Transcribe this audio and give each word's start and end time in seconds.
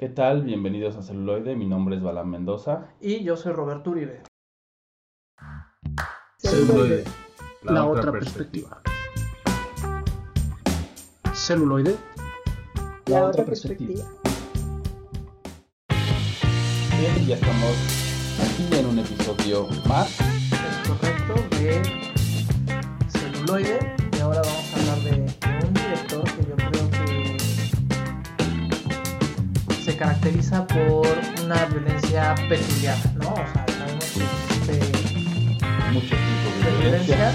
¿Qué 0.00 0.08
tal? 0.08 0.44
Bienvenidos 0.44 0.96
a 0.96 1.02
Celuloide, 1.02 1.54
mi 1.54 1.66
nombre 1.66 1.94
es 1.94 2.02
Balán 2.02 2.30
Mendoza. 2.30 2.88
Y 3.02 3.22
yo 3.22 3.36
soy 3.36 3.52
Roberto 3.52 3.90
Uribe. 3.90 4.22
Celuloide, 6.38 7.04
la, 7.64 7.84
otra 7.84 8.10
perspectiva. 8.10 8.80
Celuloide, 11.34 11.96
la 13.08 13.26
otra 13.26 13.44
perspectiva. 13.44 14.02
Bien, 16.98 17.26
ya 17.26 17.34
estamos 17.34 17.76
aquí 18.40 18.78
en 18.78 18.86
un 18.86 18.98
episodio 19.00 19.68
más. 19.86 20.18
Es 20.18 20.88
correcto, 20.88 21.34
de 21.58 21.82
celuloide. 23.10 23.96
Y 24.16 24.20
ahora 24.20 24.40
vamos 24.40 24.72
a 24.72 24.80
hablar 24.80 24.98
de, 25.00 25.59
caracteriza 30.00 30.66
por 30.66 31.06
una 31.44 31.66
violencia 31.66 32.34
peculiar, 32.48 32.96
¿no? 33.16 33.34
O 33.34 33.36
sea, 33.36 33.66
sabemos 33.68 34.04
que 34.06 34.24
existe 34.24 34.92
Muchos 35.92 36.08
tipos 36.08 36.64
de 36.64 36.70
de 36.70 36.78
violencia. 36.78 37.16
violencia, 37.16 37.32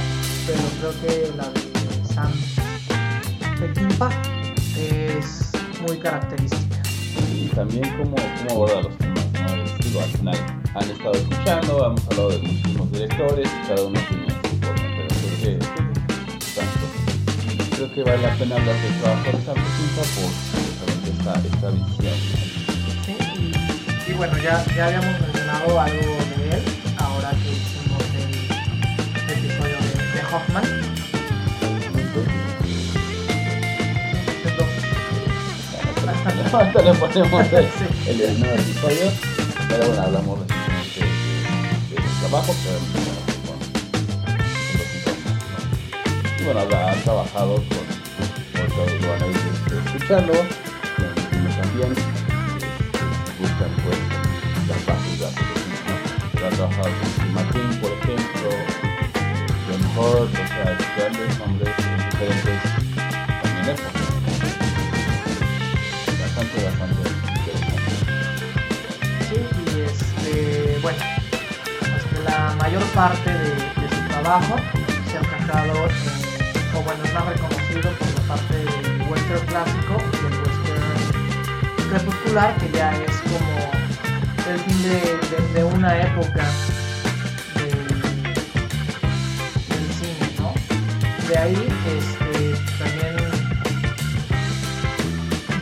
pero 0.47 0.63
creo 0.79 0.93
que 1.01 1.37
la 1.37 1.47
de 1.49 2.05
Sam 2.11 2.33
Peckinpah 3.59 4.09
es 4.79 5.51
muy 5.87 5.97
característica. 5.99 6.81
Y 7.35 7.49
también 7.49 7.83
cómo, 7.99 8.15
cómo 8.15 8.51
aborda 8.51 8.81
los 8.81 8.97
temas, 8.97 9.25
¿no? 9.33 9.85
Digo, 9.85 10.01
al 10.01 10.09
final 10.09 10.37
han 10.73 10.89
estado 10.89 11.13
escuchando, 11.13 11.85
hemos 11.85 12.07
hablado 12.07 12.29
de 12.31 12.37
muchísimos 12.39 12.91
directores, 12.91 13.47
y 13.47 13.67
cada 13.67 13.83
uno 13.85 13.99
tiene 14.09 14.27
su 14.31 14.57
forma, 14.65 14.87
pero 14.97 15.07
creo 15.21 15.37
que, 15.39 15.57
tanto, 16.55 17.75
creo 17.75 17.93
que 17.93 18.03
vale 18.03 18.21
la 18.23 18.33
pena 18.33 18.55
hablar 18.55 18.75
del 18.81 19.01
trabajo 19.01 19.37
de 19.37 19.45
Sam 19.45 19.53
Peckinpah 19.53 20.07
por 20.15 20.31
justamente 20.65 21.09
esta, 21.11 21.33
esta 21.47 21.69
visión. 21.69 22.34
Bueno, 24.17 24.37
ya, 24.37 24.63
ya 24.75 24.85
habíamos 24.87 25.19
mencionado 25.21 25.79
algo 25.79 26.01
de 26.37 26.49
él, 26.57 26.63
ahora 26.97 27.31
que 27.31 27.51
hicimos 27.51 28.01
el 29.27 29.33
episodio 29.37 29.77
de, 29.77 29.89
de 30.13 30.21
Hoffman. 30.33 30.65
Le 36.55 36.93
ponemos 36.93 37.53
el, 37.53 37.65
Sí. 37.65 37.85
el, 38.09 38.21
el 38.21 38.39
nuevo 38.39 38.55
episodio, 38.55 39.11
pero 39.69 39.85
bueno, 39.87 40.01
hablamos 40.01 40.39
de, 40.39 40.45
de, 40.45 40.55
de 41.89 41.97
su 42.01 42.19
trabajo, 42.19 42.53
que 42.53 42.69
con, 42.93 43.03
con 43.45 43.57
los. 44.79 46.39
Y 46.39 46.43
bueno, 46.45 46.59
ha, 46.61 46.93
trabajado 47.03 47.55
con, 47.55 47.65
como 48.53 48.75
todos 48.75 49.01
lo 49.01 49.07
van 49.09 49.21
a 49.21 49.27
ir 49.27 49.35
este, 49.35 49.75
escuchando, 49.97 50.33
con 50.33 51.15
también 51.61 51.93
ha 56.45 56.49
trabajado 56.49 56.89
con 56.89 57.33
McQueen, 57.33 57.79
por 57.81 57.91
ejemplo, 57.91 58.49
John 59.67 59.83
Hurt, 59.97 60.31
o 60.31 60.47
sea, 60.47 60.77
grandes 60.95 61.39
nombres 61.39 61.73
en 61.79 61.97
diferentes 62.09 62.61
también 63.41 63.69
épocas. 63.69 64.05
Bastante, 66.21 66.57
bastante. 66.65 67.03
Sí, 69.27 69.37
y 69.65 69.81
este, 69.81 70.79
bueno, 70.81 70.99
pues 71.79 72.23
la 72.23 72.55
mayor 72.61 72.83
parte 72.93 73.31
de, 73.31 73.55
su 73.89 74.07
trabajo 74.07 74.55
se 75.09 75.17
ha 75.17 75.21
enfocado 75.21 75.73
en, 75.73 76.75
o 76.75 76.81
bueno, 76.83 77.03
es 77.03 77.13
más 77.13 77.25
reconocido 77.25 77.89
por 77.91 78.07
la 78.13 78.35
parte 78.35 78.55
del 78.57 79.01
western 79.09 79.45
clásico 79.47 79.97
y 80.13 80.25
el 80.25 80.33
western 80.41 81.89
crepuscular, 81.89 82.55
que 82.57 82.69
ya 82.71 82.91
es 82.93 83.21
como 83.21 83.74
el 84.47 84.59
fin 84.59 84.83
de, 84.83 84.89
de- 85.29 85.53
de 85.53 85.63
una 85.63 86.01
época 86.01 86.43
del, 87.55 87.87
del 89.69 89.87
cine, 89.97 90.27
¿no? 90.39 90.53
De 91.27 91.37
ahí, 91.37 91.67
este, 91.97 92.33
también 92.77 93.15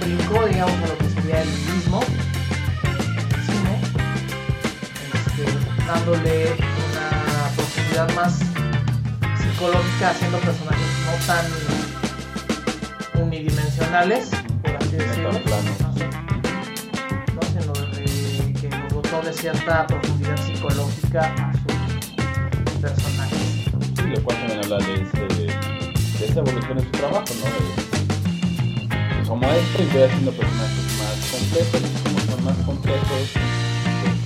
brincó, 0.01 0.45
digamos, 0.47 0.75
a 0.83 0.87
lo 0.87 0.97
que 0.97 1.09
sería 1.09 1.41
el 1.43 1.49
mismo 1.49 1.99
cine, 3.45 3.73
este, 5.13 5.43
dándole 5.87 6.35
una 6.91 7.07
profundidad 7.55 8.07
más 8.15 8.33
psicológica, 9.41 10.09
haciendo 10.09 10.37
personajes 10.39 10.87
no 11.05 11.13
tan 11.25 11.45
unidimensionales, 13.23 14.29
por 14.61 14.75
así 14.75 14.95
decirlo, 14.97 15.31
de 19.23 19.31
cierta 19.31 19.87
profundidad 19.87 20.37
psicológica 20.37 21.33
a 21.37 21.53
sus 21.53 22.73
personajes. 22.81 23.39
Sí, 23.95 24.03
lo 24.03 24.21
cual 24.21 24.37
también 24.37 24.59
habla 24.59 24.77
de, 24.79 24.93
ese, 24.95 25.19
de 26.19 26.25
esa 26.25 26.39
evolución 26.39 26.79
en 26.79 26.83
su 26.83 26.91
trabajo, 26.91 27.25
¿no? 27.39 27.45
De, 27.45 29.27
como 29.27 29.47
este 29.47 29.85
voy 29.93 30.03
haciendo 30.03 30.31
personajes 30.31 30.85
más 30.99 31.15
complejos, 31.31 31.81
como 32.03 32.19
son 32.19 32.43
más 32.43 32.57
complejos, 32.65 33.29
pues, 34.03 34.19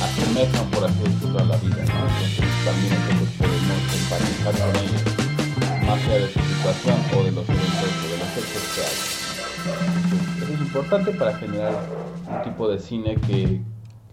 asemejan, 0.00 0.70
por 0.70 0.84
así 0.84 1.02
decirlo, 1.04 1.38
a 1.40 1.44
la 1.44 1.56
vida, 1.58 1.84
¿no? 1.84 2.08
Entonces 2.08 2.64
también 2.64 2.94
nosotros 2.94 3.28
podemos 3.36 3.78
empatizar 3.92 4.54
con 4.56 4.72
ellos, 4.80 5.04
más 5.84 6.00
allá 6.02 6.16
de 6.16 6.32
su 6.32 6.40
situación 6.40 6.96
o 7.12 7.24
de 7.24 7.32
los 7.32 7.48
eventos 7.48 7.92
o 7.92 8.08
de 8.08 8.18
los 8.24 8.30
hechos 8.40 8.64
que 8.74 8.80
hay. 8.80 8.96
Eso 10.42 10.52
es 10.54 10.60
importante 10.60 11.10
para 11.12 11.36
generar 11.36 11.74
un 12.26 12.42
tipo 12.42 12.68
de 12.68 12.78
cine 12.78 13.16
que 13.16 13.60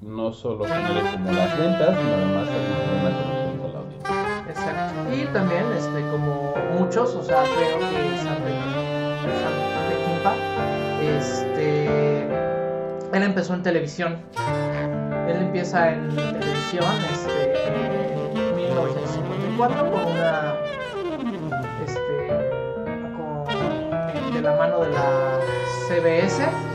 no 0.02 0.34
solo 0.34 0.66
genere 0.66 1.12
como 1.12 1.32
las 1.32 1.58
ventas, 1.58 1.96
sino 1.96 2.14
además 2.14 2.48
una 2.50 3.12
conexión 3.14 3.58
con 3.60 3.74
la 3.74 3.80
audiencia. 3.80 4.46
Exacto. 4.50 5.16
Y 5.16 5.26
también, 5.34 5.64
este, 5.78 6.02
como 6.10 6.54
muchos, 6.78 7.16
o 7.16 7.24
sea, 7.24 7.44
creo 7.44 7.78
que 7.80 8.18
Sam 8.18 8.38
Peckinpah, 9.90 10.36
este, 11.04 12.24
él 13.14 13.24
empezó 13.24 13.54
en 13.54 13.64
televisión. 13.64 14.18
Él 15.28 15.38
empieza 15.38 15.92
en 15.92 16.10
televisión, 16.10 16.86
este, 17.14 17.54
en 17.68 18.56
1954 18.56 19.92
con 19.92 20.06
una, 20.06 20.56
este, 21.86 22.28
con, 23.16 24.34
de 24.34 24.42
la 24.42 24.56
mano 24.56 24.80
de 24.80 24.90
la 24.90 25.40
CBS, 25.88 26.71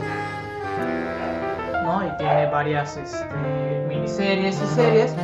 ¿no? 1.99 2.07
Y 2.07 2.17
tiene 2.17 2.45
varias, 2.47 2.97
este, 2.97 3.25
miniseries 3.87 4.61
y 4.61 4.67
series 4.67 5.15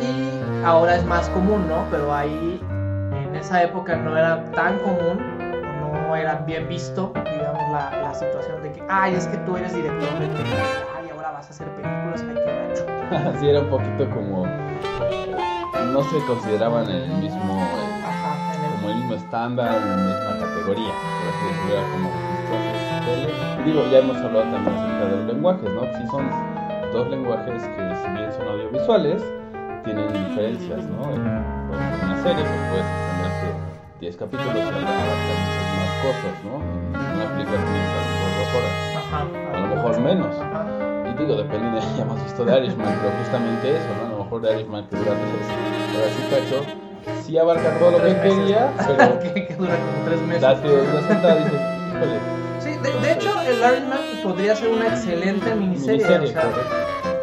y 0.00 0.64
ahora 0.64 0.96
es 0.96 1.04
más 1.04 1.28
común, 1.30 1.66
¿no? 1.68 1.84
Pero 1.90 2.12
ahí 2.14 2.60
en 3.12 3.34
esa 3.34 3.62
época 3.62 3.96
no 3.96 4.16
era 4.16 4.44
tan 4.52 4.78
común, 4.78 5.18
o 5.84 5.96
no 6.08 6.16
era 6.16 6.36
bien 6.46 6.68
visto, 6.68 7.12
digamos, 7.14 7.62
la, 7.72 7.90
la 8.02 8.14
situación 8.14 8.62
de 8.62 8.72
que, 8.72 8.82
ay, 8.88 9.14
es 9.14 9.26
que 9.26 9.36
tú 9.38 9.56
eres 9.56 9.74
director 9.74 10.18
de 10.18 10.26
películas, 10.26 10.84
ay, 10.98 11.08
ahora 11.10 11.30
vas 11.32 11.46
a 11.46 11.50
hacer 11.50 11.66
películas, 11.68 12.22
ay, 12.28 12.34
qué 12.34 12.68
gacho. 12.68 13.30
Así 13.36 13.48
era 13.48 13.60
un 13.60 13.68
poquito 13.70 14.08
como. 14.10 14.46
No 15.92 16.02
se 16.02 16.18
consideraban 16.26 16.90
el 16.90 17.06
mismo. 17.08 17.54
eh, 17.54 17.84
el- 17.84 17.95
el 18.88 18.96
mismo 18.96 19.14
estándar, 19.14 19.70
la 19.72 19.96
misma 19.96 20.46
categoría. 20.46 20.92
Por 20.92 21.26
así 21.30 21.44
decirlo, 21.46 21.82
como. 21.92 23.64
digo, 23.64 23.82
ya 23.90 23.98
hemos 23.98 24.16
hablado 24.16 24.44
también 24.50 24.76
acerca 24.76 25.04
de 25.06 25.16
los 25.16 25.26
lenguajes, 25.26 25.70
¿no? 25.70 25.82
Sí 25.82 26.06
son 26.10 26.30
dos 26.92 27.08
lenguajes 27.08 27.62
que, 27.62 27.96
si 27.96 28.08
bien 28.10 28.32
son 28.32 28.48
audiovisuales, 28.48 29.22
tienen 29.84 30.12
diferencias, 30.12 30.84
¿no? 30.84 31.02
Por 31.02 31.12
ejemplo, 31.12 32.06
una 32.06 32.22
serie 32.22 32.42
que 32.42 32.58
puedes 32.70 32.86
extenderte 32.86 33.48
10 34.00 34.16
capítulos 34.16 34.56
y 34.56 34.60
abarcar 34.60 35.36
muchas 35.44 35.68
más 35.76 35.92
cosas, 36.02 36.34
¿no? 36.44 36.54
Una 36.56 37.26
película 37.32 37.58
mejor 37.58 38.30
dos 38.36 38.50
horas. 38.56 38.74
A 39.54 39.60
lo 39.60 39.66
mejor 39.74 40.00
menos. 40.00 40.34
Y 41.06 41.18
digo, 41.18 41.36
depende 41.36 41.70
de, 41.70 41.80
ya 41.96 42.02
hemos 42.02 42.22
visto 42.22 42.44
de 42.44 42.58
Irishman, 42.58 42.94
pero 43.00 43.14
justamente 43.18 43.76
eso, 43.76 43.88
¿no? 44.00 44.06
A 44.06 44.10
lo 44.10 44.24
mejor 44.24 44.40
de 44.42 44.54
Irishman 44.54 44.86
que 44.88 44.96
dura 44.96 45.12
tres 45.12 45.46
horas 45.96 46.12
y 46.18 46.34
cacho, 46.34 46.85
sí 47.26 47.38
abarca 47.38 47.78
todo 47.78 47.90
lo 47.92 47.98
que 47.98 48.04
meses. 48.14 48.22
quería, 48.34 48.70
pero 48.86 49.18
que, 49.20 49.46
que 49.46 49.54
dura 49.54 49.74
como 49.76 50.04
tres 50.06 50.20
meses. 50.22 50.42
date 50.42 50.68
una 50.68 51.02
sentada 51.08 51.36
y 51.40 51.44
dices, 51.44 51.60
híjole, 51.90 52.18
Sí, 52.60 52.70
de, 52.82 53.00
de 53.06 53.12
hecho, 53.12 53.30
el 53.42 53.56
Iron 53.58 53.88
Man 53.88 53.98
podría 54.22 54.56
ser 54.56 54.68
una 54.68 54.86
excelente 54.88 55.54
miniserie. 55.54 55.98
miniserie, 55.98 56.28
o 56.28 56.32
sea, 56.32 56.50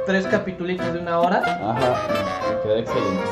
tres 0.05 0.27
capitulitos 0.27 0.93
de 0.93 0.99
una 0.99 1.19
hora. 1.19 1.37
Ajá, 1.39 1.95
me 2.49 2.61
queda 2.63 2.79
excelente. 2.79 3.23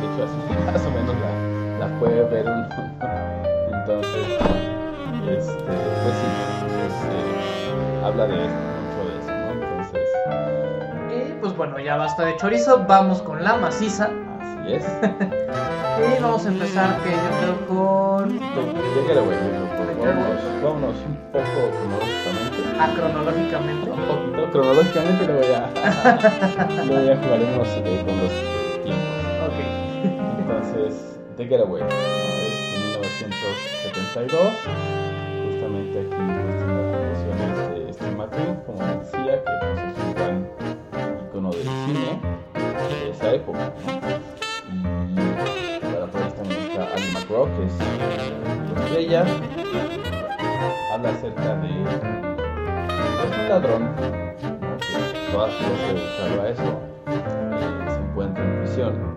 De 0.00 0.06
hecho, 0.06 0.24
así 0.24 0.36
más 0.72 0.84
o 0.86 0.90
menos 0.90 1.14
la, 1.78 1.86
la 1.88 1.98
puede 1.98 2.22
ver 2.24 2.46
uno. 2.46 2.68
Entonces, 3.72 4.26
este, 5.28 5.76
pues 6.02 6.14
sí, 6.16 6.28
este, 6.86 8.04
habla 8.04 8.26
de 8.26 8.34
esto, 8.44 8.56
mucho 8.82 9.00
de 9.08 9.18
eso, 9.20 9.32
¿no? 9.32 9.52
Entonces, 9.52 10.08
Y 11.28 11.32
pues 11.40 11.56
bueno, 11.56 11.78
ya 11.80 11.96
basta 11.96 12.24
de 12.24 12.36
chorizo, 12.36 12.84
vamos 12.86 13.22
con 13.22 13.42
la 13.42 13.56
maciza. 13.56 14.10
Y 14.68 16.20
vamos 16.20 16.44
a 16.44 16.48
empezar 16.48 17.00
que 17.02 17.10
yo 17.10 17.16
creo 17.40 17.66
con... 17.68 18.38
Déjale, 18.38 19.20
güey, 19.20 19.38
vámonos, 19.96 20.62
vámonos 20.62 20.96
un 21.06 21.16
poco 21.30 21.70
cronológicamente. 21.70 22.58
Ah, 22.78 22.92
cronológicamente. 22.96 23.90
Un 23.90 24.02
poquito, 24.06 24.50
cronológicamente 24.50 25.24
luego 25.26 25.42
ya, 25.42 25.70
luego 26.84 27.04
ya 27.04 27.16
jugaremos 27.16 27.68
eh, 27.68 28.04
con 28.04 28.18
los 28.18 28.32
tiempos. 28.82 29.16
Ok. 29.46 29.58
Entonces, 30.40 31.20
The 31.36 31.46
Getaway, 31.46 31.82
¿no? 31.82 31.88
es 31.88 32.72
de 32.72 32.78
1972. 32.88 34.40
Justamente 35.46 36.00
aquí 36.00 36.10
pues, 36.10 36.56
tiene 37.24 37.42
las 37.54 37.70
de 37.70 37.92
Steve 37.92 38.16
McQueen, 38.16 38.56
como 38.66 38.78
decía, 38.98 39.44
que 39.44 39.52
pues, 39.60 39.78
es 39.78 40.04
un 40.04 40.14
gran 40.14 40.36
icono 41.28 41.50
del 41.50 41.62
cine 41.62 42.20
de 42.88 43.10
esa 43.10 43.32
época. 43.32 43.72
¿no? 43.86 44.25
Ali 47.46 47.54
McGraw, 47.54 47.56
que 47.56 47.64
es 47.64 47.78
la 47.78 48.80
estrella. 48.80 49.24
Habla 50.92 51.10
acerca 51.10 51.54
de 51.56 51.68
pues, 53.20 53.38
un 53.38 53.48
ladrón, 53.48 53.94
que 53.96 55.32
toda 55.32 55.48
su 55.50 55.64
vida 55.64 56.34
se 56.34 56.40
a 56.40 56.48
eso, 56.48 56.80
eh, 57.06 57.86
se 57.88 58.00
encuentra 58.00 58.44
en 58.44 58.58
prisión. 58.58 59.16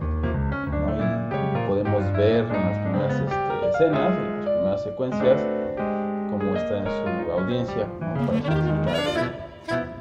¿no? 0.71 1.63
Y 1.63 1.67
podemos 1.67 2.17
ver 2.17 2.45
en 2.45 2.69
las 2.69 2.77
primeras 2.79 3.13
este, 3.13 3.69
escenas, 3.69 4.17
en 4.17 4.35
las 4.35 4.55
primeras 4.55 4.83
secuencias, 4.83 5.41
cómo 6.29 6.55
está 6.55 6.77
en 6.77 6.85
su 6.85 7.31
audiencia 7.31 7.87
¿no? 7.99 8.25
para 8.25 8.41
solicitar 8.41 9.33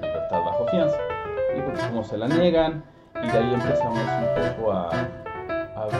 libertad 0.02 0.44
bajo 0.44 0.66
fianza. 0.70 0.96
Y 1.56 1.60
pues 1.62 1.82
cómo 1.84 2.04
se 2.04 2.18
la 2.18 2.28
niegan, 2.28 2.84
y 3.22 3.26
de 3.26 3.38
ahí 3.38 3.54
empezamos 3.54 3.98
un 3.98 4.56
poco 4.56 4.72
a 4.72 4.90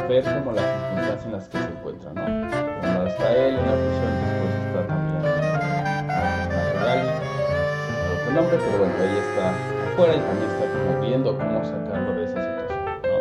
ver 0.09 0.25
como 0.25 0.53
las 0.53 0.65
circunstancias 0.65 1.25
en 1.27 1.33
las 1.33 1.49
que 1.49 1.59
se 1.59 1.65
encuentra. 1.65 2.13
¿no? 2.13 2.25
Primero 2.81 3.07
está 3.07 3.33
él 3.33 3.59
en 3.59 3.67
la 3.67 3.73
prisión, 3.73 4.13
después 4.21 4.53
está 4.67 4.87
también 4.87 5.19
el 8.29 8.35
nombre, 8.35 8.59
pero 8.59 8.79
bueno, 8.79 8.95
ahí 9.01 9.17
está 9.19 9.45
afuera 9.91 10.13
y 10.15 10.21
también 10.21 10.51
está 10.51 10.67
como 10.69 11.01
viendo 11.01 11.37
cómo 11.37 11.65
sacarlo 11.65 12.13
de 12.15 12.25
esa 12.25 12.37
situación. 12.37 12.81
¿no? 13.03 13.17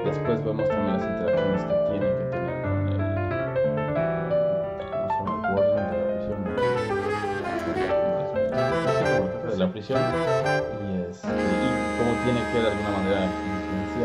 Y 0.00 0.04
después 0.06 0.44
vemos 0.44 0.68
también 0.68 0.92
las 0.92 1.02
interacciones 1.02 1.62
que 1.64 1.74
tiene 1.90 2.06
que 2.06 2.24
tener 2.30 2.54
con 2.62 2.88
el, 2.88 3.02
¿cómo 4.90 5.06
se 5.08 5.18
llama? 5.18 5.34
El 5.34 5.54
warden 5.54 5.86
de 5.90 5.98
la 5.98 6.06
prisión. 6.12 6.38
De 9.50 9.56
la 9.58 9.68
prisión. 9.72 10.00
Y, 10.82 11.10
este, 11.10 11.28
y 11.28 11.68
cómo 11.98 12.12
tiene 12.24 12.40
que 12.52 12.58
de 12.60 12.68
alguna 12.70 12.90
manera 12.98 13.20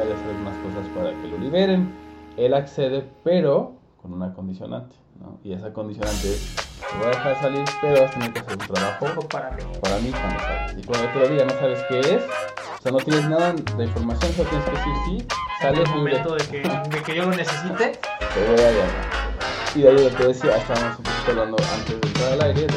y 0.06 0.12
hacer 0.12 0.28
algunas 0.30 0.56
cosas 0.58 0.88
para 0.96 1.10
que 1.22 1.28
lo 1.28 1.38
liberen. 1.38 1.94
Él 2.38 2.54
accede, 2.54 3.06
pero 3.24 3.74
con 4.02 4.14
una 4.14 4.34
condicionante. 4.34 4.96
¿no? 5.20 5.40
Y 5.44 5.54
esa 5.54 5.74
condicionante 5.74 6.30
es, 6.30 6.56
te 6.56 6.98
voy 6.98 7.08
a 7.08 7.10
dejar 7.10 7.42
salir, 7.42 7.66
pero 7.82 8.02
vas 8.02 8.12
a 8.12 8.14
tener 8.14 8.34
que 8.34 8.40
hacer 8.40 8.54
un 8.54 8.68
trabajo 8.68 9.28
para 9.30 9.52
mí. 9.52 9.64
para 9.82 9.98
mí 10.00 10.12
cuando 10.12 10.40
salgas. 10.40 10.78
Y 10.78 10.84
cuando 10.84 11.08
te 11.10 11.20
lo 11.20 11.28
diga 11.30 11.46
no 11.46 11.54
sabes 11.54 11.84
qué 11.90 12.00
es, 12.00 12.24
o 12.24 12.82
sea, 12.82 12.92
no 12.92 12.98
tienes 13.00 13.30
nada 13.30 13.54
de 13.54 13.84
información, 13.84 14.32
solo 14.34 14.50
tienes 14.50 14.66
que 14.66 14.72
decir 14.72 14.94
sí, 15.06 15.18
En 15.18 15.62
sales 15.62 15.90
el 15.90 15.96
libre, 15.96 16.18
momento 16.20 16.36
de 16.36 16.46
que, 16.46 16.96
de 16.98 17.04
que 17.04 17.16
yo 17.16 17.24
lo 17.26 17.32
necesite. 17.32 17.92
te 17.94 18.48
voy 18.48 18.62
a 18.62 18.72
llamar. 18.72 19.28
Y 19.76 19.82
de 19.82 19.90
ahí 19.90 20.10
lo 20.10 20.16
que 20.16 20.24
decía, 20.28 20.58
estábamos 20.58 21.00
un 21.00 21.04
poquito 21.04 21.32
hablando 21.32 21.58
antes 21.74 22.02
de 22.02 22.08
entrar 22.08 22.34
al 22.34 22.42
aire 22.42 22.62
de 22.62 22.68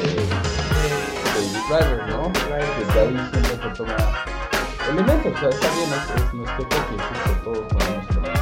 Baby 1.35 1.61
Driver, 1.69 2.09
¿no? 2.09 2.33
Que 2.33 2.93
de 2.93 3.01
ahí 3.01 3.29
siempre 3.31 3.43
se 3.43 3.77
toma 3.77 3.97
elementos, 4.91 5.33
o 5.33 5.39
sea, 5.39 5.49
está 5.51 5.69
bien, 5.71 5.91
es, 5.93 6.23
es 6.23 6.35
nuestro 6.35 6.69
propio, 6.69 6.97
todos 7.45 7.59
podemos. 7.73 8.05
Entonces 8.11 8.39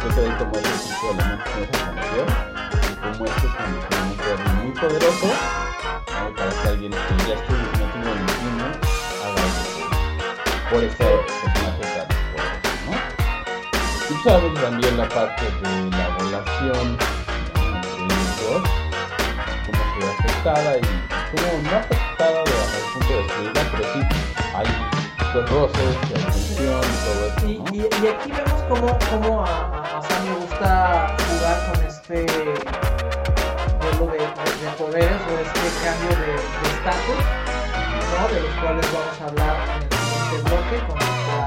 creo 0.00 0.14
que 0.14 0.20
de 0.20 0.26
ahí 0.26 0.34
tomó 0.38 0.54
ese 0.56 0.74
tipo 0.84 1.06
de 1.06 1.12
elementos 1.12 1.52
en 1.56 1.62
esa 1.64 1.78
canción, 1.86 2.28
y 2.76 2.94
como 3.00 3.24
este 3.24 3.46
condicionamiento 3.56 4.24
de 4.24 4.32
alguien 4.32 4.54
muy 4.62 4.72
poderoso, 4.72 5.26
¿no? 5.26 6.34
para 6.36 6.50
que 6.50 6.68
alguien 6.68 6.92
que 6.92 6.98
ya 7.26 7.34
esté 7.34 7.52
metido 7.52 8.08
en 8.12 8.18
el 8.20 8.28
cine 8.36 8.66
haga 9.24 9.42
eso 9.48 9.84
por 10.70 10.84
ese 10.84 11.04
personaje 11.04 11.84
tan 11.96 12.08
poderoso, 12.32 12.70
¿no? 12.86 12.94
Y 14.10 14.22
sabemos 14.22 14.60
también 14.60 14.96
la 14.98 15.08
parte 15.08 15.44
de 15.44 15.90
la 15.90 16.06
relación 16.18 16.86
¿no? 16.96 17.76
entre 17.76 18.04
ellos 18.04 18.32
dos, 18.42 18.62
cómo 19.64 19.82
se 19.88 20.04
ve 20.04 20.12
afectada 20.12 20.70
y 20.76 20.80
cómo 21.32 21.48
no 21.62 21.76
afectada 21.78 22.44
de, 22.44 22.50
desde 22.50 22.76
el 22.76 22.92
punto 22.92 23.08
de 23.08 23.22
destruirla, 23.22 23.62
pero 23.72 23.84
sí 23.92 24.00
hay 24.54 25.05
roces 25.42 25.96
y 26.08 26.12
y 26.12 26.56
todo 26.56 27.26
eso, 27.26 27.46
Y, 27.46 27.58
¿no? 27.58 27.64
y, 27.72 27.78
y 27.80 28.08
aquí 28.08 28.30
vemos 28.32 28.60
cómo, 28.68 28.86
cómo 29.10 29.44
a, 29.44 29.46
a- 29.46 29.98
a 29.98 30.02
Sam 30.02 30.24
le 30.24 30.34
gusta 30.40 31.16
jugar 31.28 31.58
con 31.72 31.78
este 31.86 32.26
juego 33.80 34.04
de, 34.12 34.18
de- 34.18 34.56
de 34.62 34.68
poderes 34.78 35.20
o 35.28 35.38
este 35.38 35.68
cambio 35.84 36.10
de 36.20 36.32
de 36.32 36.68
estatus, 36.76 37.22
¿no? 38.12 38.20
de 38.34 38.40
los 38.40 38.54
cuales 38.60 38.86
vamos 38.92 39.16
a 39.20 39.24
hablar 39.26 39.56
en 39.66 39.82
el 39.82 39.88
siguiente 39.98 40.36
bloque 40.48 40.76
con 40.86 40.96
nuestra 40.98 41.38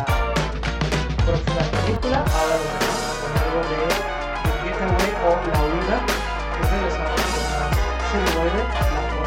próxima 1.26 1.64
película. 1.84 2.18
Ahora 2.20 2.56
lo 2.60 2.66
tenemos 2.74 3.14
con 3.20 3.32
algo 3.44 3.60
de 3.70 3.82
The 4.44 4.52
Getaway 4.64 5.12
o 5.26 5.30
La 5.50 5.60
Huida, 5.66 5.98
que 6.56 6.64
regresamos 6.70 7.22
con 7.34 7.46
más 7.54 7.72
celuloide, 8.10 8.62
la 8.64 8.66
otra 8.70 8.88
perspectiva. 8.90 9.19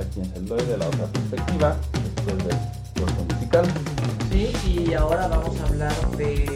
Aquí 0.00 0.20
en 0.20 0.26
Celoide, 0.32 0.76
la 0.76 0.86
otra 0.86 1.06
perspectiva, 1.06 1.76
después 2.16 2.38
del 2.44 2.56
corto 2.98 3.24
musical. 3.34 3.64
Sí, 4.30 4.52
y 4.66 4.92
ahora 4.94 5.28
vamos 5.28 5.58
a 5.60 5.64
hablar 5.66 5.94
de 6.16 6.46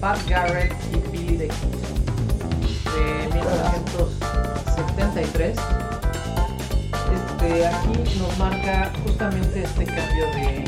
Pat 0.00 0.18
Garrett 0.28 0.72
y 0.92 0.96
Billy 1.10 1.36
the 1.38 1.48
Kid 1.48 1.68
de 2.94 3.28
1973. 3.34 5.56
Este, 7.14 7.66
aquí 7.66 8.18
nos 8.18 8.38
marca 8.38 8.90
justamente 9.04 9.62
este 9.62 9.84
cambio 9.84 10.26
de, 10.34 10.64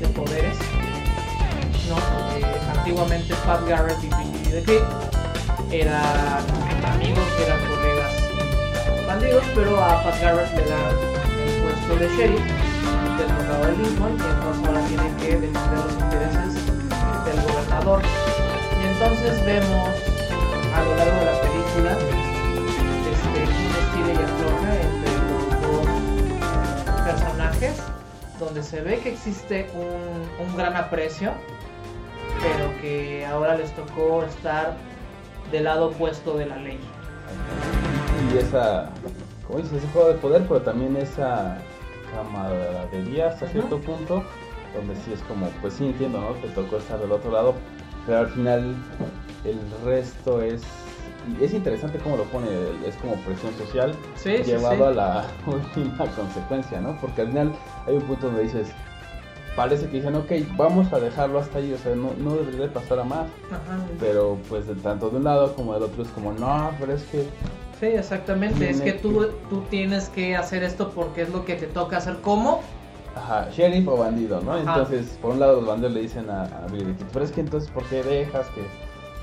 de 0.00 0.08
poderes. 0.14 0.56
¿no? 1.88 1.96
Porque 1.96 2.46
antiguamente 2.78 3.34
Pat 3.44 3.60
Garrett 3.68 3.98
y 4.02 4.08
Billy 4.08 4.50
the 4.50 4.62
Kid 4.62 4.82
eran 5.70 6.44
amigos, 6.84 7.24
eran 7.44 7.60
colegas 7.66 7.91
pero 9.54 9.78
a 9.78 10.02
Pat 10.02 10.20
Garrett 10.20 10.52
le 10.56 10.64
dan 10.64 10.96
el 11.46 11.62
puesto 11.62 11.96
de 11.96 12.08
sheriff 12.16 12.40
del 13.18 13.26
condado 13.36 13.66
de 13.66 13.72
Lincoln 13.76 14.16
y 14.18 14.22
entonces 14.22 14.66
ahora 14.66 14.82
tiene 14.88 15.16
que 15.16 15.36
defender 15.38 15.78
los 15.78 15.92
intereses 15.92 16.66
del 17.24 17.40
gobernador. 17.46 18.02
Y 18.80 18.86
entonces 18.86 19.44
vemos 19.44 19.88
a 20.74 20.82
lo 20.82 20.96
largo 20.96 21.18
de 21.18 21.24
la 21.24 21.40
película 21.40 21.92
este, 23.12 23.40
un 23.46 23.72
estilo 23.82 24.10
y 24.10 24.22
afloja 24.24 24.70
entre 24.80 25.12
los 25.28 25.42
dos 25.62 25.86
personajes, 27.04 27.82
donde 28.40 28.62
se 28.62 28.80
ve 28.80 28.98
que 28.98 29.10
existe 29.12 29.70
un, 29.74 30.46
un 30.46 30.56
gran 30.56 30.76
aprecio, 30.76 31.32
pero 32.40 32.80
que 32.80 33.24
ahora 33.26 33.56
les 33.56 33.72
tocó 33.76 34.24
estar 34.24 34.76
del 35.52 35.64
lado 35.64 35.88
opuesto 35.90 36.36
de 36.36 36.46
la 36.46 36.56
ley. 36.56 36.80
Y 38.34 38.38
esa, 38.38 38.88
como 39.46 39.58
dices, 39.58 39.78
ese 39.78 39.88
juego 39.92 40.08
de 40.08 40.14
poder, 40.14 40.42
pero 40.48 40.62
también 40.62 40.96
esa 40.96 41.58
camaradería 42.14 43.28
hasta 43.28 43.46
cierto 43.48 43.78
punto, 43.80 44.22
donde 44.74 44.94
sí 44.96 45.12
es 45.12 45.20
como, 45.22 45.46
pues 45.60 45.74
sí 45.74 45.86
entiendo, 45.86 46.20
¿no? 46.20 46.28
Te 46.40 46.48
tocó 46.48 46.76
estar 46.76 46.98
del 46.98 47.12
otro 47.12 47.30
lado, 47.30 47.54
pero 48.06 48.18
al 48.20 48.28
final 48.28 48.74
el 49.44 49.58
resto 49.84 50.40
es... 50.42 50.62
es 51.40 51.52
interesante 51.52 51.98
cómo 51.98 52.16
lo 52.16 52.24
pone, 52.24 52.48
es 52.86 52.94
como 52.96 53.14
presión 53.16 53.52
social 53.54 53.94
Sí, 54.16 54.30
llevado 54.44 54.76
sí. 54.76 54.82
a 54.82 54.90
la 54.90 55.24
última 55.46 56.06
consecuencia, 56.16 56.80
¿no? 56.80 56.96
Porque 57.00 57.22
al 57.22 57.28
final 57.28 57.52
hay 57.86 57.94
un 57.96 58.02
punto 58.02 58.26
donde 58.26 58.42
dices, 58.44 58.68
parece 59.56 59.86
que 59.88 59.98
dicen, 59.98 60.14
ok, 60.14 60.30
vamos 60.56 60.90
a 60.92 61.00
dejarlo 61.00 61.38
hasta 61.38 61.58
ahí, 61.58 61.72
o 61.72 61.78
sea, 61.78 61.94
no, 61.94 62.12
no 62.18 62.36
debería 62.36 62.62
de 62.62 62.68
pasar 62.68 62.98
a 63.00 63.04
más, 63.04 63.26
Ajá. 63.50 63.78
pero 64.00 64.38
pues 64.48 64.66
de 64.66 64.74
tanto 64.76 65.10
de 65.10 65.16
un 65.18 65.24
lado 65.24 65.54
como 65.54 65.74
del 65.74 65.82
otro 65.82 66.02
es 66.02 66.08
como, 66.10 66.32
no, 66.32 66.70
pero 66.80 66.94
es 66.94 67.02
que 67.04 67.26
Sí, 67.82 67.88
exactamente. 67.88 68.70
Es 68.70 68.80
que 68.80 68.92
tú, 68.92 69.26
tú 69.50 69.62
tienes 69.68 70.08
que 70.08 70.36
hacer 70.36 70.62
esto 70.62 70.90
porque 70.90 71.22
es 71.22 71.30
lo 71.30 71.44
que 71.44 71.56
te 71.56 71.66
toca 71.66 71.96
hacer. 71.96 72.18
¿Cómo? 72.22 72.60
Ajá, 73.16 73.48
sheriff 73.50 73.88
o 73.88 73.96
bandido, 73.96 74.40
¿no? 74.40 74.52
Ajá. 74.52 74.60
Entonces, 74.60 75.18
por 75.20 75.32
un 75.32 75.40
lado 75.40 75.56
los 75.56 75.66
bandidos 75.66 75.92
le 75.92 76.02
dicen 76.02 76.30
a, 76.30 76.44
a 76.44 76.68
Billy 76.70 76.94
pero 77.12 77.24
es 77.24 77.32
que 77.32 77.40
entonces, 77.40 77.68
¿por 77.72 77.82
qué 77.86 78.04
dejas 78.04 78.46
que, 78.50 78.60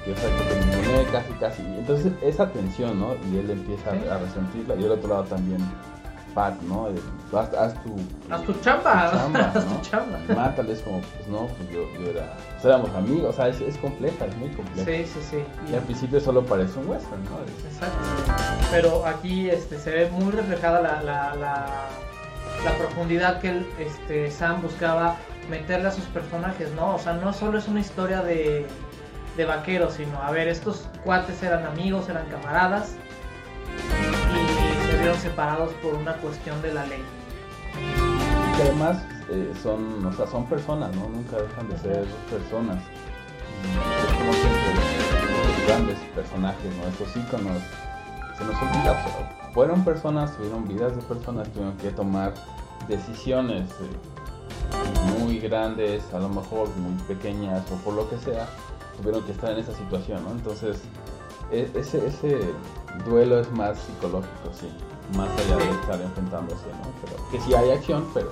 que 0.04 0.12
o 0.12 0.16
sea, 0.18 0.30
que 0.38 0.44
te 0.44 0.66
ningunee 0.66 1.06
casi, 1.10 1.32
casi? 1.40 1.62
Entonces, 1.62 2.12
esa 2.22 2.50
tensión, 2.52 3.00
¿no? 3.00 3.14
Y 3.32 3.38
él 3.38 3.50
empieza 3.50 3.92
Sí. 3.92 4.00
a, 4.12 4.18
resentirla, 4.18 4.76
y 4.76 4.84
del 4.84 4.92
otro 4.92 5.08
lado 5.08 5.24
también 5.24 5.60
Pat, 6.34 6.60
¿no? 6.62 6.88
El, 6.88 6.96
haz, 7.38 7.54
haz 7.54 7.74
tu, 7.84 7.96
Haz 8.32 8.44
tu 8.44 8.54
chamba. 8.62 9.12
tu 9.12 9.18
chamba, 9.18 9.40
Haz 9.56 9.66
¿no? 9.66 9.76
tu 9.78 9.82
chamba. 9.90 10.20
Y 10.28 10.34
Mátale, 10.34 10.74
es 10.74 10.82
como, 10.82 11.00
pues 11.02 11.28
no, 11.28 11.48
pues 11.48 11.70
yo, 11.72 11.82
yo 12.00 12.10
era, 12.12 12.34
pues 12.54 12.66
éramos 12.66 12.90
amigos, 12.96 13.30
o 13.30 13.34
sea, 13.34 13.48
es, 13.48 13.60
es 13.62 13.78
compleja, 13.78 14.26
es 14.26 14.38
muy 14.38 14.50
compleja. 14.50 14.86
Sí, 14.90 15.06
sí, 15.06 15.20
sí. 15.32 15.38
Y 15.72 15.76
al 15.76 15.82
principio 15.82 16.20
solo 16.20 16.46
parece 16.46 16.80
un 16.80 16.88
western, 16.90 17.24
¿no? 17.26 17.40
Es- 17.46 17.74
Exacto. 17.74 17.98
Pero 18.72 19.06
aquí 19.06 19.50
este, 19.50 19.78
se 19.80 19.92
ve 19.92 20.10
muy 20.12 20.32
reflejada 20.32 20.82
la, 20.82 21.02
la, 21.04 21.36
la, 21.36 21.66
la 22.64 22.72
profundidad 22.78 23.40
que 23.40 23.50
el, 23.50 23.68
este, 23.80 24.30
Sam 24.32 24.62
buscaba 24.62 25.16
meterle 25.50 25.88
a 25.88 25.92
sus 25.92 26.06
personajes, 26.06 26.72
¿no? 26.76 26.96
O 26.96 27.00
sea, 27.00 27.14
no 27.14 27.34
solo 27.34 27.58
es 27.58 27.68
una 27.68 27.80
historia 27.80 28.22
de, 28.22 28.66
de 29.38 29.46
vaqueros, 29.46 29.94
sino, 29.96 30.22
a 30.22 30.30
ver, 30.32 30.48
estos 30.48 30.88
cuates 31.04 31.42
eran 31.42 31.66
amigos, 31.66 32.08
eran 32.10 32.26
camaradas 32.28 32.92
y 35.00 35.02
se 35.02 35.02
vieron 35.02 35.20
separados 35.20 35.72
por 35.82 35.94
una 35.94 36.14
cuestión 36.18 36.62
de 36.62 36.74
la 36.74 36.86
ley. 36.86 37.04
Que 38.58 38.64
además 38.64 38.98
eh, 39.30 39.54
son, 39.62 40.06
o 40.06 40.14
sea, 40.14 40.28
son 40.28 40.46
personas, 40.48 40.94
¿no? 40.96 41.08
Nunca 41.10 41.38
dejan 41.38 41.70
de 41.70 41.78
ser 41.78 42.06
personas. 42.30 42.84
Es 44.08 44.14
como 44.14 44.34
siempre 44.34 45.66
grandes 45.68 46.00
personajes, 46.16 46.76
¿no? 46.78 46.88
Estos 46.88 47.16
íconos 47.16 47.62
se 48.38 48.44
nos 48.46 48.56
olvida, 48.62 48.96
fueron 49.54 49.84
personas, 49.84 50.36
tuvieron 50.36 50.68
vidas 50.68 50.96
de 50.96 51.02
personas, 51.04 51.48
tuvieron 51.50 51.78
que 51.78 51.92
tomar 51.92 52.34
decisiones 52.88 53.70
eh, 53.82 55.20
muy 55.20 55.40
grandes, 55.40 56.04
a 56.14 56.20
lo 56.20 56.30
mejor 56.30 56.70
muy 56.78 57.02
pequeñas 57.04 57.64
o 57.72 57.76
por 57.78 57.94
lo 57.94 58.10
que 58.10 58.18
sea, 58.18 58.48
tuvieron 58.98 59.24
que 59.24 59.32
estar 59.34 59.52
en 59.52 59.60
esa 59.60 59.74
situación, 59.74 60.24
¿no? 60.24 60.32
Entonces, 60.32 60.82
e- 61.52 61.70
ese, 61.76 62.06
ese 62.08 62.40
duelo 63.06 63.40
es 63.40 63.52
más 63.52 63.78
psicológico, 63.78 64.52
sí, 64.54 64.70
más 65.16 65.30
allá 65.40 65.58
de 65.58 65.70
estar 65.72 66.02
enfrentándose, 66.02 66.68
¿no? 66.68 66.92
Pero, 67.04 67.30
que 67.32 67.40
sí 67.42 67.54
hay 67.54 67.72
acción, 67.72 68.08
pero, 68.14 68.32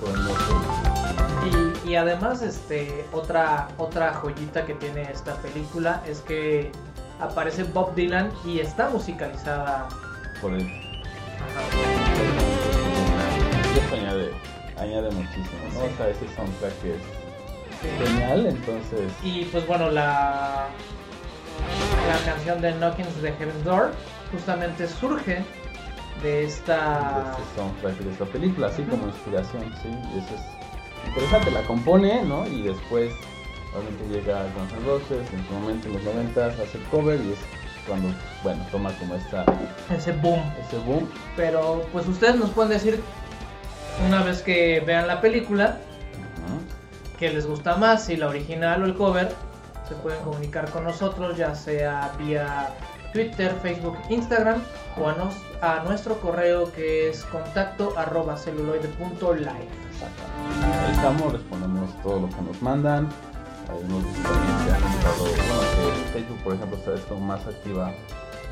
sé. 0.00 1.84
Y, 1.84 1.90
y 1.90 1.96
además, 1.96 2.42
este, 2.42 3.06
otra, 3.12 3.68
otra 3.78 4.14
joyita 4.14 4.64
que 4.66 4.74
tiene 4.74 5.02
esta 5.10 5.34
película 5.36 6.02
es 6.06 6.20
que 6.20 6.72
aparece 7.20 7.64
Bob 7.64 7.94
Dylan 7.94 8.30
y 8.44 8.60
está 8.60 8.88
musicalizada. 8.90 9.88
por 10.40 10.52
el 10.52 10.62
y 13.74 13.78
eso 13.78 13.94
añade, 13.94 14.30
añade 14.78 15.10
muchísimo, 15.10 15.62
¿no? 15.74 15.80
Sí. 15.80 15.86
O 15.92 15.96
sea, 15.96 16.08
ese 16.08 16.34
soundtrack 16.34 16.80
que 16.82 16.94
es 16.94 17.02
genial, 18.08 18.46
entonces 18.46 19.12
Y 19.22 19.44
pues 19.46 19.66
bueno, 19.66 19.90
la, 19.90 20.68
la 22.08 22.24
canción 22.24 22.60
de 22.60 22.72
Knockings 22.72 23.22
de 23.22 23.32
Heaven's 23.32 23.64
Door 23.64 23.92
justamente 24.32 24.86
surge 24.88 25.44
de 26.22 26.44
esta... 26.44 27.32
este 27.32 27.60
soundtrack 27.60 27.98
de 27.98 28.10
esta 28.12 28.24
película, 28.26 28.68
así 28.68 28.82
como 28.84 29.06
inspiración, 29.06 29.62
sí, 29.82 29.88
y 29.88 30.18
eso 30.18 30.34
es 30.34 31.08
interesante, 31.08 31.50
la 31.50 31.62
compone, 31.62 32.24
¿no? 32.24 32.46
Y 32.46 32.62
después 32.62 33.12
obviamente 33.74 34.08
llega 34.08 34.42
Guns 34.54 34.72
N' 34.72 34.86
Roses, 34.86 35.32
en 35.32 35.46
su 35.46 35.52
momento 35.54 35.88
en 35.88 35.94
los 35.94 36.02
90 36.04 36.46
hace 36.46 36.78
el 36.78 36.84
cover 36.84 37.20
y 37.20 37.32
es 37.32 37.38
cuando, 37.86 38.08
bueno, 38.42 38.64
toma 38.70 38.90
como 38.98 39.14
esta, 39.14 39.44
ese 39.94 40.12
boom. 40.12 40.40
ese 40.66 40.78
boom. 40.78 41.08
Pero 41.36 41.84
pues 41.92 42.06
ustedes 42.06 42.36
nos 42.36 42.50
pueden 42.50 42.72
decir 42.72 43.02
una 44.06 44.22
vez 44.22 44.42
que 44.42 44.82
vean 44.86 45.06
la 45.06 45.20
película 45.20 45.78
que 47.18 47.30
les 47.30 47.46
gusta 47.46 47.76
más, 47.76 48.04
si 48.04 48.16
la 48.16 48.28
original 48.28 48.82
o 48.82 48.86
el 48.86 48.94
cover. 48.94 49.34
Se 49.88 49.94
pueden 49.96 50.20
comunicar 50.22 50.70
con 50.70 50.84
nosotros 50.84 51.36
ya 51.36 51.54
sea 51.54 52.12
vía 52.18 52.70
Twitter, 53.14 53.56
Facebook, 53.62 53.96
Instagram 54.10 54.60
o 55.00 55.08
a, 55.08 55.12
nos- 55.14 55.36
a 55.62 55.82
nuestro 55.84 56.20
correo 56.20 56.70
que 56.72 57.08
es 57.10 57.22
contacto 57.24 57.94
arroba 57.96 58.36
celuloide.live. 58.36 59.48
Ahí 59.54 60.92
estamos, 60.92 61.32
respondemos 61.32 61.90
todo 62.02 62.20
lo 62.20 62.28
que 62.28 62.42
nos 62.42 62.60
mandan. 62.60 63.08
Hay 63.70 63.78
unos 63.88 64.02
también 64.22 64.66
que 64.66 64.72
han 64.72 64.92
estado, 64.92 65.24
bueno, 65.24 65.62
que 66.04 66.12
Facebook, 66.12 66.38
por 66.44 66.54
ejemplo, 66.54 66.76
está 66.76 66.94
esto 66.94 67.16
más 67.16 67.40
activa 67.46 67.92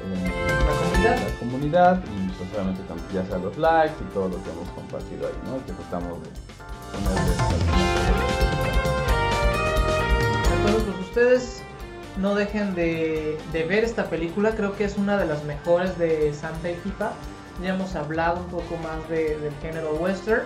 en 0.04 0.24
La 0.24 0.30
comunidad. 0.80 1.16
la 1.28 1.38
comunidad 1.38 2.00
y 2.04 2.28
pues 2.30 2.48
obviamente 2.54 2.82
también 2.84 3.08
ya 3.12 3.26
sea 3.26 3.38
los 3.38 3.58
likes 3.58 3.94
y 4.00 4.14
todo 4.14 4.28
lo 4.28 4.42
que 4.42 4.50
hemos 4.50 4.68
compartido 4.70 5.26
ahí, 5.26 5.34
¿no? 5.44 5.58
Que 5.66 5.72
tratamos 5.72 6.18
de 6.22 6.28
ponerles 6.92 7.38
Entonces, 10.56 10.82
pues 10.84 10.98
ustedes 11.08 11.62
no 12.18 12.34
dejen 12.34 12.74
de, 12.74 13.38
de 13.52 13.64
ver 13.64 13.84
esta 13.84 14.04
película, 14.04 14.50
creo 14.50 14.74
que 14.76 14.84
es 14.84 14.96
una 14.98 15.16
de 15.16 15.26
las 15.26 15.44
mejores 15.44 15.98
de 15.98 16.32
Sam 16.34 16.52
Peckinpah. 16.62 17.12
Ya 17.62 17.70
hemos 17.74 17.94
hablado 17.96 18.38
un 18.40 18.46
poco 18.46 18.76
más 18.82 19.08
de- 19.08 19.36
del 19.38 19.52
género 19.62 19.92
western 19.94 20.42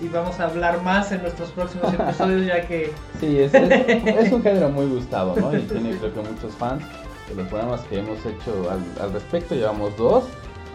y 0.00 0.08
vamos 0.08 0.38
a 0.40 0.44
hablar 0.44 0.82
más 0.82 1.10
en 1.12 1.22
nuestros 1.22 1.50
próximos 1.50 1.92
episodios 1.98 2.46
ya 2.46 2.66
que 2.66 2.92
Sí, 3.20 3.40
es, 3.40 3.52
es, 3.54 3.70
es 3.70 4.32
un 4.32 4.42
género 4.42 4.68
muy 4.68 4.86
gustado, 4.86 5.34
¿no? 5.36 5.56
Y 5.56 5.62
tiene 5.62 5.96
creo 5.96 6.12
que 6.14 6.20
muchos 6.20 6.52
fans. 6.54 6.82
De 7.28 7.34
los 7.34 7.48
programas 7.48 7.80
que 7.82 7.98
hemos 7.98 8.18
hecho 8.24 8.70
al, 8.70 9.04
al 9.04 9.12
respecto, 9.12 9.54
llevamos 9.56 9.96
dos. 9.96 10.24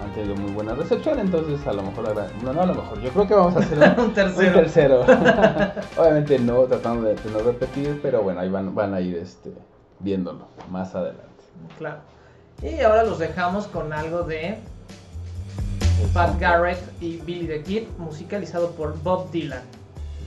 Han 0.03 0.11
tenido 0.13 0.35
muy 0.35 0.51
buena 0.51 0.73
recepción, 0.73 1.19
entonces 1.19 1.65
a 1.67 1.71
lo 1.73 1.83
mejor, 1.83 2.13
no, 2.43 2.51
no 2.53 2.61
a 2.61 2.65
lo 2.65 2.73
mejor, 2.73 2.99
yo 3.01 3.09
creo 3.11 3.27
que 3.27 3.33
vamos 3.35 3.55
a 3.55 3.59
hacer 3.59 3.77
un, 3.97 4.03
un 4.05 4.13
tercero. 4.13 4.47
Un 4.49 4.53
tercero. 4.63 5.01
Obviamente 5.97 6.39
no 6.39 6.63
tratando 6.63 7.07
de, 7.07 7.15
de 7.15 7.31
no 7.31 7.39
repetir, 7.39 7.99
pero 8.01 8.21
bueno, 8.23 8.39
ahí 8.41 8.49
van, 8.49 8.73
van 8.75 8.93
a 8.95 8.99
ir 8.99 9.15
este, 9.17 9.51
viéndolo 10.03 10.47
más 10.69 10.95
adelante. 10.95 11.27
Claro. 11.77 11.99
Y 12.61 12.79
ahora 12.81 13.03
los 13.03 13.19
dejamos 13.19 13.67
con 13.67 13.91
algo 13.91 14.23
de 14.23 14.57
Pat 16.13 16.39
Garrett 16.39 16.79
y 17.01 17.17
Billy 17.17 17.47
the 17.47 17.63
Kid, 17.63 17.83
musicalizado 17.97 18.71
por 18.71 19.01
Bob 19.01 19.31
Dylan. 19.31 19.61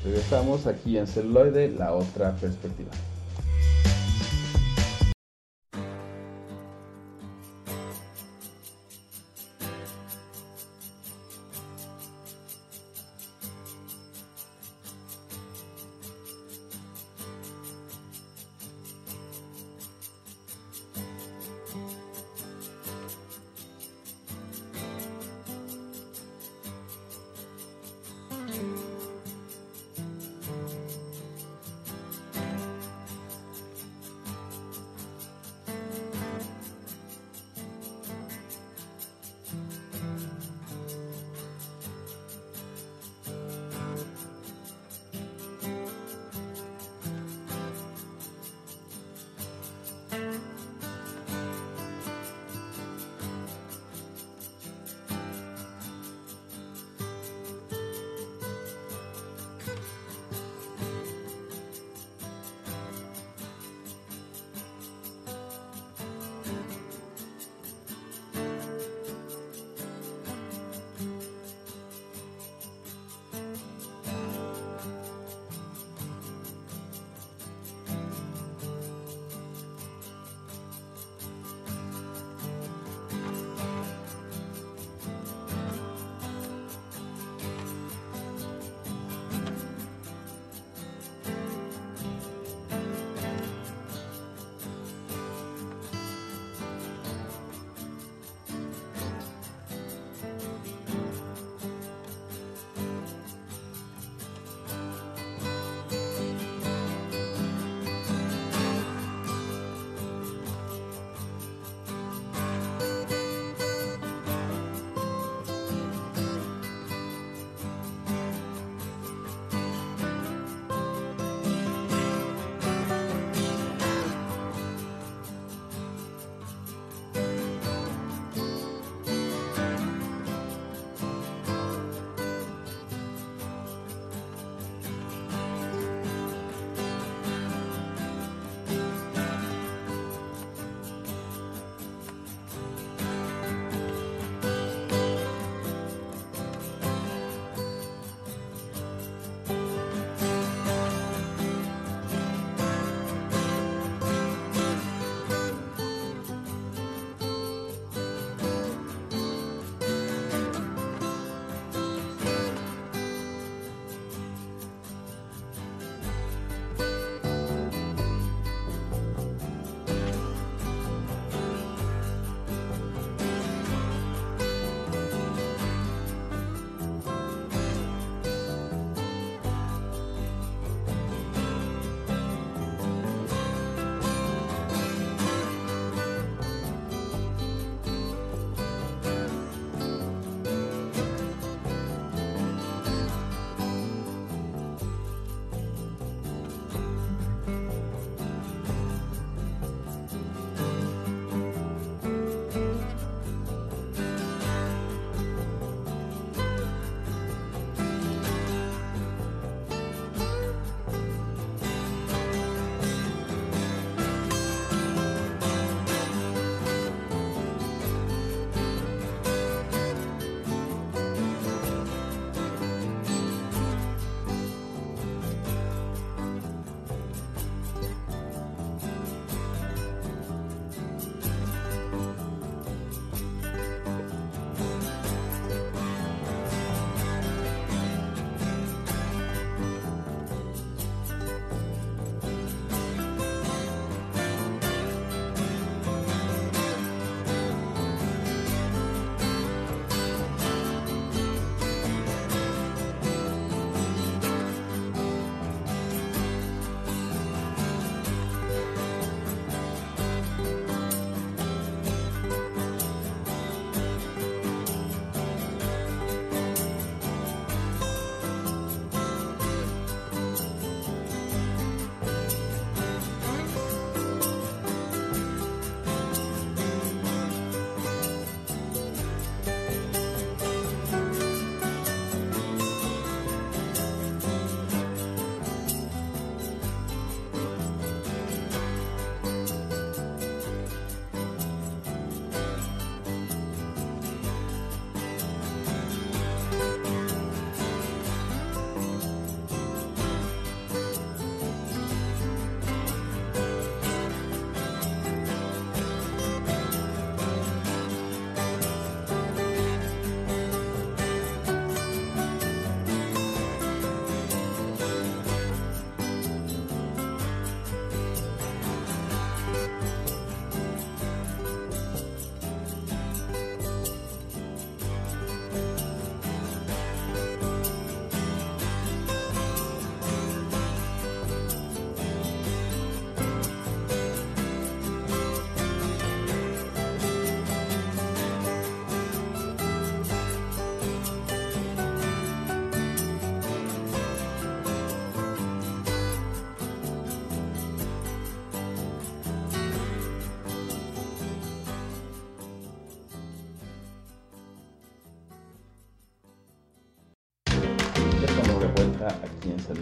Regresamos 0.04 0.66
aquí 0.66 0.98
en 0.98 1.06
celuloide, 1.06 1.68
la 1.68 1.92
otra 1.92 2.32
perspectiva. 2.32 2.90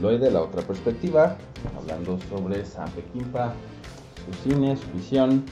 Celuloide, 0.03 0.31
la 0.31 0.43
otra 0.43 0.63
perspectiva, 0.63 1.37
hablando 1.77 2.19
sobre 2.29 2.65
San 2.65 2.91
Pequimpa, 2.91 3.55
su 4.27 4.49
cine, 4.49 4.77
su 4.77 4.91
visión. 4.91 5.45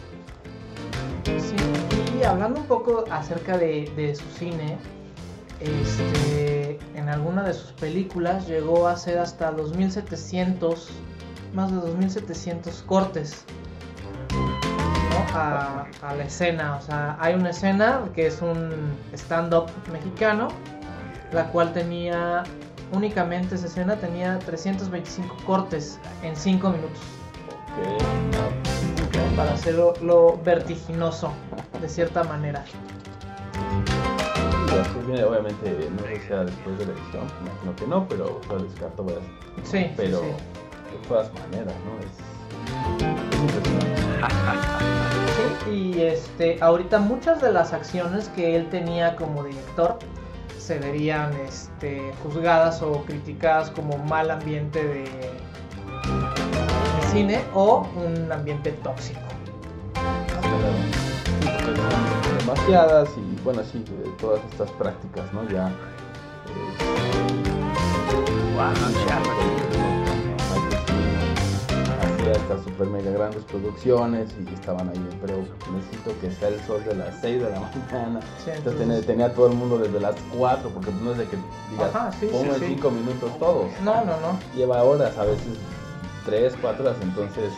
Sí, 1.24 1.56
y 2.18 2.24
hablando 2.24 2.60
un 2.60 2.66
poco 2.66 3.04
acerca 3.10 3.56
de, 3.56 4.14
su 4.16 4.28
cine, 4.36 4.76
este, 5.60 6.78
en 6.94 7.08
alguna 7.08 7.44
de 7.44 7.54
sus 7.54 7.72
películas 7.72 8.48
llegó 8.48 8.88
a 8.88 8.96
ser 8.96 9.18
hasta 9.18 9.52
2700, 9.52 10.88
más 11.54 11.70
de 11.70 11.76
2700 11.76 12.82
cortes 12.82 13.44
a, 15.32 15.86
la 16.02 16.24
escena. 16.24 16.76
O 16.76 16.80
sea, 16.80 17.16
hay 17.20 17.34
una 17.34 17.50
escena 17.50 18.02
que 18.14 18.26
es 18.26 18.42
un 18.42 18.96
stand-up 19.12 19.70
mexicano, 19.92 20.48
la 21.32 21.46
cual 21.52 21.72
tenía 21.72 22.42
únicamente 22.92 23.54
esa 23.54 23.66
escena 23.66 23.96
tenía 23.96 24.38
325 24.40 25.36
cortes 25.46 25.98
en 26.22 26.36
5 26.36 26.70
minutos. 26.70 27.00
Para 29.36 29.52
hacerlo 29.52 29.94
lo 30.02 30.38
vertiginoso, 30.38 31.32
de 31.80 31.88
cierta 31.88 32.24
manera. 32.24 32.64
obviamente 35.26 35.90
no 35.96 36.02
sé 36.04 36.20
sea 36.26 36.44
después 36.44 36.78
de 36.78 36.86
la 36.86 36.92
edición, 36.92 37.26
imagino 37.40 37.76
que 37.76 37.86
no, 37.86 38.08
pero 38.08 38.40
lo 38.48 38.58
descarto 38.62 39.02
voy 39.02 39.14
a 39.14 39.18
Sí, 39.64 39.90
pero 39.96 40.20
sí, 40.20 40.26
de 40.26 41.08
todas 41.08 41.32
maneras, 41.34 41.74
¿no? 41.84 41.98
Es, 42.00 42.08
sí, 45.64 45.70
y 45.70 46.02
este, 46.02 46.58
ahorita 46.60 46.98
muchas 46.98 47.40
de 47.40 47.52
las 47.52 47.72
acciones 47.72 48.28
que 48.30 48.56
él 48.56 48.68
tenía 48.68 49.16
como 49.16 49.44
director 49.44 49.98
se 50.70 50.78
verían 50.78 51.34
este, 51.48 52.12
juzgadas 52.22 52.80
o 52.80 53.02
criticadas 53.04 53.70
como 53.70 53.98
mal 53.98 54.30
ambiente 54.30 54.80
de, 54.80 55.04
cine 57.10 57.42
o 57.54 57.88
un 57.96 58.30
ambiente 58.30 58.70
tóxico. 58.84 59.18
Demasiadas 62.38 63.08
y 63.16 63.42
bueno, 63.42 63.64
sí, 63.64 63.84
todas 64.20 64.40
estas 64.52 64.70
prácticas, 64.70 65.32
¿no? 65.32 65.42
Ya. 65.50 65.66
Eh, 65.66 67.10
estas 72.32 72.62
super 72.64 72.86
mega 72.86 73.10
grandes 73.10 73.44
producciones 73.44 74.30
y 74.38 74.54
estaban 74.54 74.88
ahí, 74.88 75.08
pero 75.20 75.38
necesito 75.72 76.18
que 76.20 76.30
sea 76.30 76.48
el 76.48 76.60
sol 76.66 76.82
de 76.84 76.94
las 76.94 77.20
6 77.20 77.42
de 77.42 77.50
la 77.50 77.60
mañana. 77.90 78.20
entonces, 78.46 79.06
tenía, 79.06 79.32
todo 79.34 79.48
el 79.48 79.54
mundo 79.54 79.78
desde 79.78 80.00
las 80.00 80.16
4, 80.36 80.70
porque 80.70 80.90
no 81.02 81.12
es 81.12 81.18
de 81.18 81.26
que 81.26 81.36
digas, 81.70 81.90
pongo 82.30 82.54
en 82.54 82.60
5 82.60 82.90
minutos 82.90 83.38
todos. 83.38 83.66
No, 83.82 84.04
no, 84.04 84.20
no. 84.20 84.38
Lleva 84.54 84.82
horas, 84.82 85.16
a 85.18 85.24
veces 85.24 85.58
3, 86.26 86.54
4 86.60 86.84
horas, 86.84 86.96
entonces 87.02 87.52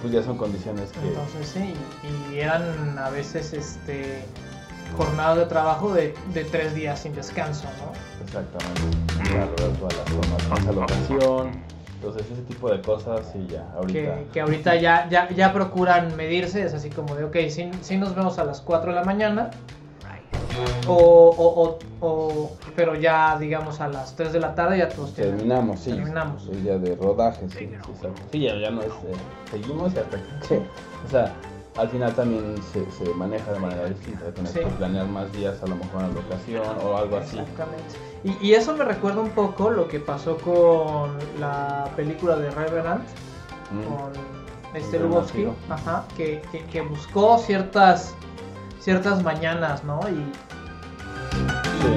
pues 0.00 0.12
ya 0.14 0.22
son 0.22 0.38
condiciones 0.38 0.90
que... 0.92 1.08
Entonces 1.08 1.46
sí, 1.46 1.74
y 2.32 2.38
eran 2.38 2.98
a 2.98 3.10
veces 3.10 3.52
este 3.52 4.24
jornadas 4.96 5.38
de 5.38 5.46
trabajo 5.46 5.92
de, 5.92 6.14
de 6.34 6.44
tres 6.44 6.74
días 6.74 7.00
sin 7.00 7.14
descanso, 7.14 7.64
¿no? 7.78 8.24
Exactamente. 8.24 8.82
Claro, 9.30 9.54
todas 9.78 9.96
las 9.96 10.10
formas, 10.10 10.74
locación 10.74 11.69
entonces 12.00 12.30
ese 12.32 12.40
tipo 12.42 12.70
de 12.70 12.80
cosas 12.80 13.30
sí 13.30 13.46
ya, 13.46 13.70
ahorita. 13.76 14.32
Que, 14.32 14.40
ahorita 14.40 14.76
ya, 14.76 15.06
ya, 15.10 15.28
ya 15.28 15.52
procuran 15.52 16.16
medirse, 16.16 16.64
es 16.64 16.72
así 16.72 16.88
como 16.88 17.14
de, 17.14 17.24
ok, 17.24 17.36
si, 17.82 17.96
nos 17.98 18.14
vemos 18.14 18.38
a 18.38 18.44
las 18.44 18.62
4 18.62 18.92
de 18.92 18.96
la 18.96 19.04
mañana, 19.04 19.50
o, 20.86 21.78
o, 22.00 22.56
pero 22.74 22.94
ya 22.94 23.38
digamos 23.38 23.82
a 23.82 23.88
las 23.88 24.16
3 24.16 24.32
de 24.32 24.40
la 24.40 24.54
tarde 24.54 24.78
ya 24.78 24.88
todos 24.88 25.12
terminamos, 25.12 25.80
sí. 25.80 25.90
Terminamos. 25.90 26.48
El 26.48 26.62
día 26.62 26.78
de 26.78 26.96
rodaje, 26.96 27.46
sí, 27.50 27.68
sí, 27.68 28.08
sí 28.32 28.40
ya, 28.40 28.56
ya 28.56 28.70
no 28.70 28.80
es, 28.80 28.88
eh, 28.88 29.12
seguimos 29.50 29.92
y 29.94 29.98
hasta 29.98 30.16
que, 30.48 30.56
o 31.06 31.10
sea, 31.10 31.34
al 31.76 31.88
final 31.90 32.14
también 32.14 32.54
se, 32.72 32.90
se, 32.92 33.12
maneja 33.12 33.52
de 33.52 33.58
manera 33.58 33.84
distinta, 33.84 34.32
tienes 34.32 34.52
que 34.52 34.64
planear 34.64 35.06
más 35.06 35.30
días 35.34 35.62
a 35.62 35.66
lo 35.66 35.76
mejor 35.76 36.04
en 36.04 36.08
la 36.08 36.14
locación 36.14 36.66
o 36.82 36.96
algo 36.96 37.18
así. 37.18 37.38
Exactamente. 37.38 38.09
Y, 38.22 38.48
y, 38.48 38.54
eso 38.54 38.76
me 38.76 38.84
recuerda 38.84 39.20
un 39.20 39.30
poco 39.30 39.70
lo 39.70 39.88
que 39.88 39.98
pasó 39.98 40.36
con 40.36 41.16
la 41.38 41.88
película 41.96 42.36
de 42.36 42.50
Revenant, 42.50 43.02
mm. 43.70 43.84
con 43.84 44.12
este 44.74 44.98
Lubowski, 44.98 45.48
ajá, 45.70 46.04
que, 46.16 46.42
que, 46.52 46.64
que, 46.64 46.82
buscó 46.82 47.38
ciertas, 47.38 48.14
ciertas 48.78 49.22
mañanas, 49.22 49.84
¿no? 49.84 50.00
Y, 50.08 50.32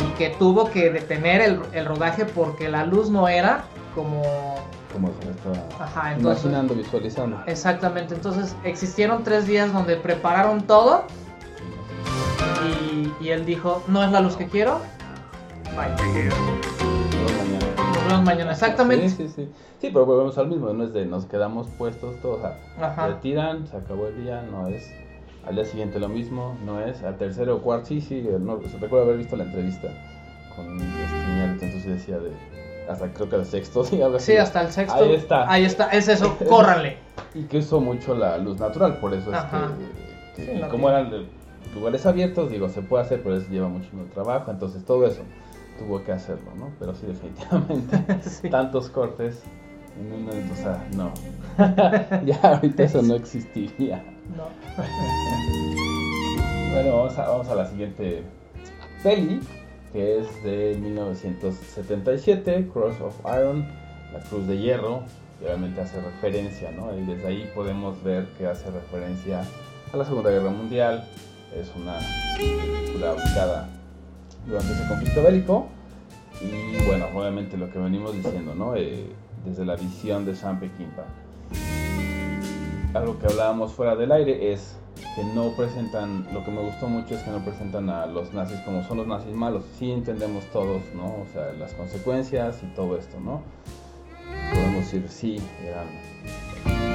y 0.02 0.12
que 0.18 0.30
tuvo 0.30 0.70
que 0.72 0.90
detener 0.90 1.42
el, 1.42 1.60
el 1.74 1.86
rodaje 1.86 2.26
porque 2.26 2.70
la 2.70 2.86
luz 2.86 3.10
no 3.10 3.28
era 3.28 3.66
como 3.94 4.22
como 4.94 5.10
se 5.22 5.32
estaba 5.32 6.14
imaginando, 6.14 6.76
visualizando. 6.76 7.42
Exactamente, 7.48 8.14
entonces 8.14 8.56
existieron 8.64 9.24
tres 9.24 9.48
días 9.48 9.74
donde 9.74 9.98
prepararon 9.98 10.62
todo 10.68 11.06
y, 13.20 13.30
él 13.30 13.46
dijo, 13.46 13.84
no 13.88 14.04
es 14.04 14.12
la 14.12 14.20
luz 14.20 14.36
que 14.36 14.48
quiero, 14.48 14.80
vemos 18.08 18.24
mañana. 18.24 18.52
exactamente. 18.52 19.10
Sí, 19.10 19.16
sí, 19.16 19.28
sí. 19.36 19.50
Sí, 19.82 19.90
pero 19.92 20.06
volvemos 20.06 20.38
al 20.38 20.48
mismo, 20.48 20.72
no 20.72 20.84
es 20.84 20.94
de 20.94 21.06
nos 21.06 21.26
quedamos 21.26 21.68
puestos 21.78 22.16
todos, 22.22 22.42
o 22.44 23.08
retiran, 23.08 23.68
se 23.68 23.78
acabó 23.78 24.08
el 24.08 24.24
día, 24.24 24.42
no 24.50 24.68
es 24.68 24.90
al 25.46 25.56
día 25.56 25.66
siguiente 25.66 26.00
lo 26.00 26.08
mismo, 26.08 26.58
no 26.66 26.80
es 26.80 27.04
al 27.04 27.18
tercero 27.18 27.58
o 27.58 27.62
cuarto, 27.62 27.88
sí, 27.88 28.02
sí, 28.02 28.26
no, 28.40 28.62
se 28.62 28.78
recuerda 28.78 29.06
haber 29.06 29.18
visto 29.18 29.36
la 29.36 29.44
entrevista 29.44 29.90
con 30.56 30.80
este 30.80 31.66
entonces 31.66 31.86
decía 31.86 32.18
de 32.18 32.32
hasta 32.90 33.12
creo 33.14 33.30
que 33.30 33.36
el 33.38 33.46
sexto, 33.46 33.84
sí, 33.86 34.02
algo 34.02 34.18
así. 34.18 34.34
Sí, 34.34 34.38
hasta 34.38 34.62
el 34.62 34.72
sexto. 34.72 35.04
Ahí 35.04 35.14
está. 35.14 35.52
Ahí 35.52 35.66
está, 35.66 35.90
es 35.90 36.08
eso, 36.08 36.38
córranle. 36.50 36.98
Y 37.34 37.44
que 37.44 37.60
usó 37.60 37.80
mucho 37.82 38.14
la 38.14 38.38
luz 38.38 38.60
natural, 38.60 38.98
por 39.00 39.14
eso 39.14 39.32
es 39.34 39.40
que, 40.36 40.56
y 40.56 40.62
como 40.70 40.90
eran 40.90 41.12
lugares 41.74 42.06
abiertos, 42.06 42.52
digo, 42.52 42.70
se 42.70 42.82
puede 42.82 43.04
hacer, 43.04 43.22
pero 43.24 43.38
eso 43.38 43.50
lleva 43.50 43.68
mucho 43.68 43.90
trabajo, 44.14 44.52
entonces 44.52 44.84
todo 44.86 45.06
eso 45.08 45.22
tuvo 45.80 46.04
que 46.04 46.12
hacerlo, 46.12 46.52
¿no? 46.58 46.72
Pero 46.80 46.96
sí, 46.96 47.06
definitivamente, 47.06 47.98
tantos 48.50 48.90
cortes 48.90 49.44
en 50.00 50.12
un 50.12 50.28
o 50.30 50.56
sea, 50.56 50.88
no. 50.96 51.14
ya 52.26 52.40
ahorita 52.42 52.84
eso 52.84 53.02
no 53.02 53.16
existiría. 53.16 54.04
No. 54.36 54.48
bueno, 56.74 56.98
vamos 56.98 57.18
a, 57.18 57.28
vamos 57.28 57.48
a 57.48 57.56
la 57.56 57.68
siguiente 57.68 58.24
peli 59.04 59.42
que 59.94 60.20
es 60.20 60.44
de 60.44 60.76
1977, 60.82 62.70
Cross 62.74 63.00
of 63.00 63.16
Iron, 63.38 63.64
la 64.12 64.20
Cruz 64.28 64.48
de 64.48 64.58
Hierro, 64.58 65.04
que 65.40 65.46
obviamente 65.46 65.82
hace 65.82 66.02
referencia, 66.02 66.72
¿no? 66.72 66.98
Y 66.98 67.06
desde 67.06 67.28
ahí 67.28 67.52
podemos 67.54 68.04
ver 68.04 68.26
que 68.38 68.48
hace 68.48 68.72
referencia 68.72 69.46
a 69.94 69.98
la 69.98 70.04
Segunda 70.04 70.32
Guerra 70.32 70.50
Mundial, 70.50 71.08
es 71.56 71.72
una 71.76 72.00
película 72.36 73.14
ubicada 73.14 73.70
durante 74.48 74.74
ese 74.74 74.88
conflicto 74.88 75.24
bélico, 75.24 75.68
y 76.42 76.86
bueno, 76.86 77.08
obviamente 77.14 77.58
lo 77.58 77.70
que 77.72 77.80
venimos 77.80 78.14
diciendo, 78.16 78.56
¿no? 78.56 78.76
Eh, 78.76 79.06
desde 79.46 79.66
la 79.66 79.76
visión 79.76 80.26
de 80.26 80.36
Sam 80.36 80.60
Peckinpah. 80.60 81.06
Algo 82.94 83.18
que 83.20 83.28
hablábamos 83.28 83.74
fuera 83.74 83.96
del 83.96 84.12
aire 84.12 84.54
es 84.54 84.78
que 85.16 85.24
no 85.24 85.56
presentan, 85.56 86.26
lo 86.34 86.44
que 86.44 86.52
me 86.52 86.62
gustó 86.62 86.88
mucho 86.88 87.16
es 87.16 87.22
que 87.22 87.32
no 87.32 87.44
presentan 87.44 87.90
a 87.90 88.06
los 88.06 88.34
nazis 88.34 88.60
como 88.62 88.84
son 88.84 88.98
los 88.98 89.08
nazis 89.08 89.34
malos. 89.34 89.64
Sí 89.78 89.92
entendemos 89.92 90.46
todos, 90.52 90.82
¿no? 90.96 91.06
O 91.06 91.26
sea, 91.34 91.54
las 91.54 91.74
consecuencias 91.74 92.62
y 92.64 92.68
todo 92.76 92.98
esto, 92.98 93.20
¿no? 93.20 93.42
Podemos 94.54 94.86
decir, 94.86 95.06
sí, 95.10 95.38
eran 95.64 95.88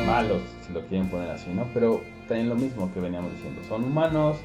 malos, 0.07 0.43
si 0.67 0.73
lo 0.73 0.81
quieren 0.87 1.09
poner 1.09 1.31
así, 1.31 1.51
¿no? 1.51 1.65
Pero 1.75 2.01
también 2.29 2.49
lo 2.49 2.55
mismo 2.55 2.93
que 2.93 3.01
veníamos 3.01 3.33
diciendo, 3.33 3.63
son 3.69 3.85
humanos 3.85 4.37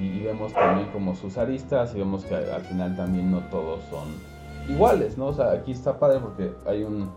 y, 0.00 0.20
vemos 0.20 0.52
también 0.52 0.88
como 0.88 1.14
sus 1.14 1.36
aristas 1.38 1.94
y 1.94 1.98
vemos 1.98 2.24
que 2.24 2.34
al 2.34 2.62
final 2.62 2.96
también 2.96 3.30
no 3.30 3.40
todos 3.50 3.80
son 3.90 4.08
iguales, 4.68 5.18
¿no? 5.18 5.26
O 5.26 5.32
sea, 5.32 5.52
aquí 5.52 5.72
está 5.72 5.98
padre 5.98 6.20
porque 6.20 6.52
hay 6.66 6.84
un 6.84 7.10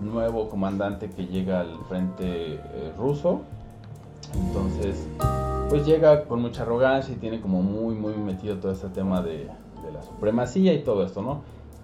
nuevo 0.00 0.48
comandante 0.48 1.10
que 1.10 1.26
llega 1.26 1.60
al 1.60 1.78
frente 1.88 2.54
eh, 2.54 2.92
ruso 2.98 3.42
entonces, 4.34 5.06
pues 5.68 5.86
llega 5.86 6.24
con 6.24 6.40
mucha 6.40 6.62
arrogancia 6.62 7.14
y 7.14 7.18
tiene 7.18 7.40
como 7.40 7.62
muy, 7.62 7.94
muy 7.94 8.14
metido 8.14 8.56
todo 8.56 8.72
este 8.72 8.88
tema 8.88 9.22
de, 9.22 9.48
la 9.92 10.02
supremacía 10.02 10.74
y 10.74 10.82
todo 10.82 11.04
esto, 11.04 11.22
¿no? 11.22 11.42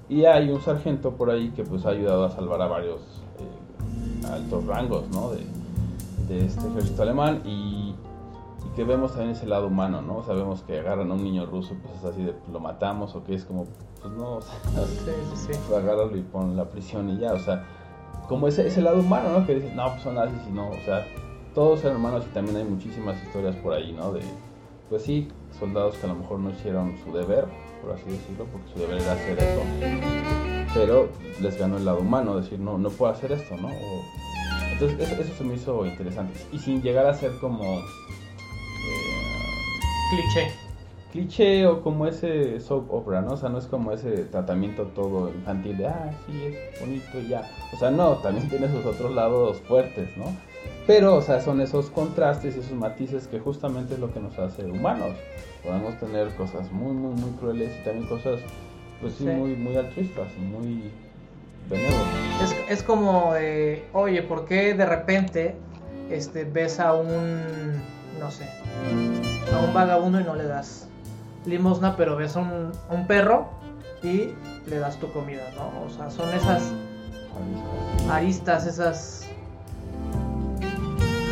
Y 0.08 0.24
hay 0.24 0.50
un 0.50 0.60
sargento 0.60 1.12
por 1.12 1.30
ahí 1.30 1.50
que 1.50 1.62
pues 1.62 1.86
ha 1.86 1.90
ayudado 1.90 2.24
a 2.24 2.30
salvar 2.30 2.60
a 2.60 2.66
varios 2.66 3.00
eh, 3.38 4.26
altos 4.26 4.66
rangos, 4.66 5.04
¿no? 5.12 5.30
De, 5.30 5.46
este 6.44 6.66
ejército 6.66 7.02
alemán 7.02 7.42
y, 7.44 7.81
que 8.74 8.84
vemos 8.84 9.12
también 9.12 9.32
ese 9.32 9.46
lado 9.46 9.66
humano, 9.66 10.00
¿no? 10.02 10.22
Sabemos 10.22 10.62
que 10.62 10.78
agarran 10.78 11.10
a 11.10 11.14
un 11.14 11.22
niño 11.22 11.46
ruso, 11.46 11.74
pues 11.82 11.94
es 11.96 12.04
así 12.04 12.22
de 12.22 12.34
lo 12.50 12.60
matamos 12.60 13.14
o 13.14 13.24
que 13.24 13.34
es 13.34 13.44
como, 13.44 13.66
pues 14.00 14.14
no, 14.14 14.36
o 14.36 14.40
sea, 14.40 14.54
sí, 15.34 15.52
agárralo 15.74 16.16
y 16.16 16.22
pon 16.22 16.56
la 16.56 16.64
prisión 16.64 17.10
y 17.10 17.18
ya, 17.18 17.34
o 17.34 17.38
sea, 17.38 17.64
como 18.28 18.48
ese, 18.48 18.66
ese 18.66 18.80
lado 18.80 19.00
humano, 19.00 19.38
¿no? 19.38 19.46
Que 19.46 19.56
dices, 19.56 19.74
no, 19.74 19.88
pues 19.90 20.02
son 20.02 20.14
nazis 20.14 20.40
y 20.48 20.52
no, 20.52 20.70
o 20.70 20.84
sea, 20.84 21.06
todos 21.54 21.80
son 21.80 21.92
hermanos 21.92 22.24
y 22.30 22.34
también 22.34 22.56
hay 22.56 22.64
muchísimas 22.64 23.22
historias 23.22 23.56
por 23.56 23.74
ahí, 23.74 23.92
¿no? 23.92 24.12
De, 24.12 24.22
pues 24.88 25.02
sí, 25.02 25.28
soldados 25.58 25.96
que 25.96 26.06
a 26.06 26.08
lo 26.08 26.16
mejor 26.16 26.38
no 26.38 26.50
hicieron 26.50 26.94
su 27.04 27.12
deber, 27.12 27.46
por 27.82 27.92
así 27.92 28.04
decirlo, 28.08 28.46
porque 28.50 28.72
su 28.72 28.78
deber 28.78 29.02
era 29.02 29.12
hacer 29.12 29.38
eso. 29.38 29.62
pero 30.74 31.08
les 31.40 31.58
ganó 31.58 31.76
el 31.76 31.84
lado 31.84 32.00
humano, 32.00 32.36
decir, 32.36 32.58
no, 32.58 32.78
no 32.78 32.88
puedo 32.90 33.12
hacer 33.12 33.32
esto, 33.32 33.56
¿no? 33.56 33.68
entonces 34.72 35.18
eso, 35.18 35.34
se 35.34 35.44
me 35.44 35.54
hizo 35.54 35.86
interesante. 35.86 36.38
Y 36.52 36.58
sin 36.58 36.82
llegar 36.82 37.06
a 37.06 37.14
ser 37.14 37.32
como... 37.40 37.80
Eh, 40.12 40.16
cliché. 40.16 40.52
Cliché 41.12 41.66
o 41.66 41.82
como 41.82 42.06
ese 42.06 42.60
soap 42.60 42.92
opera, 42.92 43.20
¿no? 43.20 43.32
O 43.32 43.36
sea, 43.36 43.48
no 43.48 43.58
es 43.58 43.66
como 43.66 43.92
ese 43.92 44.24
tratamiento 44.24 44.84
todo 44.94 45.28
infantil 45.28 45.76
de, 45.78 45.86
ah, 45.86 46.10
sí, 46.26 46.42
es 46.44 46.80
bonito 46.80 47.20
y 47.20 47.28
ya. 47.28 47.50
O 47.72 47.76
sea, 47.76 47.90
no, 47.90 48.16
también 48.16 48.48
tiene 48.48 48.68
sus 48.68 48.84
otros 48.86 49.12
lados 49.12 49.60
fuertes, 49.68 50.08
¿no? 50.16 50.24
Pero, 50.86 51.16
o 51.16 51.22
sea, 51.22 51.40
son 51.40 51.60
esos 51.60 51.90
contrastes 51.90 52.56
y 52.56 52.60
esos 52.60 52.72
matices 52.72 53.26
que 53.26 53.38
justamente 53.38 53.94
es 53.94 54.00
lo 54.00 54.12
que 54.12 54.20
nos 54.20 54.38
hace 54.38 54.64
humanos. 54.64 55.16
Podemos 55.62 55.98
tener 55.98 56.28
cosas 56.34 56.70
muy, 56.72 56.92
muy, 56.92 57.14
muy 57.14 57.30
crueles 57.32 57.70
y 57.80 57.84
también 57.84 58.06
cosas, 58.08 58.40
pues 59.00 59.14
sí, 59.14 59.24
muy, 59.24 59.54
muy 59.54 59.76
altruistas 59.76 60.28
y 60.38 60.40
muy 60.40 60.90
es, 62.42 62.56
es 62.68 62.82
como 62.82 63.34
de, 63.34 63.84
oye, 63.92 64.22
¿por 64.22 64.44
qué 64.44 64.74
de 64.74 64.84
repente 64.84 65.54
este, 66.10 66.44
ves 66.44 66.80
a 66.80 66.94
un, 66.94 67.80
no 68.22 68.30
sé, 68.30 68.48
a 69.52 69.58
un 69.58 69.74
vagabundo 69.74 70.20
y 70.20 70.24
no 70.24 70.34
le 70.34 70.44
das 70.44 70.86
limosna, 71.44 71.96
pero 71.96 72.16
ves 72.16 72.36
a 72.36 72.40
un, 72.40 72.72
un 72.88 73.06
perro 73.06 73.48
y 74.02 74.32
le 74.68 74.78
das 74.78 74.98
tu 74.98 75.12
comida, 75.12 75.42
¿no? 75.56 75.84
O 75.84 75.90
sea, 75.90 76.08
son 76.08 76.32
esas 76.32 76.72
aristas, 78.10 78.66
esas, 78.66 79.26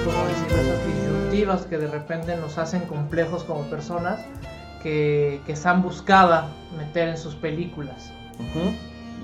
como 0.05 0.27
decir, 0.27 0.47
esas 0.49 0.87
disyuntivas 0.87 1.67
que 1.67 1.79
de 1.79 1.87
repente 1.87 2.37
nos 2.37 2.59
hacen 2.59 2.83
complejos 2.83 3.45
como 3.45 3.63
personas 3.65 4.21
que, 4.83 5.41
que 5.47 5.55
se 5.55 5.69
han 5.69 5.83
buscado 5.83 6.49
meter 6.77 7.09
en 7.09 7.19
sus 7.19 7.37
películas. 7.37 8.11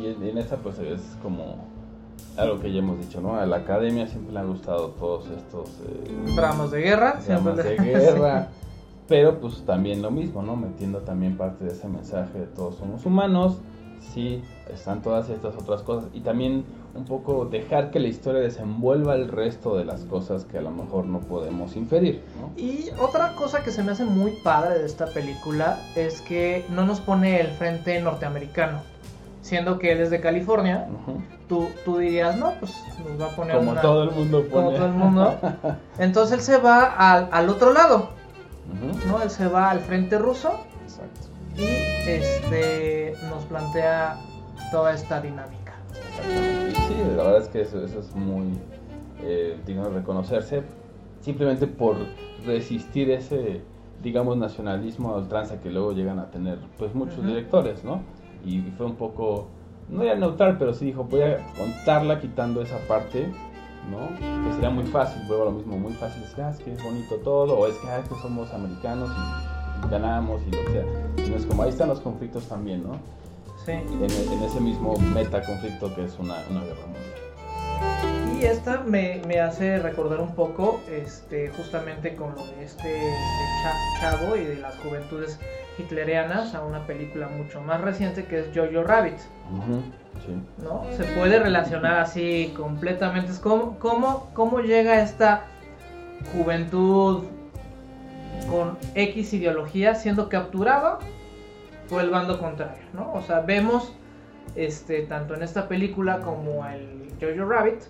Y 0.01 0.07
en, 0.07 0.39
esta 0.39 0.57
pues 0.57 0.79
es 0.79 1.01
como 1.23 1.67
algo 2.37 2.61
que 2.61 2.73
ya 2.73 2.81
hemos 2.81 2.99
dicho, 2.99 3.21
¿no? 3.21 3.37
A 3.37 3.47
la 3.47 3.57
academia 3.57 4.07
siempre 4.07 4.33
le 4.33 4.41
han 4.41 4.49
gustado 4.49 4.91
todos 4.91 5.29
estos... 5.31 5.69
Eh, 5.87 6.71
de 6.71 6.81
guerra. 6.81 7.21
Dramas 7.27 7.57
de 7.57 7.77
guerra. 7.83 8.49
pero 9.09 9.41
pues 9.41 9.65
también 9.65 10.03
lo 10.03 10.11
mismo, 10.11 10.43
¿no? 10.43 10.57
Metiendo 10.57 11.01
también 11.01 11.37
parte 11.37 11.65
de 11.65 11.73
ese 11.73 11.89
mensaje 11.89 12.39
de 12.39 12.47
todos 12.47 12.77
somos 12.77 13.05
humanos. 13.07 13.59
Sí, 14.13 14.43
están 14.73 15.03
todas 15.03 15.31
estas 15.31 15.57
otras 15.57 15.83
cosas. 15.83 16.11
Y 16.13 16.21
también 16.21 16.65
un 16.95 17.05
poco 17.05 17.47
dejar 17.47 17.91
que 17.91 17.99
la 17.99 18.09
historia 18.09 18.41
desenvuelva 18.41 19.15
el 19.15 19.29
resto 19.29 19.77
de 19.77 19.85
las 19.85 20.05
cosas 20.05 20.45
que 20.45 20.59
a 20.59 20.63
lo 20.63 20.71
mejor 20.71 21.07
no 21.07 21.21
podemos 21.21 21.77
inferir. 21.77 22.23
¿no? 22.41 22.53
Y 22.61 22.91
otra 23.01 23.35
cosa 23.35 23.63
que 23.63 23.71
se 23.71 23.83
me 23.83 23.93
hace 23.93 24.05
muy 24.05 24.33
padre 24.43 24.79
de 24.79 24.87
esta 24.87 25.07
película 25.07 25.81
es 25.95 26.21
que 26.21 26.65
no 26.71 26.85
nos 26.85 27.01
pone 27.01 27.41
el 27.41 27.49
frente 27.49 28.01
norteamericano 28.01 28.96
siendo 29.47 29.79
que 29.79 29.93
él 29.93 30.01
es 30.01 30.11
de 30.11 30.21
California, 30.21 30.89
tú, 31.49 31.69
tú 31.85 31.99
dirías, 31.99 32.37
no, 32.37 32.55
pues 32.59 32.75
nos 33.09 33.21
va 33.21 33.33
a 33.33 33.37
poner 33.37 33.57
como 33.57 33.75
todo 33.75 34.03
el 34.03 34.11
mundo 34.11 34.45
pone. 34.51 34.51
Como 34.51 34.71
todo 34.73 34.87
el 34.87 34.93
mundo. 34.93 35.39
Entonces 35.99 36.39
él 36.39 36.43
se 36.43 36.57
va 36.59 36.85
al, 36.85 37.29
al 37.31 37.49
otro 37.49 37.73
lado, 37.73 38.11
¿no? 39.07 39.23
Él 39.23 39.31
se 39.31 39.47
va 39.47 39.71
al 39.71 39.79
frente 39.79 40.19
ruso. 40.19 40.51
Exacto. 40.83 41.29
Y 41.57 41.65
este, 42.09 43.15
nos 43.31 43.45
plantea 43.45 44.19
toda 44.73 44.93
esta 44.93 45.21
dinámica. 45.21 45.75
Sí, 46.89 46.97
la 47.17 47.23
verdad 47.23 47.43
es 47.43 47.49
que 47.49 47.61
eso, 47.61 47.85
eso 47.85 48.01
es 48.01 48.15
muy 48.17 48.59
eh, 49.23 49.61
digno 49.65 49.89
de 49.89 50.01
reconocerse, 50.01 50.65
simplemente 51.21 51.69
por 51.69 51.97
resistir 52.45 53.13
ese, 53.13 53.61
digamos, 54.03 54.37
nacionalismo 54.37 55.11
a 55.11 55.19
ultranza 55.19 55.61
que 55.61 55.71
luego 55.71 55.93
llegan 55.93 56.19
a 56.19 56.33
tener 56.33 56.59
pues 56.79 56.93
muchos 56.97 57.25
directores, 57.25 57.85
¿no? 57.85 58.03
Y 58.47 58.73
fue 58.77 58.87
un 58.87 58.95
poco, 58.95 59.49
no 59.89 60.05
ya 60.05 60.15
neutral, 60.15 60.57
pero 60.59 60.73
sí 60.73 60.87
dijo, 60.87 61.05
voy 61.05 61.23
a 61.23 61.45
contarla 61.59 62.21
quitando 62.21 62.63
esa 62.63 62.79
parte, 62.87 63.27
¿no? 63.91 64.17
Que 64.47 64.53
sería 64.55 64.71
muy 64.71 64.85
fácil, 64.85 65.21
vuelvo 65.27 65.43
a 65.43 65.47
lo 65.47 65.53
mismo, 65.53 65.77
muy 65.79 65.93
fácil 65.95 66.23
decir, 66.23 66.43
ah, 66.43 66.51
es 66.51 66.59
que 66.59 66.73
es 66.73 66.83
bonito 66.83 67.17
todo, 67.17 67.59
o 67.59 67.67
es 67.67 67.77
que, 67.79 67.89
ah, 67.89 67.99
es 67.99 68.09
que 68.09 68.15
somos 68.23 68.53
americanos 68.55 69.11
y, 69.11 69.91
ganamos 69.91 70.41
y 70.47 70.51
lo 70.53 70.65
que 70.65 70.73
sea. 70.73 70.85
Y 71.27 71.31
no 71.31 71.37
es 71.37 71.45
como, 71.45 71.63
ahí 71.63 71.69
están 71.69 71.89
los 71.89 72.01
conflictos 72.01 72.45
también, 72.49 72.83
¿no? 72.85 72.95
Sí. 73.65 73.73
En, 73.73 74.05
en 74.05 74.43
ese 74.43 74.61
mismo 74.61 74.97
meta 75.13 75.43
conflicto 75.43 75.93
que 75.95 76.05
es 76.05 76.17
una, 76.19 76.37
una 76.51 76.61
guerra 76.63 76.87
mundial. 76.87 77.27
Y 78.41 78.45
esta 78.45 78.81
me, 78.81 79.23
me, 79.27 79.41
hace 79.41 79.79
recordar 79.79 80.21
un 80.21 80.35
poco 80.35 80.81
este, 80.91 81.49
justamente 81.49 82.15
con 82.15 82.35
lo 82.35 82.47
de 82.47 82.65
este 82.65 83.01
chavo 84.01 84.37
y 84.37 84.45
de 84.45 84.57
las 84.57 84.77
juventudes 84.77 85.41
hitlerianas 85.79 86.55
a 86.55 86.65
una 86.65 86.87
película 86.87 87.29
mucho 87.29 87.61
más 87.61 87.81
reciente 87.81 88.25
que 88.25 88.41
es 88.41 88.47
Jojo 88.55 88.83
Rabbit. 88.85 89.19
¿No? 90.63 90.85
Se 90.97 91.05
puede 91.15 91.39
relacionar 91.39 91.99
así 91.99 92.53
completamente. 92.57 93.33
Es 93.33 93.39
como, 93.39 93.79
cómo, 93.79 94.31
cómo 94.35 94.61
llega 94.61 95.03
esta 95.03 95.45
juventud 96.33 97.25
con 98.51 98.79
X 98.95 99.33
ideología 99.35 99.95
siendo 99.95 100.29
capturada 100.29 100.99
por 101.89 102.03
el 102.03 102.11
bando 102.11 102.39
contrario, 102.39 102.83
¿no? 102.93 103.13
O 103.13 103.23
sea, 103.23 103.41
vemos 103.41 103.93
este, 104.55 105.03
tanto 105.03 105.35
en 105.35 105.43
esta 105.43 105.69
película 105.69 106.21
como 106.21 106.67
el 106.67 107.11
Jojo 107.21 107.49
Rabbit, 107.49 107.83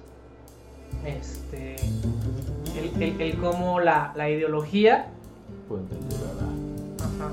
este, 1.05 1.77
el, 2.77 3.21
el, 3.21 3.37
cómo 3.39 3.81
la, 3.81 4.13
la 4.17 4.29
ideología 4.29 5.09
puede 5.69 5.85
llegar 5.85 6.43
a 6.43 6.46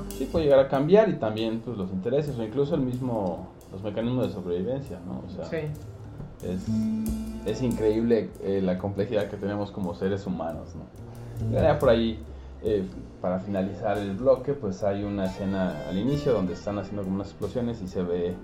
Sí, 0.08 0.28
puede 0.30 0.44
llegar 0.44 0.60
a 0.60 0.68
cambiar 0.68 1.08
y 1.08 1.14
también 1.14 1.60
pues, 1.60 1.76
los 1.76 1.90
intereses 1.90 2.38
o 2.38 2.42
incluso 2.42 2.74
el 2.74 2.82
mismo, 2.82 3.48
los 3.72 3.82
mecanismos 3.82 4.28
de 4.28 4.32
sobrevivencia, 4.32 4.98
¿no? 5.06 5.22
O 5.26 5.30
sea, 5.30 5.44
sí. 5.46 5.68
es, 6.42 6.66
es, 7.46 7.62
increíble 7.62 8.30
eh, 8.42 8.60
la 8.62 8.78
complejidad 8.78 9.28
que 9.28 9.36
tenemos 9.36 9.70
como 9.70 9.94
seres 9.94 10.26
humanos, 10.26 10.74
¿no? 10.74 11.04
ya 11.50 11.78
por 11.78 11.90
ahí, 11.90 12.18
eh, 12.62 12.84
para 13.20 13.40
finalizar 13.40 13.98
el 13.98 14.14
bloque, 14.14 14.52
pues 14.54 14.84
hay 14.84 15.02
una 15.02 15.26
escena 15.26 15.74
al 15.88 15.98
inicio 15.98 16.32
donde 16.32 16.52
están 16.52 16.78
haciendo 16.78 17.02
como 17.02 17.16
unas 17.16 17.28
explosiones 17.28 17.82
y 17.82 17.88
se 17.88 18.02
ve 18.02 18.34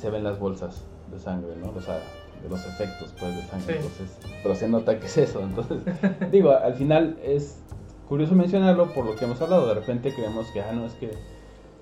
se 0.00 0.10
ven 0.10 0.24
las 0.24 0.38
bolsas 0.38 0.84
de 1.10 1.18
sangre, 1.18 1.56
¿no? 1.56 1.72
O 1.76 1.80
sea, 1.80 1.98
de 2.42 2.48
los 2.48 2.64
efectos 2.66 3.14
pues 3.18 3.34
de 3.34 3.42
sangre, 3.42 3.76
entonces, 3.76 4.16
pero 4.42 4.54
se 4.54 4.68
nota 4.68 4.98
que 4.98 5.06
es 5.06 5.18
eso, 5.18 5.40
entonces, 5.40 5.78
digo, 6.30 6.52
al 6.52 6.74
final 6.74 7.18
es 7.22 7.58
curioso 8.08 8.34
mencionarlo 8.34 8.86
por 8.94 9.04
lo 9.04 9.14
que 9.14 9.26
hemos 9.26 9.40
hablado. 9.40 9.68
De 9.68 9.74
repente 9.74 10.12
creemos 10.14 10.46
que, 10.48 10.60
ah, 10.60 10.72
no, 10.72 10.86
es 10.86 10.94
que 10.94 11.10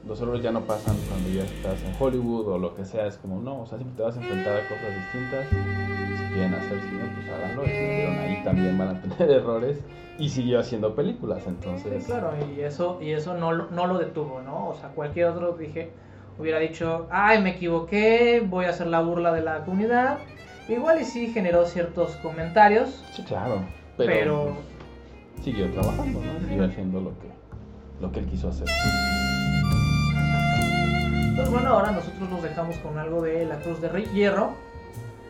los 0.07 0.21
errores 0.21 0.43
ya 0.43 0.51
no 0.51 0.63
pasan 0.63 0.97
cuando 1.09 1.29
ya 1.31 1.45
estás 1.45 1.83
en 1.83 1.95
Hollywood 1.99 2.49
o 2.49 2.59
lo 2.59 2.75
que 2.75 2.85
sea. 2.85 3.07
Es 3.07 3.17
como, 3.17 3.41
no, 3.41 3.63
o 3.63 3.67
sea, 3.67 3.79
siempre 3.79 3.97
te 3.97 4.03
vas 4.03 4.17
a 4.17 4.21
enfrentar 4.21 4.57
a 4.57 4.69
cosas 4.69 4.95
distintas. 4.95 5.47
Si 5.49 6.35
quieren 6.35 6.55
hacer 6.55 6.81
cine, 6.81 7.05
pues 7.15 7.29
háganlo. 7.29 7.63
Pero 7.65 8.21
ahí 8.21 8.41
también 8.45 8.77
van 8.77 8.89
a 8.89 9.01
tener 9.17 9.31
errores. 9.31 9.79
Y 10.19 10.31
siguió 10.31 10.61
haciendo 10.61 10.95
películas, 10.95 11.47
entonces. 11.47 12.05
Sí, 12.05 12.11
claro, 12.11 12.33
y 12.57 12.61
eso, 12.61 12.99
y 13.03 13.11
eso 13.13 13.35
no, 13.35 13.53
no 13.53 13.87
lo 13.87 13.99
detuvo, 13.99 14.41
¿no? 14.41 14.69
O 14.69 14.75
sea, 14.75 14.89
cualquier 14.89 15.27
otro 15.27 15.53
dije, 15.53 15.91
hubiera 16.39 16.59
dicho, 16.59 17.07
ay, 17.11 17.43
me 17.43 17.51
equivoqué, 17.51 18.43
voy 18.45 18.65
a 18.65 18.71
hacer 18.71 18.87
la 18.87 19.01
burla 19.01 19.33
de 19.33 19.43
la 19.43 19.65
comunidad. 19.65 20.19
Igual 20.69 21.03
y 21.03 21.05
sí 21.05 21.29
generó 21.29 21.67
ciertos 21.67 22.17
comentarios. 22.17 23.05
Sí, 23.13 23.23
claro. 23.25 23.61
pero 23.99 24.57
siguió 25.43 25.71
trabajando, 25.73 26.21
¿no? 26.21 26.41
Siguió 26.49 26.65
haciendo 26.65 27.01
lo 27.01 27.11
que, 27.19 27.29
lo 28.01 28.13
que 28.13 28.21
él 28.21 28.27
quiso 28.27 28.49
hacer. 28.49 28.69
Pues 31.37 31.51
bueno, 31.51 31.69
ahora 31.71 31.93
nosotros 31.93 32.29
nos 32.31 32.43
dejamos 32.43 32.77
con 32.79 32.99
algo 32.99 33.23
de 33.23 33.45
la 33.45 33.61
Cruz 33.61 33.81
de 33.81 33.89
Hierro 34.15 34.53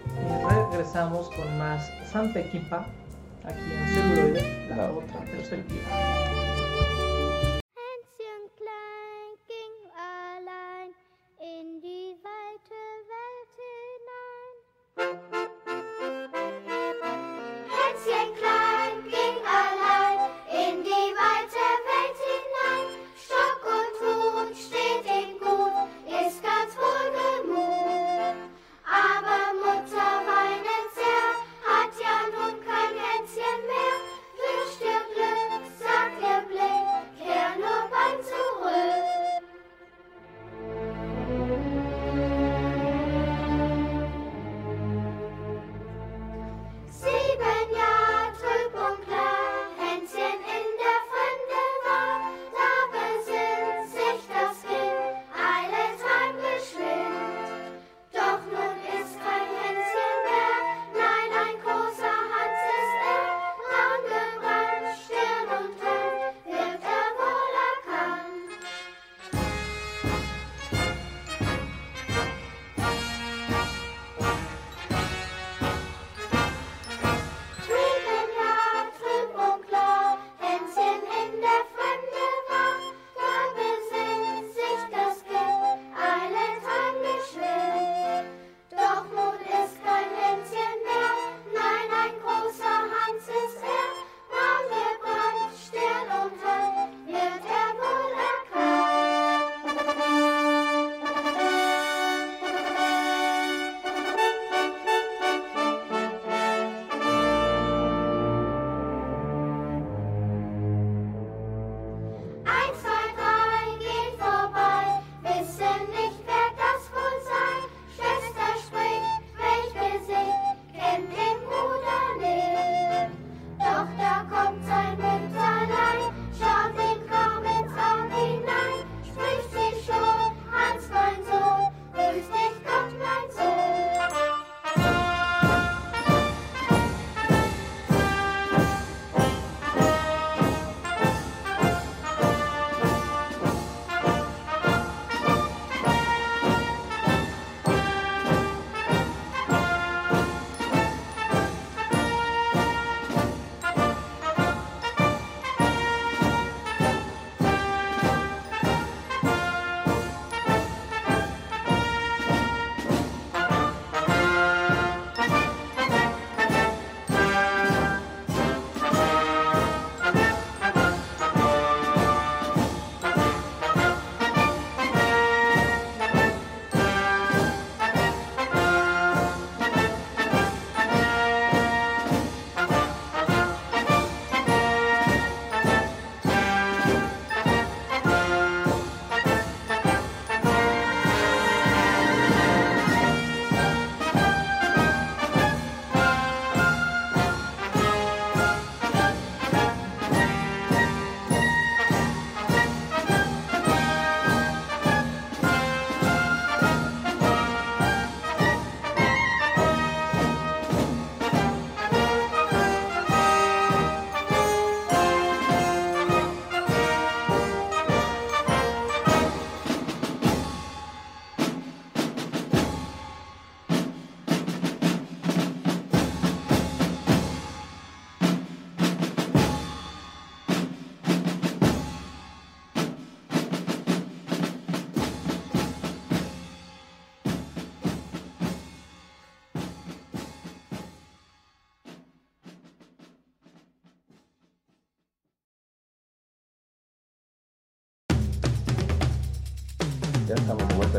y 0.07 0.71
regresamos 0.71 1.29
con 1.31 1.59
más 1.59 1.91
Santa 2.11 2.41
Equipa 2.41 2.87
aquí 3.45 3.59
en 3.61 3.89
Celuloide, 3.89 4.67
la, 4.71 4.77
la 4.77 4.91
otra 4.93 5.21
perspectiva. 5.21 5.83
estamos 5.83 6.86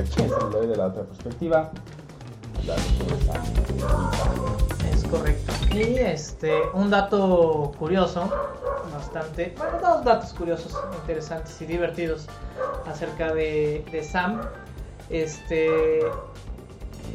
de 0.03 0.77
la 0.77 0.87
otra 0.87 1.03
perspectiva. 1.03 1.71
Es 4.93 5.03
correcto. 5.05 5.53
Y 5.73 5.97
este, 5.97 6.53
un 6.73 6.89
dato 6.89 7.71
curioso, 7.79 8.29
bastante, 8.93 9.55
bueno, 9.57 9.79
dos 9.81 10.03
datos 10.03 10.33
curiosos, 10.33 10.77
interesantes 11.01 11.59
y 11.61 11.65
divertidos 11.65 12.27
acerca 12.85 13.33
de, 13.33 13.85
de 13.91 14.03
Sam. 14.03 14.41
Este, 15.09 16.01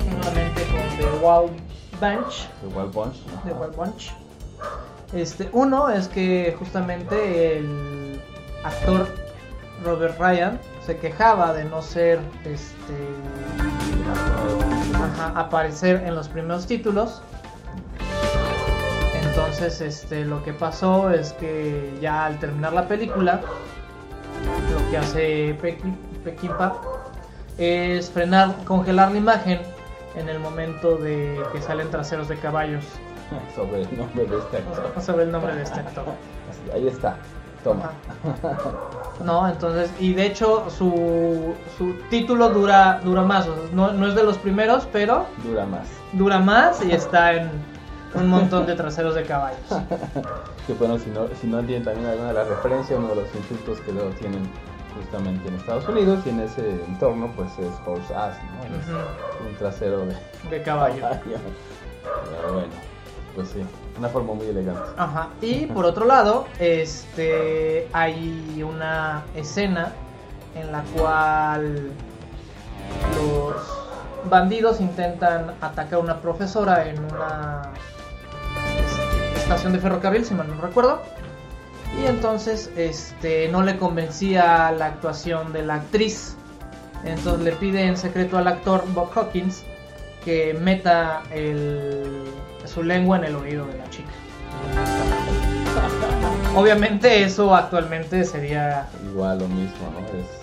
nuevamente 0.05 0.63
con 0.67 0.99
The 0.99 1.07
Wild 1.25 1.61
Bunch. 2.01 2.49
The 2.61 2.67
Wild 2.67 2.93
Bunch. 2.93 3.17
The 3.45 3.53
Wild 3.53 3.77
Bunch. 3.77 4.13
Este, 5.13 5.49
uno 5.53 5.89
es 5.89 6.09
que 6.09 6.57
justamente 6.59 7.59
el 7.59 8.21
actor 8.65 9.07
Robert 9.85 10.19
Ryan 10.19 10.59
se 10.87 10.97
quejaba 10.99 11.53
de 11.53 11.65
no 11.65 11.81
ser 11.83 12.21
este 12.45 12.95
ajá, 14.95 15.39
aparecer 15.39 16.03
en 16.07 16.15
los 16.15 16.29
primeros 16.29 16.67
títulos. 16.67 17.23
Entonces, 19.23 19.81
este, 19.81 20.25
lo 20.25 20.43
que 20.45 20.53
pasó 20.53 21.11
es 21.11 21.33
que 21.35 21.97
ya 22.01 22.27
al 22.27 22.39
terminar 22.39 22.73
la 22.73 22.87
película, 22.89 23.41
lo 24.71 24.91
que 24.91 24.99
hace 24.99 25.59
Peki- 25.61 25.97
Peckinpah 26.25 26.75
es 27.59 28.11
frenar, 28.11 28.55
congelar 28.65 29.13
la 29.13 29.19
imagen 29.19 29.61
en 30.17 30.29
el 30.29 30.39
momento 30.39 30.97
de 30.97 31.41
que 31.53 31.63
salen 31.63 31.91
traseros 31.91 32.29
de 32.29 32.37
caballos. 32.39 32.85
Sobre 33.55 33.83
el 33.83 33.97
nombre 33.97 34.25
de 34.27 34.39
este 34.39 34.57
actor. 34.59 34.93
Sabe 35.01 35.23
el 35.23 35.33
nombre 35.33 35.55
de 35.55 35.63
este 35.63 35.81
actor. 35.81 36.05
Ahí 36.75 36.89
está. 36.89 37.17
Toma. 37.65 37.91
No, 39.25 39.49
entonces, 39.49 39.91
y 40.01 40.15
de 40.15 40.27
hecho 40.27 40.69
su, 40.71 41.55
su 41.79 41.93
título 42.11 42.49
dura, 42.51 43.01
dura 43.05 43.23
más, 43.23 43.47
o 43.47 43.55
sea, 43.55 43.65
no, 43.73 43.93
no 43.93 44.09
es 44.09 44.15
de 44.17 44.25
los 44.25 44.37
primeros, 44.39 44.87
pero 44.93 45.27
Dura 45.45 45.65
más. 45.67 45.87
dura 46.13 46.39
más 46.41 46.85
y 46.85 46.91
está 46.93 47.35
en 47.35 47.51
un 48.15 48.29
montón 48.29 48.67
de 48.67 48.75
traseros 48.75 49.15
de 49.15 49.23
caballos. 49.25 49.61
Que 50.67 50.75
bueno, 50.75 50.97
si 50.97 51.11
no, 51.11 51.27
si 51.41 51.49
no 51.49 51.59
entienden 51.59 51.85
también 51.93 52.09
alguna 52.09 52.29
de 52.29 52.35
las 52.35 52.47
referencias, 52.47 52.97
uno 52.97 53.09
de 53.09 53.17
los 53.17 53.35
insultos 53.35 53.81
que 53.81 53.91
luego 53.93 54.11
tienen 54.11 54.49
justamente 54.97 55.49
en 55.49 55.55
Estados 55.57 55.89
Unidos 55.89 56.21
y 56.25 56.29
en 56.29 56.39
ese 56.39 56.71
entorno, 56.87 57.33
pues 57.35 57.51
es 57.59 57.73
horse 57.85 58.15
ass, 58.15 58.37
¿no? 58.59 58.77
Es 58.79 58.87
un 59.49 59.57
trasero 59.57 60.07
de 60.07 60.15
De 60.51 60.63
caballo. 60.63 61.03
Pero 62.05 62.53
bueno, 62.55 62.69
pues 63.35 63.49
sí, 63.49 63.63
una 63.99 64.09
forma 64.09 64.35
muy 64.35 64.47
elegante. 64.47 64.83
Ajá. 64.97 65.29
Y 65.41 65.67
por 65.67 65.85
otro 65.85 66.05
lado, 66.07 66.47
este 66.59 67.89
hay 67.93 68.63
una 68.63 69.23
escena 69.35 69.93
en 70.55 70.71
la 70.73 70.83
cual 70.97 71.91
los 73.17 73.55
bandidos 74.29 74.81
intentan 74.81 75.55
atacar 75.61 75.95
a 75.95 75.99
una 75.99 76.21
profesora 76.21 76.89
en 76.89 76.99
una 77.05 77.63
este, 78.79 79.39
estación 79.41 79.73
de 79.73 79.79
ferrocarril, 79.79 80.25
si 80.25 80.35
mal 80.35 80.49
no 80.49 80.61
recuerdo. 80.61 81.01
Y 82.01 82.07
entonces 82.07 82.71
este 82.77 83.49
no 83.49 83.63
le 83.63 83.79
convencía 83.79 84.71
la 84.73 84.87
actuación 84.87 85.53
de 85.53 85.63
la 85.63 85.75
actriz. 85.77 86.37
Entonces 87.05 87.43
le 87.45 87.53
pide 87.53 87.83
en 87.87 87.97
secreto 87.97 88.39
al 88.39 88.47
actor 88.47 88.85
Bob 88.95 89.11
Hawkins 89.15 89.65
que 90.25 90.55
meta 90.55 91.23
el- 91.33 92.25
su 92.69 92.83
lengua 92.83 93.17
en 93.19 93.25
el 93.25 93.37
oído 93.37 93.67
de 93.67 93.79
la 93.79 93.89
chica. 93.91 94.11
Obviamente 96.55 97.23
eso 97.25 97.55
actualmente 97.55 98.25
sería 98.25 98.89
Igual 99.11 99.39
lo 99.39 99.49
mismo, 99.49 99.91
¿no? 99.93 100.07
Es, 100.19 100.25
es- 100.27 100.43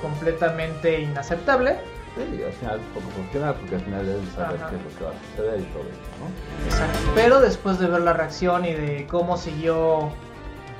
completamente 0.00 1.00
inaceptable. 1.00 1.76
sí, 2.14 2.42
al 2.44 2.52
final 2.52 2.80
poco 2.94 3.08
funcional 3.16 3.54
porque 3.56 3.74
al 3.74 3.80
final 3.82 4.06
debes 4.06 4.28
saber 4.30 4.56
Ajá. 4.60 4.70
qué 4.70 4.76
es 4.76 4.82
lo 4.84 4.98
que 4.98 5.04
va 5.04 5.10
a 5.10 5.14
suceder 5.30 5.60
y 5.60 5.64
todo 5.64 5.82
esto, 5.82 6.08
¿no? 6.20 6.66
Exacto. 6.66 6.98
Pero 7.16 7.40
después 7.40 7.78
de 7.80 7.86
ver 7.88 8.00
la 8.02 8.12
reacción 8.12 8.64
y 8.64 8.72
de 8.74 9.06
cómo 9.10 9.36
siguió 9.36 10.10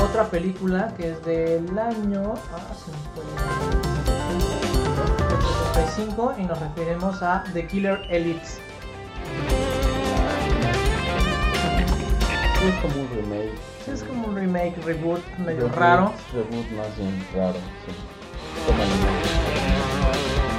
otra 0.00 0.24
película 0.30 0.94
que 0.96 1.10
es 1.10 1.24
del 1.24 1.78
año 1.78 2.34
ah, 2.52 2.74
se 2.74 2.90
me 2.90 2.98
fue, 3.14 3.24
del 5.28 5.42
75 5.74 6.34
y 6.38 6.42
nos 6.42 6.58
referimos 6.60 7.22
a 7.22 7.44
The 7.52 7.66
Killer 7.66 8.00
Elite. 8.10 8.42
Es 12.66 12.74
como 12.82 13.00
un 13.02 13.08
remake. 13.10 13.54
Sí, 13.84 13.90
es 13.92 14.02
como 14.02 14.26
un 14.28 14.34
remake, 14.36 14.76
reboot 14.84 15.24
medio 15.38 15.60
Reboot, 15.60 15.76
raro. 15.76 16.12
Reboot 16.32 16.70
más 16.72 16.96
bien 16.96 17.26
raro, 17.34 17.58
sí. 17.86 17.92
Toma 18.66 18.82
el. 18.82 18.90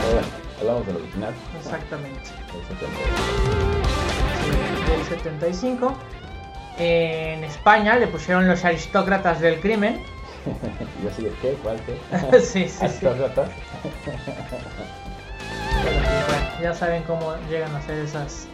Pero 0.02 0.14
bueno, 0.14 0.28
hablamos 0.60 0.88
del 0.88 0.96
original. 0.96 1.34
Exactamente. 1.58 2.30
del 2.54 2.64
72. 2.68 2.90
Del 4.90 5.04
75. 5.06 5.98
En 6.80 7.44
España 7.44 7.98
le 7.98 8.08
pusieron 8.08 8.48
los 8.48 8.64
aristócratas 8.64 9.42
del 9.42 9.60
crimen. 9.60 10.02
Yo 11.04 11.24
de, 11.24 11.32
¿qué? 11.42 11.58
¿Cuál? 11.62 11.78
¿Qué? 11.86 12.40
sí, 12.40 12.64
sí, 12.64 12.70
sí. 12.70 12.86
¿Aristócratas? 12.86 13.50
Bueno, 15.84 16.48
ya 16.62 16.74
saben 16.74 17.04
cómo 17.04 17.36
llegan 17.50 17.76
a 17.76 17.80
hacer 17.80 17.98
esas 18.00 18.48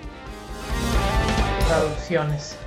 traducciones. 1.68 2.58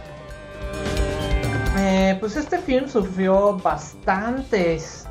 Eh, 1.79 2.17
pues 2.21 2.37
este 2.37 2.59
film 2.59 2.89
sufrió 2.89 3.57
bastantes 3.59 5.07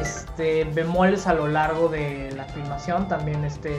este, 0.00 0.64
bemoles 0.64 1.26
a 1.26 1.34
lo 1.34 1.48
largo 1.48 1.88
de 1.88 2.32
la 2.36 2.44
filmación. 2.44 3.08
También 3.08 3.44
este 3.44 3.76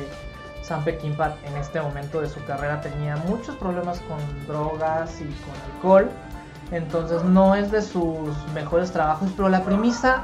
Sam 0.65 0.83
Peckinpah 0.83 1.35
en 1.45 1.57
este 1.57 1.79
momento 1.79 2.21
de 2.21 2.29
su 2.29 2.43
carrera 2.45 2.81
tenía 2.81 3.15
muchos 3.17 3.55
problemas 3.55 3.99
con 4.01 4.17
drogas 4.47 5.21
y 5.21 5.25
con 5.25 5.53
alcohol. 5.75 6.09
Entonces 6.71 7.23
no 7.23 7.53
es 7.55 7.69
de 7.69 7.83
sus 7.83 8.35
mejores 8.55 8.91
trabajos, 8.91 9.29
pero 9.37 9.49
la 9.49 9.63
premisa, 9.63 10.23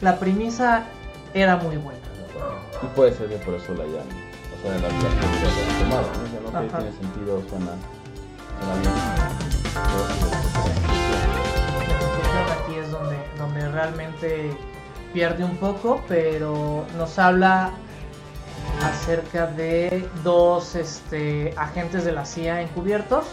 la 0.00 0.18
premisa 0.18 0.84
era 1.34 1.56
muy 1.56 1.76
buena. 1.76 2.00
Y 2.82 2.86
puede 2.96 3.12
ser 3.12 3.28
que 3.28 3.36
por 3.36 3.54
eso 3.54 3.74
la 3.74 3.84
hayan, 3.84 4.06
o 4.06 4.62
sea, 4.62 4.72
la 4.76 4.80
la 4.80 4.88
hayan 4.88 5.78
tomado, 5.82 6.06
¿no? 6.16 6.26
Yo 6.32 6.40
no 6.50 6.58
Ajá. 6.58 6.78
tiene 6.78 6.92
sentido, 6.96 7.42
suena, 7.50 7.72
suena 8.58 8.74
bien. 8.80 8.94
Aquí 12.62 12.76
es 12.76 12.90
donde, 12.90 13.16
donde 13.38 13.68
realmente 13.70 14.56
pierde 15.12 15.44
un 15.44 15.56
poco, 15.58 16.02
pero 16.08 16.86
nos 16.96 17.18
habla 17.18 17.72
acerca 18.84 19.46
de 19.46 20.08
dos 20.24 20.74
este, 20.74 21.54
agentes 21.56 22.04
de 22.04 22.12
la 22.12 22.24
CIA 22.24 22.62
encubiertos 22.62 23.26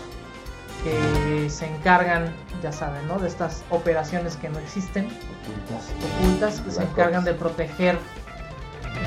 que 0.83 1.49
se 1.49 1.65
encargan, 1.65 2.33
ya 2.63 2.71
saben, 2.71 3.07
¿no? 3.07 3.19
de 3.19 3.27
estas 3.27 3.63
operaciones 3.69 4.37
que 4.37 4.49
no 4.49 4.59
existen, 4.59 5.07
Ocultas. 5.07 5.93
ocultas, 6.21 6.61
que 6.61 6.71
se 6.71 6.83
encargan 6.83 7.25
de 7.25 7.33
proteger 7.33 7.97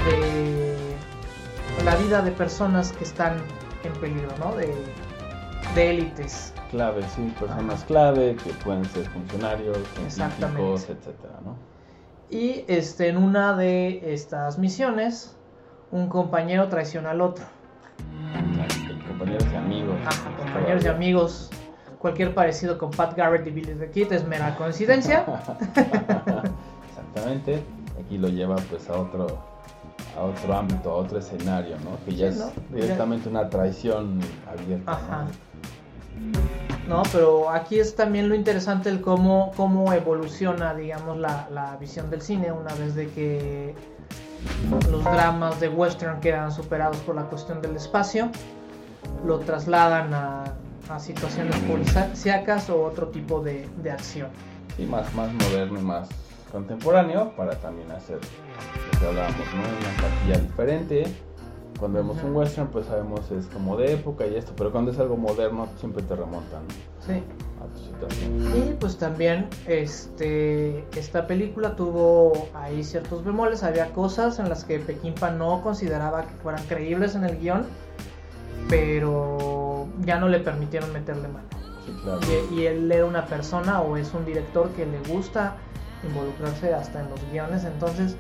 de 0.05 0.77
la 1.85 1.97
vida 1.97 2.21
de 2.21 2.31
personas 2.31 2.93
que 2.93 3.05
están 3.05 3.39
en 3.85 3.93
peligro, 3.95 4.29
¿no? 4.39 4.55
de, 4.55 4.75
de 5.75 5.91
élites. 5.91 6.53
Clave, 6.71 7.03
sí, 7.15 7.33
personas 7.39 7.85
clave 7.85 8.37
que 8.37 8.51
pueden 8.65 8.85
ser 8.87 9.09
funcionarios, 9.09 9.79
científicos, 10.09 10.83
etcétera, 10.89 11.39
¿no? 11.45 11.57
Y 12.31 12.65
este, 12.67 13.09
en 13.09 13.19
una 13.19 13.55
de 13.55 14.15
estas 14.15 14.59
misiones, 14.59 15.37
un 15.93 16.09
compañero 16.09 16.69
traiciona 16.69 17.11
al 17.11 17.21
otro. 17.21 17.45
Compañeros 19.07 19.47
y 19.53 19.57
amigos. 19.57 19.97
Ajá, 20.07 20.37
compañeros 20.37 20.85
y 20.85 20.89
amigos. 20.89 21.51
Cualquier 21.99 22.35
parecido 22.35 22.79
con 22.79 22.91
Pat 22.91 23.15
Garrett 23.17 23.47
y 23.47 23.51
Billy 23.51 23.75
the 23.75 23.91
Kid 23.91 24.13
es 24.13 24.27
mera 24.27 24.57
coincidencia. 24.57 25.25
Exactamente. 26.89 27.63
Aquí 28.05 28.19
lo 28.19 28.29
lleva 28.29 28.57
pues 28.57 28.89
a 28.89 28.95
otro 28.95 29.53
a 30.17 30.23
otro 30.23 30.55
ámbito, 30.55 30.91
a 30.91 30.95
otro 30.97 31.19
escenario, 31.19 31.77
¿no? 31.85 32.05
Que 32.05 32.15
ya 32.17 32.33
Sí, 32.33 32.39
es 32.39 32.55
¿no? 32.71 32.77
directamente 32.77 33.29
una 33.29 33.49
traición 33.49 34.21
abierta. 34.51 34.93
Ajá. 34.93 35.27
¿no? 36.89 36.97
¿no? 36.97 37.03
Pero 37.13 37.51
aquí 37.51 37.79
es 37.79 37.95
también 37.95 38.29
lo 38.29 38.35
interesante 38.35 38.91
el 38.91 39.01
cómo, 39.01 39.53
cómo 39.57 39.93
evoluciona, 39.93 40.75
digamos, 40.75 41.17
la, 41.19 41.49
la 41.51 41.77
visión 41.77 42.11
del 42.11 42.21
cine 42.21 42.53
una 42.53 42.75
vez 42.75 42.95
de 42.95 43.09
que 43.09 43.75
los 44.91 45.05
dramas 45.05 45.61
de 45.61 45.69
western 45.69 46.21
quedan 46.21 46.53
superados 46.53 46.99
por 46.99 47.15
la 47.15 47.25
cuestión 47.25 47.61
del 47.63 47.77
espacio, 47.77 48.31
lo 49.25 49.39
trasladan 49.41 50.13
a, 50.15 50.45
situaciones 50.99 51.57
policíacas 51.61 52.69
o 52.69 52.85
otro 52.85 53.09
tipo 53.09 53.41
de, 53.41 53.67
acción. 53.91 54.29
Sí, 54.77 54.85
más, 54.85 55.13
más 55.15 55.33
moderno 55.33 55.81
y 55.81 55.83
más 55.83 56.09
contemporáneo 56.51 57.35
para 57.35 57.57
también 57.57 57.91
hacer 57.93 58.17
lo 58.17 59.01
que 59.01 59.07
hablábamos. 59.07 59.41
Una 59.55 60.03
partida 60.03 60.39
diferente. 60.39 61.32
Cuando 61.83 61.99
vemos 61.99 62.23
un 62.23 62.37
western, 62.37 62.69
pues 62.69 62.87
sabemos 62.87 63.29
es 63.33 63.47
como 63.47 63.77
de 63.77 63.95
época 63.95 64.25
y 64.25 64.37
esto, 64.37 64.53
pero 64.57 64.71
cuando 64.71 64.93
es 64.93 65.01
algo 65.01 65.17
moderno, 65.17 65.67
siempre 65.81 66.01
te 66.05 66.15
remontan 66.15 66.63
Sí. 67.05 67.25
a 67.61 67.75
tu 67.75 67.83
situación. 67.83 68.57
Y 68.57 68.75
pues 68.75 68.97
también 68.99 69.49
este, 69.67 70.85
esta 70.97 71.27
película 71.27 71.75
tuvo 71.75 72.35
ahí 72.55 72.85
ciertos 72.85 73.25
bemoles, 73.25 73.65
había 73.65 73.91
cosas 73.93 74.39
en 74.39 74.49
las 74.49 74.63
que 74.63 74.79
Peckinpah 74.79 75.33
no 75.33 75.61
consideraba 75.61 76.23
que 76.25 76.35
fueran 76.37 76.63
creíbles 76.67 77.17
en 77.17 77.25
el 77.25 77.37
guion, 77.41 77.67
pero 78.69 79.89
ya 80.05 80.21
no 80.21 80.29
le 80.29 80.39
permitieron 80.39 80.93
meterle 80.93 81.27
mano. 81.27 81.49
Sí, 81.85 81.93
claro. 82.05 82.21
Y, 82.53 82.61
y 82.61 82.67
él 82.67 82.93
era 82.93 83.07
una 83.07 83.27
persona 83.27 83.81
o 83.81 83.97
es 83.97 84.15
un 84.15 84.25
director 84.25 84.69
que 84.71 84.87
le 84.87 85.01
gusta 85.13 85.57
involucrarse 86.07 86.73
hasta 86.75 87.01
en 87.01 87.11
los 87.11 87.19
guiones, 87.33 87.65
entonces 87.65 88.15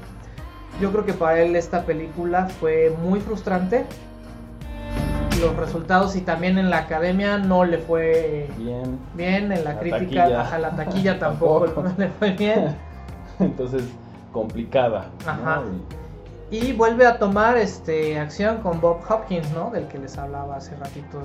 yo 0.80 0.90
creo 0.92 1.04
que 1.04 1.12
para 1.12 1.40
él 1.40 1.54
esta 1.56 1.84
película 1.84 2.48
fue 2.48 2.94
muy 3.02 3.20
frustrante. 3.20 3.84
Los 5.40 5.56
resultados 5.56 6.14
y 6.14 6.20
también 6.20 6.56
en 6.58 6.70
la 6.70 6.78
academia 6.78 7.38
no 7.38 7.64
le 7.64 7.78
fue 7.78 8.48
Bien. 8.58 8.98
bien, 9.14 9.50
en 9.50 9.64
la, 9.64 9.74
La 9.74 9.80
crítica 9.80 10.22
taquilla. 10.22 10.54
a 10.54 10.58
la 10.58 10.70
taquilla 10.76 11.18
tampoco 11.18 11.84
le 11.96 12.08
fue 12.10 12.30
bien. 12.32 12.76
Entonces, 13.40 13.82
complicada. 14.32 15.06
¿no? 15.26 15.30
Ajá. 15.32 15.62
Y- 16.50 16.58
Y 16.68 16.72
vuelve 16.74 17.06
a 17.06 17.18
tomar 17.18 17.56
este 17.56 18.18
acción 18.20 18.58
con 18.58 18.78
Bob 18.80 18.98
Hopkins, 19.08 19.50
¿no? 19.52 19.70
Del 19.70 19.88
que 19.88 19.98
les 19.98 20.16
hablaba 20.18 20.56
hace 20.56 20.76
ratito. 20.76 21.18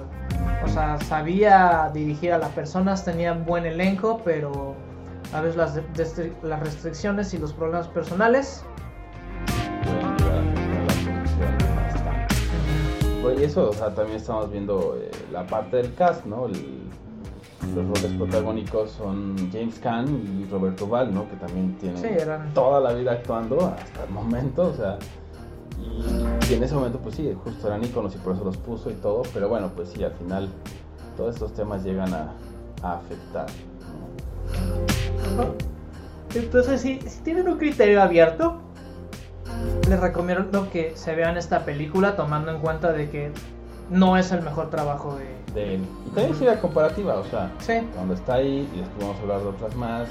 O 0.63 0.67
sea, 0.69 0.97
sabía 1.01 1.91
dirigir 1.93 2.31
a 2.31 2.37
las 2.37 2.49
personas, 2.51 3.03
tenía 3.03 3.33
buen 3.33 3.65
elenco, 3.65 4.21
pero 4.23 4.73
a 5.33 5.41
veces 5.41 5.57
las 6.43 6.59
restricciones 6.61 7.33
y 7.33 7.37
los 7.39 7.51
problemas 7.53 7.87
personales. 7.89 8.63
Y 13.32 13.43
eso, 13.43 13.69
o 13.69 13.73
sea, 13.73 13.93
también 13.93 14.17
estamos 14.17 14.51
viendo 14.51 14.97
eh, 14.99 15.11
la 15.32 15.45
parte 15.47 15.78
del 15.78 15.93
cast, 15.93 16.25
¿no? 16.25 16.45
El- 16.47 16.88
los 17.75 17.86
roles 17.88 18.11
protagónicos 18.17 18.91
son 18.91 19.36
James 19.51 19.80
Caan 19.80 20.07
y 20.07 20.49
Roberto 20.49 20.88
Val, 20.88 21.13
¿no? 21.13 21.28
Que 21.30 21.36
también 21.38 21.75
tienen 21.80 21.97
Sí, 21.97 22.07
eran- 22.07 22.53
toda 22.53 22.80
la 22.80 22.93
vida 22.93 23.11
actuando 23.13 23.59
hasta 23.59 24.03
el 24.05 24.11
momento, 24.11 24.67
o 24.67 24.73
sea, 24.73 24.97
y, 25.80 26.51
y 26.51 26.55
en 26.55 26.63
ese 26.63 26.75
momento, 26.75 26.99
pues 26.99 27.15
sí, 27.15 27.36
justo 27.43 27.67
eran 27.67 27.84
íconos 27.84 28.15
y 28.15 28.19
por 28.19 28.36
eso 28.36 28.43
los 28.43 28.57
puso 28.57 28.89
y 28.91 28.93
todo, 28.95 29.23
pero 29.34 29.49
bueno, 29.49 29.71
pues 29.75 29.89
sí, 29.89 30.03
al 30.03 30.11
final 30.13 30.49
todos 31.17 31.34
estos 31.36 31.53
temas 31.53 31.84
llegan 31.84 32.13
a, 32.13 32.32
a 32.84 32.93
afectar. 32.93 33.47
¿no? 35.36 35.45
Entonces, 36.39 36.82
si, 36.82 36.99
si 37.01 37.21
tienen 37.21 37.47
un 37.47 37.57
criterio 37.57 38.01
abierto, 38.01 38.59
les 39.88 39.99
recomiendo 39.99 40.70
que 40.70 40.95
se 40.95 41.16
vean 41.16 41.38
esta 41.38 41.66
película 41.66 42.16
tomando 42.16 42.51
en 42.51 42.60
cuenta 42.60 42.91
de 42.91 43.10
que 43.10 43.32
no 43.89 44.18
es 44.18 44.32
el 44.32 44.41
mejor 44.41 44.70
trabajo 44.70 45.16
de... 45.16 45.38
De 45.53 45.76
él. 45.76 45.86
Y 46.05 46.10
también 46.10 46.36
sí 46.36 46.45
la 46.45 46.60
comparativa, 46.60 47.16
o 47.16 47.24
sea, 47.26 47.51
Sí, 47.60 47.74
cuando 47.95 48.14
está 48.14 48.36
ahí 48.36 48.70
y 48.74 48.80
después 48.80 48.99
vamos 48.99 49.18
a 49.18 49.22
hablar 49.22 49.39
de 49.41 49.47
otras 49.47 49.76
más 49.76 50.08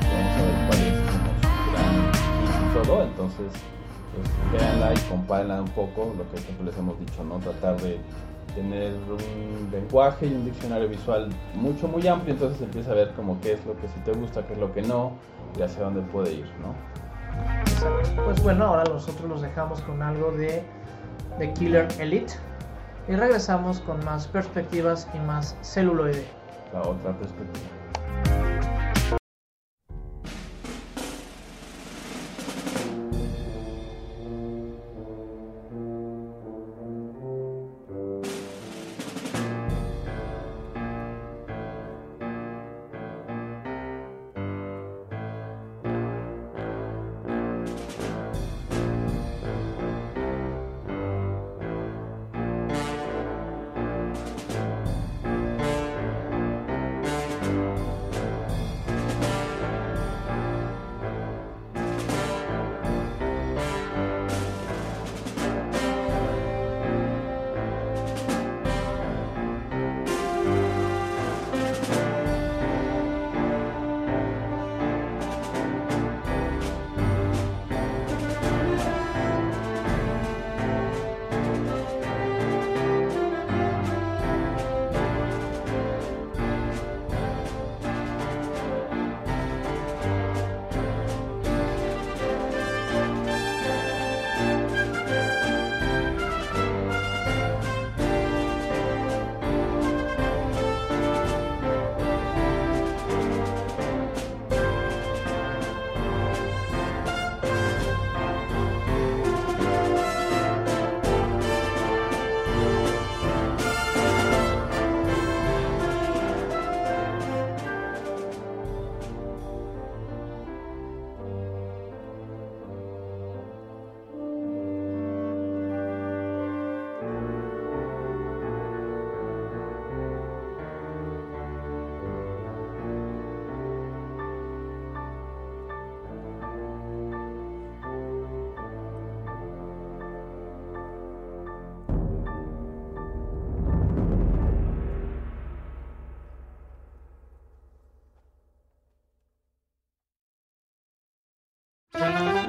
y 0.00 0.04
vamos 0.04 0.36
a 0.36 0.42
ver 0.42 0.66
cuál 0.68 0.78
es 0.80 1.26
gran 1.72 2.82
y 2.82 2.86
todo 2.86 3.02
entonces 3.02 3.46
pues 4.14 4.62
véanla 4.62 4.92
y 4.94 5.10
compárenla 5.10 5.62
un 5.62 5.68
poco 5.68 6.14
lo 6.16 6.30
que 6.30 6.38
siempre 6.38 6.66
les 6.66 6.76
hemos 6.78 6.98
dicho 6.98 7.24
no 7.24 7.38
tratar 7.38 7.80
de 7.80 7.98
tener 8.54 8.92
un 8.94 9.70
lenguaje 9.70 10.26
y 10.26 10.34
un 10.34 10.44
diccionario 10.44 10.88
visual 10.88 11.28
mucho 11.54 11.88
muy 11.88 12.06
amplio 12.06 12.34
entonces 12.34 12.60
empieza 12.62 12.92
a 12.92 12.94
ver 12.94 13.12
como 13.12 13.40
qué 13.40 13.52
es 13.52 13.66
lo 13.66 13.76
que 13.76 13.88
sí 13.88 14.00
te 14.04 14.12
gusta 14.12 14.46
qué 14.46 14.54
es 14.54 14.58
lo 14.58 14.72
que 14.72 14.82
no 14.82 15.12
y 15.58 15.62
hacia 15.62 15.84
dónde 15.84 16.02
puede 16.02 16.32
ir 16.32 16.46
no. 16.60 16.74
Pues 18.24 18.42
bueno, 18.42 18.66
ahora 18.66 18.84
nosotros 18.84 19.28
los 19.28 19.42
dejamos 19.42 19.80
con 19.82 20.02
algo 20.02 20.32
de, 20.32 20.62
de 21.38 21.52
Killer 21.52 21.88
Elite. 21.98 22.34
Y 23.08 23.14
regresamos 23.14 23.80
con 23.80 24.04
más 24.04 24.26
perspectivas 24.26 25.08
y 25.14 25.18
más 25.18 25.56
celuloide. 25.62 26.26
la 26.72 26.80
otra 26.82 27.16
perspectiva 27.16 28.35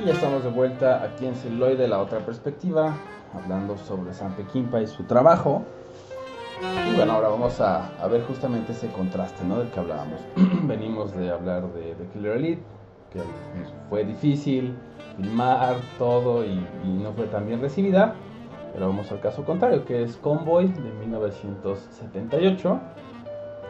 ya 0.08 0.14
estamos 0.14 0.42
de 0.42 0.50
vuelta 0.50 1.04
aquí 1.04 1.26
en 1.26 1.36
Celuloide, 1.36 1.86
la 1.86 2.00
otra 2.00 2.20
perspectiva, 2.20 2.96
hablando 3.34 3.78
sobre 3.78 4.14
Sam 4.14 4.34
Peckinpah 4.38 4.82
y 4.82 4.88
su 4.88 5.04
trabajo. 5.04 5.64
Y 6.90 6.96
bueno, 6.96 7.12
ahora 7.12 7.28
vamos 7.28 7.60
a, 7.60 7.90
a 8.02 8.08
ver 8.08 8.24
justamente 8.24 8.72
ese 8.72 8.88
contraste 8.88 9.44
¿no? 9.44 9.60
del 9.60 9.68
que 9.68 9.82
hablábamos. 9.82 10.22
Venimos 10.64 11.14
de 11.14 11.30
hablar 11.30 11.74
de, 11.74 11.96
de 11.96 12.08
Killer 12.14 12.38
Elite, 12.38 12.64
que 13.12 13.20
fue 13.90 14.06
difícil 14.06 14.78
filmar 15.18 15.76
todo 16.00 16.46
y, 16.46 16.66
y 16.86 16.88
no 17.04 17.12
fue 17.12 17.26
tan 17.26 17.46
bien 17.46 17.60
recibida. 17.60 18.16
Pero 18.72 18.88
vamos 18.88 19.12
al 19.12 19.20
caso 19.20 19.44
contrario, 19.44 19.84
que 19.84 20.04
es 20.04 20.16
Convoy 20.16 20.70
de 20.70 20.90
1978. 21.02 22.80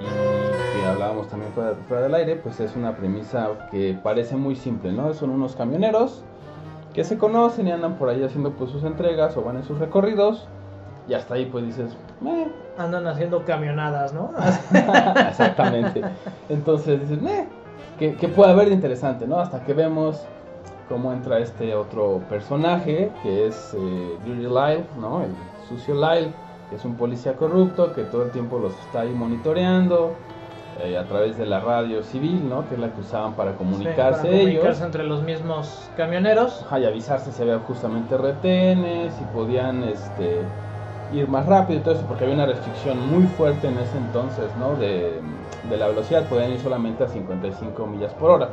y 0.01 0.46
que 0.79 0.85
hablábamos 0.85 1.27
también 1.27 1.51
fuera, 1.53 1.73
fuera, 1.87 2.03
del 2.03 2.15
aire, 2.15 2.35
pues 2.35 2.59
es 2.59 2.75
una 2.75 2.95
premisa 2.95 3.49
que 3.71 3.97
parece 4.01 4.35
muy 4.35 4.55
simple, 4.55 4.91
¿no? 4.91 5.13
Son 5.13 5.29
unos 5.29 5.55
camioneros 5.55 6.23
que 6.93 7.03
se 7.03 7.17
conocen 7.17 7.67
y 7.67 7.71
andan 7.71 7.95
por 7.95 8.09
ahí 8.09 8.23
haciendo 8.23 8.51
pues 8.51 8.71
sus 8.71 8.83
entregas 8.83 9.37
o 9.37 9.43
van 9.43 9.57
en 9.57 9.63
sus 9.63 9.79
recorridos 9.79 10.47
y 11.07 11.13
hasta 11.13 11.35
ahí 11.35 11.45
pues 11.45 11.65
dices, 11.65 11.95
Meh. 12.21 12.47
andan 12.77 13.07
haciendo 13.07 13.45
camionadas, 13.45 14.13
¿no? 14.13 14.31
Exactamente. 15.29 16.01
Entonces 16.49 17.01
dices, 17.01 17.21
Meh, 17.21 17.47
¿qué, 17.99 18.15
¿qué, 18.15 18.27
puede 18.27 18.51
haber 18.51 18.69
de 18.69 18.75
interesante, 18.75 19.27
¿no? 19.27 19.39
Hasta 19.39 19.63
que 19.63 19.73
vemos 19.73 20.25
cómo 20.89 21.11
entra 21.11 21.39
este 21.39 21.75
otro 21.75 22.21
personaje 22.29 23.11
que 23.23 23.47
es 23.47 23.73
eh, 23.73 24.17
Lyle, 24.25 24.85
¿no? 24.99 25.21
El 25.21 25.31
sucio 25.69 25.95
Lyle 25.95 26.33
que 26.69 26.75
es 26.75 26.85
un 26.85 26.95
policía 26.95 27.33
corrupto 27.35 27.93
que 27.93 28.03
todo 28.03 28.23
el 28.23 28.31
tiempo 28.31 28.59
los 28.59 28.73
está 28.79 29.01
ahí 29.01 29.11
monitoreando 29.11 30.15
eh, 30.79 30.97
a 30.97 31.05
través 31.05 31.37
de 31.37 31.45
la 31.45 31.59
radio 31.59 32.03
civil, 32.03 32.47
¿no? 32.47 32.67
Que 32.67 32.75
es 32.75 32.79
la 32.79 32.91
que 32.91 33.01
usaban 33.01 33.33
para 33.33 33.53
comunicarse, 33.53 34.21
sí, 34.21 34.27
para 34.27 34.39
comunicarse 34.39 34.83
entre 34.83 35.03
los 35.03 35.23
mismos 35.23 35.89
camioneros. 35.97 36.63
Ajá, 36.63 36.79
y 36.79 36.85
avisarse 36.85 37.31
si 37.31 37.41
había 37.41 37.59
justamente 37.59 38.17
retenes, 38.17 39.13
si 39.13 39.23
podían 39.25 39.83
este, 39.83 40.41
ir 41.13 41.27
más 41.27 41.45
rápido 41.45 41.79
y 41.79 41.83
todo 41.83 41.95
eso, 41.95 42.03
porque 42.07 42.25
había 42.25 42.35
una 42.35 42.45
restricción 42.45 42.99
muy 43.07 43.23
fuerte 43.23 43.67
en 43.67 43.77
ese 43.77 43.97
entonces, 43.97 44.55
¿no? 44.57 44.75
De, 44.75 45.19
de 45.69 45.77
la 45.77 45.87
velocidad, 45.87 46.27
podían 46.29 46.51
ir 46.51 46.59
solamente 46.59 47.03
a 47.03 47.07
55 47.07 47.87
millas 47.87 48.13
por 48.13 48.31
hora. 48.31 48.49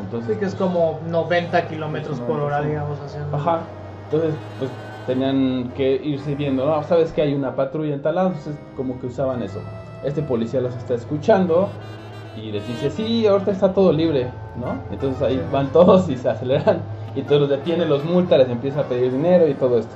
Entonces, 0.00 0.34
sí, 0.34 0.40
que 0.40 0.46
es 0.46 0.54
como 0.54 1.00
90 1.06 1.68
kilómetros 1.68 2.20
por 2.20 2.40
hora, 2.40 2.62
digamos, 2.62 2.98
haciendo. 3.00 3.36
Ajá. 3.36 3.62
Entonces, 4.10 4.34
pues 4.58 4.70
tenían 5.06 5.72
que 5.74 5.94
irse 5.94 6.34
viendo, 6.34 6.66
no, 6.66 6.82
sabes 6.84 7.12
que 7.12 7.22
hay 7.22 7.34
una 7.34 7.54
patrulla 7.54 7.94
en 7.94 8.02
tal 8.02 8.14
lado, 8.14 8.28
entonces 8.28 8.54
como 8.76 8.98
que 9.00 9.06
usaban 9.06 9.42
eso. 9.42 9.60
Este 10.04 10.22
policía 10.22 10.60
los 10.60 10.74
está 10.76 10.94
escuchando 10.94 11.68
y 12.36 12.50
les 12.50 12.66
dice, 12.66 12.90
sí, 12.90 13.26
ahorita 13.26 13.50
está 13.50 13.72
todo 13.72 13.92
libre, 13.92 14.30
¿no? 14.56 14.74
Entonces 14.90 15.22
ahí 15.22 15.42
van 15.52 15.68
todos 15.68 16.08
y 16.08 16.16
se 16.16 16.28
aceleran 16.28 16.80
y 17.14 17.22
todos 17.22 17.42
los 17.42 17.50
detiene, 17.50 17.84
los 17.84 18.04
multa, 18.04 18.38
les 18.38 18.48
empieza 18.48 18.80
a 18.80 18.84
pedir 18.84 19.12
dinero 19.12 19.46
y 19.48 19.54
todo 19.54 19.78
esto. 19.78 19.92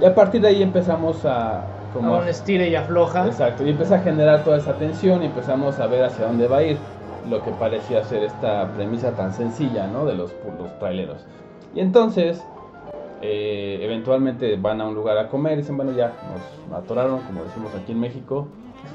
Y 0.00 0.04
a 0.04 0.14
partir 0.14 0.40
de 0.40 0.48
ahí 0.48 0.62
empezamos 0.62 1.24
a... 1.24 1.64
Como 1.92 2.16
a 2.16 2.18
un 2.18 2.28
estire 2.28 2.68
y 2.68 2.74
afloja. 2.74 3.26
Exacto, 3.26 3.64
y 3.64 3.70
empieza 3.70 3.96
a 3.96 3.98
generar 4.00 4.42
toda 4.42 4.56
esa 4.56 4.72
tensión 4.74 5.22
y 5.22 5.26
empezamos 5.26 5.78
a 5.78 5.86
ver 5.86 6.04
hacia 6.04 6.26
dónde 6.26 6.48
va 6.48 6.56
a 6.56 6.62
ir 6.64 6.76
lo 7.30 7.42
que 7.42 7.52
parecía 7.52 8.02
ser 8.02 8.24
esta 8.24 8.68
premisa 8.74 9.12
tan 9.12 9.32
sencilla, 9.32 9.86
¿no? 9.86 10.04
De 10.04 10.14
los, 10.14 10.34
los 10.58 10.76
traileros. 10.80 11.24
Y 11.74 11.80
entonces 11.80 12.42
eh, 13.22 13.78
eventualmente 13.80 14.56
van 14.56 14.80
a 14.80 14.88
un 14.88 14.94
lugar 14.94 15.18
a 15.18 15.28
comer 15.28 15.54
y 15.54 15.56
dicen, 15.58 15.76
bueno, 15.76 15.92
ya 15.92 16.12
nos 16.68 16.78
atoraron, 16.82 17.20
como 17.20 17.44
decimos 17.44 17.72
aquí 17.74 17.92
en 17.92 18.00
México, 18.00 18.48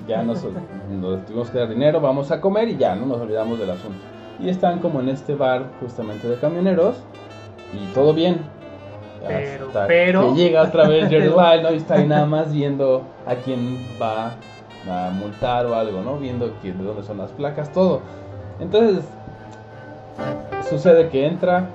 ya 0.08 0.24
nos, 0.24 0.44
nos 0.90 1.26
tuvimos 1.26 1.50
que 1.50 1.60
dar 1.60 1.70
dinero, 1.70 2.02
vamos 2.02 2.32
a 2.32 2.42
comer 2.42 2.70
y 2.70 2.78
ya, 2.78 2.96
no 2.96 3.06
nos 3.06 3.20
olvidamos 3.20 3.60
del 3.60 3.72
asunto. 3.72 4.00
Y 4.40 4.50
están 4.50 4.80
como 4.80 5.00
en 5.02 5.10
este 5.10 5.36
bar 5.36 5.66
justamente 5.82 6.28
de 6.28 6.38
camioneros 6.38 6.96
y 7.74 7.94
todo 7.94 8.14
bien. 8.14 8.40
Pero, 9.28 9.70
pero... 9.88 10.34
Que 10.34 10.42
llega 10.42 10.64
otra 10.64 10.88
vez 10.88 11.10
Jerry 11.10 11.30
Lyle, 11.30 11.64
¿no? 11.64 11.72
Y 11.72 11.78
está 11.78 11.96
ahí 11.96 12.08
nada 12.08 12.26
más 12.26 12.54
viendo 12.54 13.04
a 13.26 13.36
quién 13.36 13.86
va 14.02 14.34
a 14.90 15.12
multar 15.12 15.66
o 15.66 15.76
algo, 15.76 16.02
¿no? 16.02 16.18
Viendo 16.18 16.54
que, 16.62 16.72
de 16.72 16.84
dónde 16.84 17.04
son 17.04 17.18
las 17.18 17.32
placas, 17.32 17.72
todo. 17.72 18.02
Entonces, 18.60 19.04
sucede 20.70 21.10
que 21.10 21.26
entra 21.26 21.68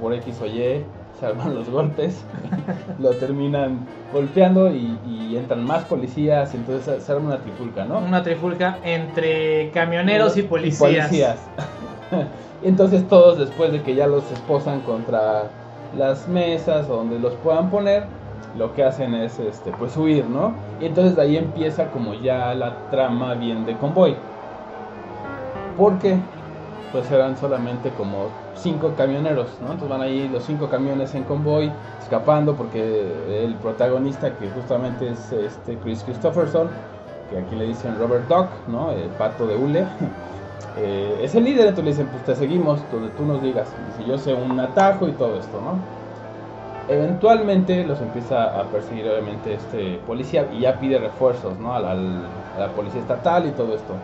por 0.00 0.12
X 0.14 0.40
o 0.42 0.46
Y, 0.46 0.84
se 1.20 1.26
arman 1.26 1.54
los 1.54 1.68
golpes, 1.68 2.24
lo 2.98 3.10
terminan 3.10 3.86
golpeando 4.12 4.72
y, 4.72 4.98
entran 5.36 5.64
más 5.64 5.84
policías, 5.84 6.54
entonces 6.56 7.04
se 7.04 7.12
arma 7.12 7.28
una 7.28 7.38
trifulca, 7.38 7.84
¿no? 7.84 7.98
Una 7.98 8.20
trifulca 8.24 8.78
entre 8.82 9.70
camioneros 9.70 10.36
y 10.36 10.42
policías. 10.42 10.90
Y 10.90 10.96
policías. 10.96 11.38
entonces 12.64 13.06
todos 13.06 13.38
después 13.38 13.70
de 13.70 13.80
que 13.82 13.94
ya 13.94 14.08
los 14.08 14.28
esposan 14.32 14.80
contra 14.80 15.44
las 15.96 16.26
mesas 16.26 16.88
o 16.90 16.96
donde 16.96 17.20
los 17.20 17.34
puedan 17.34 17.70
poner, 17.70 18.06
lo 18.58 18.74
que 18.74 18.82
hacen 18.82 19.14
es 19.14 19.38
este 19.38 19.70
pues 19.70 19.96
huir, 19.96 20.24
¿no? 20.26 20.52
Y 20.80 20.86
entonces 20.86 21.14
de 21.14 21.22
ahí 21.22 21.36
empieza 21.36 21.90
como 21.92 22.14
ya 22.14 22.52
la 22.54 22.90
trama 22.90 23.34
bien 23.34 23.64
de 23.66 23.76
convoy. 23.76 24.16
Porque 25.78 26.16
pues 26.90 27.08
eran 27.12 27.36
solamente 27.38 27.90
como 27.90 28.26
cinco 28.56 28.94
camioneros, 28.96 29.48
¿no? 29.60 29.72
Entonces 29.72 29.88
van 29.88 30.02
ahí 30.02 30.28
los 30.28 30.44
cinco 30.44 30.68
camiones 30.68 31.14
en 31.14 31.24
convoy, 31.24 31.70
escapando 32.00 32.54
porque 32.54 33.44
el 33.44 33.54
protagonista, 33.56 34.36
que 34.36 34.48
justamente 34.50 35.10
es 35.10 35.32
este 35.32 35.76
Chris 35.78 36.02
Christopherson, 36.02 36.68
que 37.30 37.38
aquí 37.38 37.54
le 37.54 37.66
dicen 37.66 37.96
Robert 37.98 38.28
Duck, 38.28 38.48
¿no? 38.68 38.92
El 38.92 39.08
pato 39.10 39.46
de 39.46 39.56
Hule, 39.56 39.84
eh, 40.78 41.20
es 41.22 41.34
el 41.34 41.44
líder, 41.44 41.68
entonces 41.68 41.84
le 41.84 41.90
dicen, 41.90 42.06
pues 42.08 42.24
te 42.24 42.34
seguimos 42.34 42.80
donde 42.90 43.10
tú 43.10 43.24
nos 43.24 43.42
digas. 43.42 43.68
Dice, 43.96 44.08
yo 44.08 44.18
sé 44.18 44.34
un 44.34 44.58
atajo 44.58 45.08
y 45.08 45.12
todo 45.12 45.38
esto, 45.38 45.60
¿no? 45.60 45.78
Eventualmente 46.92 47.84
los 47.84 48.00
empieza 48.00 48.58
a 48.58 48.64
perseguir 48.64 49.08
obviamente 49.08 49.54
este 49.54 50.00
policía 50.06 50.48
y 50.52 50.60
ya 50.60 50.80
pide 50.80 50.98
refuerzos, 50.98 51.56
¿no? 51.60 51.72
a 51.72 51.78
la 51.78 52.68
policía 52.74 53.00
estatal 53.00 53.46
y 53.46 53.52
todo 53.52 53.76
esto 53.76 53.94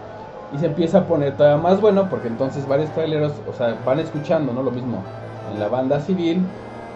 y 0.52 0.58
se 0.58 0.66
empieza 0.66 0.98
a 0.98 1.04
poner 1.06 1.36
todavía 1.36 1.62
más 1.62 1.80
bueno 1.80 2.08
porque 2.08 2.28
entonces 2.28 2.66
varios 2.68 2.90
traileros, 2.92 3.32
o 3.48 3.52
sea, 3.52 3.76
van 3.84 3.98
escuchando, 4.00 4.52
¿no? 4.52 4.62
Lo 4.62 4.70
mismo 4.70 5.02
en 5.52 5.60
la 5.60 5.68
banda 5.68 6.00
civil, 6.00 6.42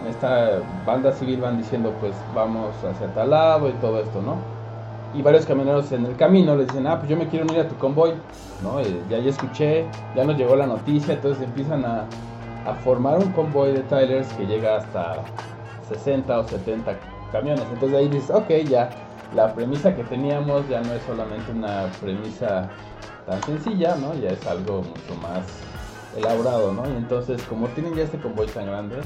en 0.01 0.07
esta 0.07 0.59
banda 0.85 1.11
civil 1.13 1.41
van 1.41 1.57
diciendo 1.57 1.93
pues 1.99 2.13
vamos 2.33 2.75
hacia 2.83 3.13
tal 3.13 3.31
lado 3.31 3.69
y 3.69 3.73
todo 3.73 3.99
esto, 3.99 4.21
¿no? 4.21 4.37
Y 5.13 5.21
varios 5.21 5.45
camioneros 5.45 5.91
en 5.91 6.05
el 6.05 6.15
camino 6.15 6.55
les 6.55 6.67
dicen, 6.67 6.87
ah, 6.87 6.97
pues 6.97 7.09
yo 7.09 7.17
me 7.17 7.27
quiero 7.27 7.45
unir 7.45 7.59
a 7.59 7.67
tu 7.67 7.75
convoy, 7.75 8.13
¿no? 8.63 8.81
Ya 9.09 9.19
ya 9.19 9.29
escuché, 9.29 9.85
ya 10.15 10.23
nos 10.23 10.37
llegó 10.37 10.55
la 10.55 10.67
noticia, 10.67 11.13
entonces 11.15 11.43
empiezan 11.43 11.83
a, 11.85 12.05
a 12.65 12.75
formar 12.75 13.19
un 13.19 13.31
convoy 13.33 13.73
de 13.73 13.81
trailers 13.83 14.31
que 14.33 14.45
llega 14.45 14.77
hasta 14.77 15.17
60 15.89 16.39
o 16.39 16.47
70 16.47 16.93
camiones. 17.31 17.65
Entonces 17.71 17.97
ahí 17.97 18.07
dices, 18.07 18.29
ok, 18.29 18.49
ya 18.69 18.89
la 19.33 19.53
premisa 19.53 19.95
que 19.95 20.03
teníamos 20.03 20.67
ya 20.67 20.81
no 20.81 20.93
es 20.93 21.03
solamente 21.03 21.51
una 21.51 21.87
premisa 22.01 22.69
tan 23.31 23.43
sencilla, 23.43 23.95
¿no? 23.95 24.13
Ya 24.15 24.31
es 24.31 24.45
algo 24.45 24.83
mucho 24.83 25.15
más 25.21 25.45
elaborado, 26.17 26.73
¿no? 26.73 26.85
Y 26.87 26.97
entonces, 26.97 27.41
como 27.43 27.67
tienen 27.69 27.95
ya 27.95 28.03
este 28.03 28.19
convoy 28.19 28.47
tan 28.47 28.65
grande, 28.65 28.97
eh, 28.97 29.03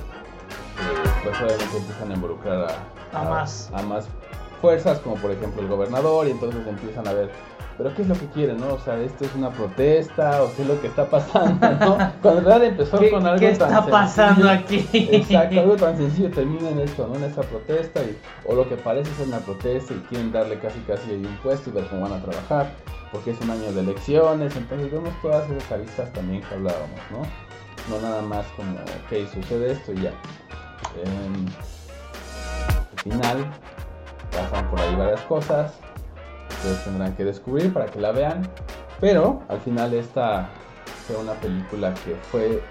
pues 1.23 1.37
obviamente 1.41 1.77
empiezan 1.77 2.11
a 2.11 2.13
involucrar 2.15 2.67
a, 3.13 3.23
más. 3.23 3.69
a 3.73 3.83
más 3.83 4.07
fuerzas, 4.65 4.97
como 4.99 5.15
por 5.15 5.29
ejemplo 5.29 5.61
el 5.61 5.67
gobernador, 5.67 6.27
y 6.27 6.31
entonces 6.31 6.65
empiezan 6.65 7.07
a 7.07 7.13
ver 7.13 7.29
pero 7.77 7.93
¿qué 7.93 8.03
es 8.03 8.07
lo 8.07 8.15
que 8.15 8.27
quieren, 8.27 8.57
no? 8.57 8.75
O 8.75 8.79
sea, 8.79 8.97
¿esto 9.01 9.25
es 9.25 9.35
una 9.35 9.49
protesta 9.49 10.41
o 10.43 10.55
qué 10.55 10.61
es 10.61 10.67
lo 10.67 10.79
que 10.79 10.87
está 10.87 11.09
pasando, 11.09 11.69
no? 11.71 11.97
Cuando 12.21 12.39
en 12.39 12.45
realidad 12.45 12.69
empezó 12.69 12.97
con 13.09 13.27
algo 13.27 13.39
¿qué 13.39 13.49
está 13.49 13.85
pasando 13.85 14.49
aquí? 14.49 14.87
Exacto, 14.93 15.59
algo 15.59 15.75
tan 15.75 15.97
sencillo 15.97 16.31
termina 16.31 16.69
en 16.69 16.79
esto, 16.79 17.05
¿no? 17.05 17.15
En 17.15 17.25
esta 17.25 17.41
protesta, 17.41 18.01
y, 18.01 18.17
o 18.45 18.55
lo 18.55 18.69
que 18.69 18.77
parece 18.77 19.13
ser 19.15 19.27
una 19.27 19.39
protesta 19.39 19.93
y 19.93 19.97
quieren 20.07 20.31
darle 20.31 20.57
casi 20.59 20.79
casi 20.81 21.11
un 21.11 21.37
puesto 21.43 21.69
y 21.69 21.73
ver 21.73 21.85
cómo 21.87 22.03
van 22.03 22.13
a 22.13 22.21
trabajar, 22.21 22.71
porque 23.11 23.31
es 23.31 23.41
un 23.41 23.51
año 23.51 23.69
de 23.73 23.81
elecciones, 23.81 24.55
entonces 24.55 24.89
vemos 24.89 25.13
todas 25.21 25.49
esas 25.49 25.71
aristas 25.73 26.13
también 26.13 26.41
que 26.43 26.55
hablábamos, 26.55 26.99
¿no? 27.11 27.23
No 27.89 28.01
nada 28.01 28.21
más 28.21 28.45
como, 28.55 28.71
ok, 28.71 29.29
sucede 29.33 29.73
esto 29.73 29.91
y 29.91 30.03
ya. 30.03 30.13
Em, 31.03 31.45
al 32.93 32.99
final 33.03 33.51
pasan 34.35 34.69
por 34.69 34.79
ahí 34.79 34.95
varias 34.95 35.21
cosas 35.21 35.73
ustedes 36.65 36.83
tendrán 36.83 37.15
que 37.15 37.25
descubrir 37.25 37.73
para 37.73 37.85
que 37.85 37.99
la 37.99 38.11
vean. 38.11 38.47
Pero 38.99 39.41
al 39.49 39.59
final 39.59 39.93
esta 39.93 40.49
fue 41.07 41.17
una 41.17 41.33
película 41.33 41.93
que 41.93 42.15
fue 42.31 42.61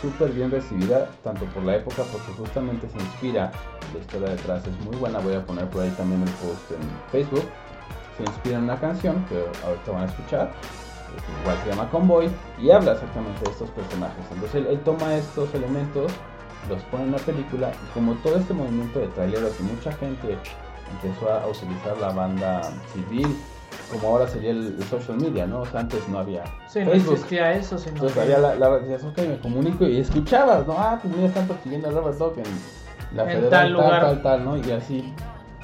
súper 0.00 0.32
bien 0.32 0.50
recibida, 0.50 1.08
tanto 1.22 1.44
por 1.46 1.62
la 1.62 1.76
época, 1.76 2.02
porque 2.10 2.32
justamente 2.36 2.88
se 2.88 2.98
inspira, 2.98 3.52
la 3.94 4.00
historia 4.00 4.30
detrás 4.30 4.66
es 4.66 4.76
muy 4.84 4.96
buena, 4.96 5.20
voy 5.20 5.34
a 5.34 5.44
poner 5.44 5.68
por 5.68 5.82
ahí 5.82 5.90
también 5.90 6.22
el 6.22 6.30
post 6.30 6.72
en 6.72 6.80
Facebook, 7.12 7.48
se 8.16 8.24
inspira 8.24 8.58
en 8.58 8.64
una 8.64 8.80
canción 8.80 9.24
que 9.26 9.38
ahorita 9.64 9.92
van 9.92 10.02
a 10.02 10.06
escuchar, 10.06 10.50
igual 11.40 11.56
se 11.62 11.70
llama 11.70 11.88
Convoy, 11.90 12.28
y 12.60 12.70
habla 12.72 12.92
exactamente 12.92 13.44
de 13.44 13.50
estos 13.52 13.70
personajes. 13.70 14.24
Entonces 14.32 14.66
él, 14.66 14.80
toma 14.80 15.14
estos 15.14 15.54
elementos, 15.54 16.10
los 16.68 16.82
pone 16.84 17.04
en 17.04 17.12
la 17.12 17.18
película, 17.18 17.70
y 17.70 17.94
como 17.94 18.14
todo 18.14 18.36
este 18.36 18.54
movimiento 18.54 18.98
de 18.98 19.06
traileros 19.06 19.52
y 19.60 19.62
mucha 19.62 19.92
gente 19.92 20.36
empezó 20.92 21.30
a 21.30 21.46
utilizar 21.46 21.96
la 21.98 22.10
banda 22.10 22.62
civil, 22.92 23.36
como 23.90 24.08
ahora 24.08 24.28
sería 24.28 24.50
el, 24.50 24.82
social 24.84 25.18
media, 25.18 25.46
¿no? 25.46 25.60
O 25.60 25.66
sea, 25.66 25.80
antes 25.80 26.08
no 26.08 26.18
había 26.18 26.44
sí, 26.68 26.84
Facebook. 26.84 26.94
no 26.94 27.12
existía 27.12 27.52
eso, 27.52 27.78
sino 27.78 27.96
Entonces 27.96 28.18
había 28.18 28.38
la, 28.38 28.54
la 28.54 28.80
que 29.14 29.28
me 29.28 29.38
comunico 29.38 29.86
y 29.86 29.98
escuchabas, 29.98 30.66
¿no? 30.66 30.74
Ah, 30.78 30.98
pues 31.00 31.14
mira, 31.14 31.28
están 31.28 31.46
persiguiendo 31.46 31.88
a 31.88 31.92
Robert 31.92 32.18
Dog 32.18 32.38
en 32.38 33.16
la 33.16 33.24
federal, 33.24 33.50
tal, 33.50 33.76
tal, 33.76 34.00
tal, 34.00 34.22
tal, 34.22 34.44
¿no? 34.44 34.56
Y 34.56 34.70
así, 34.70 35.14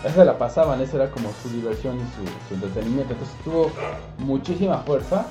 esa 0.04 0.24
la 0.24 0.38
pasaban, 0.38 0.80
esa 0.80 0.96
era 0.96 1.10
como 1.10 1.30
su 1.42 1.48
diversión 1.50 1.96
y 1.96 2.48
su, 2.48 2.54
entretenimiento. 2.54 3.12
Entonces 3.12 3.36
tuvo 3.44 3.70
muchísima 4.18 4.78
fuerza 4.78 5.26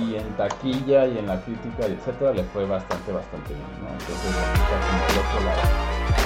y 0.00 0.16
en 0.16 0.36
taquilla 0.36 1.06
y 1.06 1.18
en 1.18 1.26
la 1.26 1.40
crítica, 1.42 1.86
etcétera, 1.86 2.32
le 2.32 2.44
fue 2.44 2.64
bastante, 2.64 3.12
bastante 3.12 3.52
bien, 3.52 3.66
¿no? 3.82 3.88
Entonces, 3.92 4.34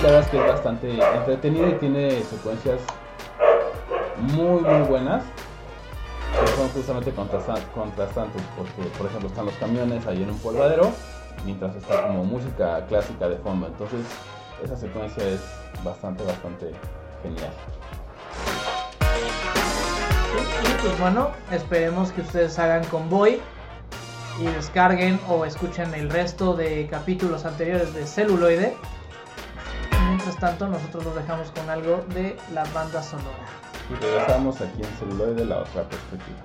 la 0.03 0.09
verdad 0.09 0.21
es 0.21 0.29
que 0.29 0.39
es 0.39 0.47
bastante 0.47 1.17
entretenida 1.17 1.69
y 1.69 1.75
tiene 1.75 2.23
secuencias 2.23 2.81
muy 4.19 4.63
muy 4.63 4.89
buenas 4.89 5.25
que 6.41 6.47
son 6.53 6.69
justamente 6.69 7.13
contrastantes, 7.13 8.43
porque 8.57 8.83
por 8.97 9.07
ejemplo 9.07 9.29
están 9.29 9.47
los 9.47 9.55
camiones 9.57 10.07
ahí 10.07 10.23
en 10.23 10.31
un 10.31 10.39
polvadero, 10.39 10.91
mientras 11.45 11.75
está 11.77 12.07
como 12.07 12.25
música 12.25 12.85
clásica 12.87 13.29
de 13.29 13.37
fondo. 13.37 13.67
Entonces 13.67 14.01
esa 14.65 14.77
secuencia 14.77 15.27
es 15.27 15.41
bastante, 15.85 16.25
bastante 16.25 16.73
genial. 17.23 17.53
Y 20.65 20.83
pues 20.83 20.99
bueno, 20.99 21.31
esperemos 21.51 22.13
que 22.13 22.23
ustedes 22.23 22.59
hagan 22.59 22.85
convoy 22.85 23.41
y 24.41 24.45
descarguen 24.45 25.21
o 25.29 25.45
escuchen 25.45 25.93
el 25.95 26.11
resto 26.11 26.55
de 26.55 26.87
capítulos 26.91 27.45
anteriores 27.45 27.95
de 27.95 28.07
celuloide. 28.07 28.77
Mientras 30.09 30.39
tanto, 30.39 30.69
nosotros 30.69 31.05
nos 31.05 31.15
dejamos 31.15 31.51
con 31.51 31.69
algo 31.71 32.05
de 32.15 32.37
la 32.53 32.65
banda 32.75 33.03
sonora. 33.03 33.47
Y 33.91 33.95
regresamos 34.03 34.61
aquí 34.61 34.83
en 34.83 34.97
celuloide 34.99 35.45
la 35.45 35.59
otra 35.59 35.85
perspectiva. 35.85 36.39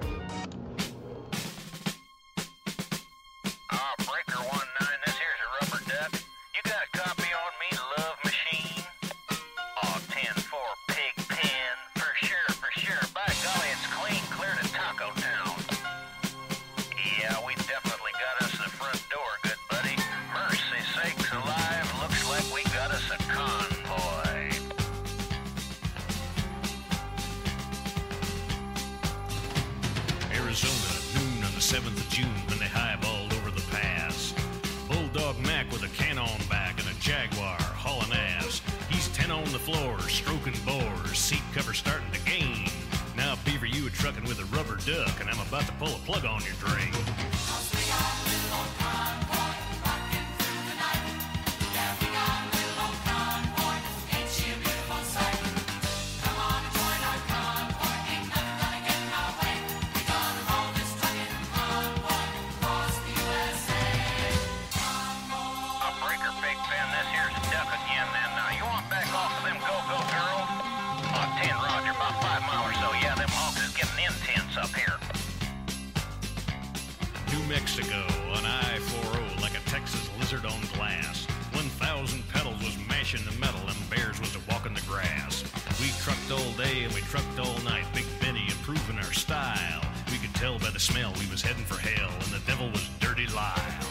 grass. 84.97 85.43
We 85.79 85.89
trucked 86.01 86.31
all 86.31 86.51
day 86.53 86.83
and 86.83 86.93
we 86.93 87.01
trucked 87.01 87.39
all 87.39 87.57
night, 87.63 87.85
Big 87.93 88.05
Benny 88.19 88.45
improving 88.49 88.97
our 88.97 89.13
style. 89.13 89.81
We 90.11 90.17
could 90.17 90.33
tell 90.33 90.57
by 90.57 90.71
the 90.71 90.79
smell 90.79 91.13
we 91.19 91.29
was 91.29 91.41
heading 91.41 91.65
for 91.65 91.79
hell, 91.79 92.09
and 92.09 92.31
the 92.33 92.41
devil 92.47 92.69
was 92.69 92.89
Dirty 92.99 93.27
Lyle. 93.27 93.87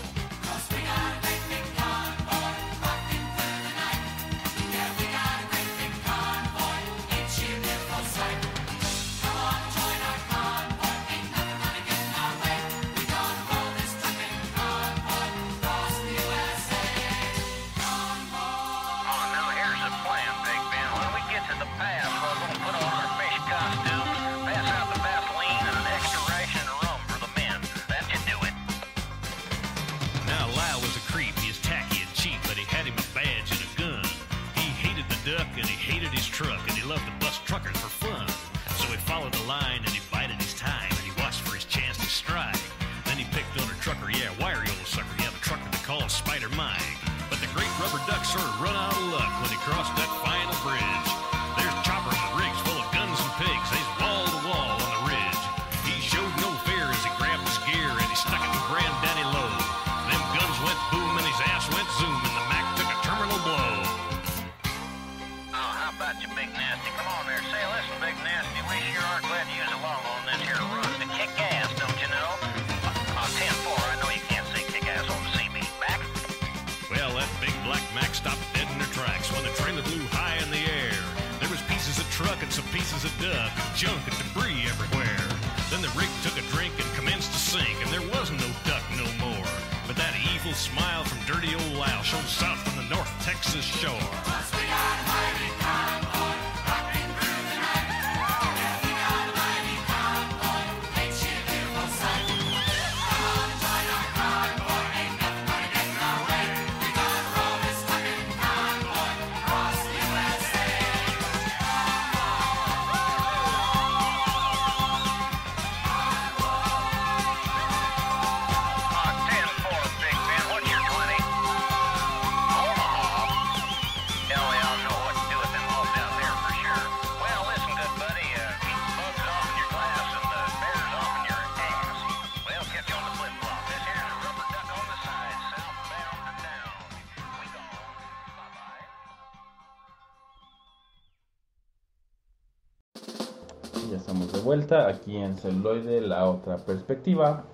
Vuelta 144.56 144.88
aquí 144.88 145.14
en 145.18 145.36
celuloide, 145.36 146.00
la 146.00 146.24
otra 146.24 146.56
perspectiva, 146.56 147.44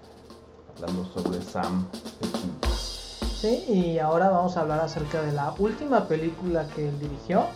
hablando 0.77 1.05
sobre 1.07 1.43
Sam 1.43 1.85
Sí, 3.41 3.65
y 3.67 3.99
ahora 3.99 4.31
vamos 4.31 4.57
a 4.57 4.61
hablar 4.61 4.79
acerca 4.79 5.21
de 5.21 5.33
la 5.33 5.53
última 5.59 6.07
película 6.07 6.65
que 6.77 6.89
él 6.89 7.01
dirigió. 7.01 7.47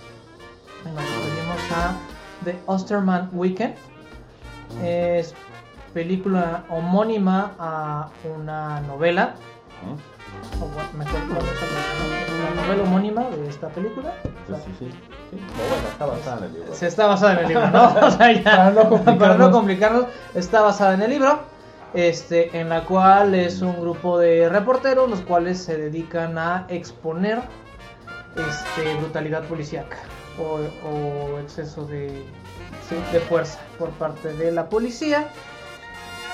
Nos 0.84 0.96
referimos 0.96 1.60
a 1.76 1.94
The 2.44 2.58
Osterman 2.66 3.30
Weekend. 3.34 3.76
Es 4.82 5.32
película 5.94 6.64
homónima 6.68 7.54
a 7.60 8.10
una 8.36 8.80
novela. 8.80 9.36
O 10.60 10.96
mejor, 10.98 11.20
novela 12.66 12.82
homónima 12.82 13.22
de 13.30 13.48
esta 13.48 13.68
película. 13.68 14.12
Sí, 14.22 14.54
sí, 14.64 14.72
sí. 14.78 14.90
sí. 15.30 15.36
No, 15.36 15.68
bueno, 15.68 15.88
está 15.88 16.06
basada 16.06 16.38
en 16.38 16.44
el 16.44 16.52
libro. 16.54 16.74
Se 16.74 16.86
está 16.86 17.06
basada 17.06 17.32
en 17.32 17.38
el 17.38 17.48
libro, 17.48 17.68
¿no? 17.70 17.84
O 18.06 18.10
sea, 18.10 18.32
ya, 18.32 18.42
Para 18.44 18.70
no 18.70 18.88
complicarnos. 18.88 19.18
para 19.18 19.34
no 19.36 19.50
complicarnos, 19.50 20.06
está 20.34 20.62
basada 20.62 20.94
en 20.94 21.02
el 21.02 21.10
libro, 21.10 21.40
este, 21.94 22.58
en 22.58 22.68
la 22.68 22.84
cual 22.84 23.34
es 23.34 23.62
un 23.62 23.80
grupo 23.80 24.18
de 24.18 24.48
reporteros 24.48 25.08
los 25.08 25.20
cuales 25.20 25.58
se 25.58 25.76
dedican 25.76 26.38
a 26.38 26.66
exponer 26.68 27.40
este, 28.36 28.94
brutalidad 28.96 29.44
policíaca 29.44 29.96
o, 30.38 30.58
o 30.86 31.38
exceso 31.38 31.86
de, 31.86 32.08
sí, 32.88 32.96
de 33.12 33.20
fuerza 33.20 33.58
por 33.78 33.90
parte 33.90 34.32
de 34.34 34.52
la 34.52 34.68
policía. 34.68 35.28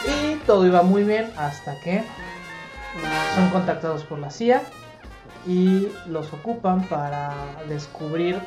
Y 0.05 0.35
todo 0.47 0.67
iba 0.67 0.83
muy 0.83 1.05
bien 1.05 1.31
hasta 1.37 1.79
que 1.81 2.03
son 3.37 3.51
contactados 3.51 4.03
por 4.05 4.19
la 4.19 4.31
CIA 4.31 4.63
y 5.47 5.89
los 6.07 6.33
ocupan 6.33 6.83
para 6.89 7.33
descubrir 7.69 8.41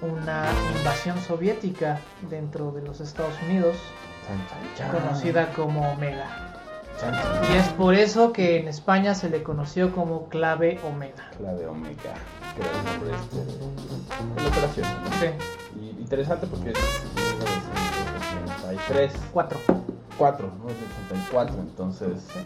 una 0.00 0.46
invasión 0.78 1.18
soviética 1.20 2.00
dentro 2.30 2.70
de 2.72 2.82
los 2.82 3.00
Estados 3.00 3.34
Unidos, 3.48 3.76
Chan, 4.26 4.38
chan, 4.76 4.90
chan. 4.90 5.00
conocida 5.00 5.52
como 5.52 5.92
Omega. 5.92 6.48
Y 7.52 7.56
es 7.56 7.68
por 7.70 7.94
eso 7.94 8.32
que 8.32 8.60
en 8.60 8.68
España 8.68 9.14
se 9.16 9.28
le 9.28 9.42
conoció 9.42 9.92
como 9.92 10.28
clave 10.28 10.78
Omega. 10.86 11.30
La 11.40 11.52
de 11.54 11.66
Omega, 11.66 12.14
que 12.54 12.60
era 12.60 12.70
el 12.70 12.84
nombre 12.84 13.10
este 13.20 13.36
de 13.38 13.44
de 13.52 14.42
la 14.42 14.48
operación. 14.48 14.86
¿no? 15.02 15.10
Sí, 15.18 15.26
Y 15.80 16.00
interesante 16.00 16.46
porque 16.46 16.70
es 16.70 16.78
1983. 17.16 19.12
cuatro. 19.32 19.58
4, 20.18 20.52
¿no? 20.62 20.68
Es 20.70 20.76
del 20.76 20.86
84, 21.18 21.56
entonces. 21.58 22.10
Eh, 22.36 22.44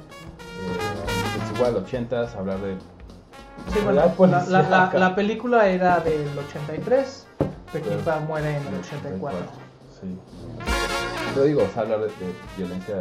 es 1.45 1.57
igual, 1.57 1.77
80 1.77 2.33
hablar 2.39 2.59
de. 2.61 2.77
Sí, 3.73 3.81
bueno, 3.85 4.03
la, 4.27 4.45
la- 4.49 4.63
la- 4.69 4.93
la 4.99 5.15
película 5.15 5.69
era 5.69 5.99
del 6.01 6.27
83, 6.49 7.27
Peckinpah 7.73 8.21
muere 8.21 8.57
en 8.57 8.67
el 8.69 8.75
84. 8.81 9.39
Sí. 10.01 10.17
Lo 11.37 11.43
digo, 11.45 11.63
o 11.65 11.69
sea, 11.73 11.83
hablar 11.83 12.01
de, 12.01 12.07
de 12.07 12.33
violencia. 12.57 12.97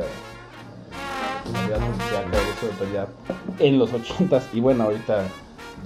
autoridad 2.69 3.07
en 3.59 3.79
los 3.79 3.93
80 3.93 4.41
y 4.53 4.59
bueno, 4.59 4.85
ahorita 4.85 5.19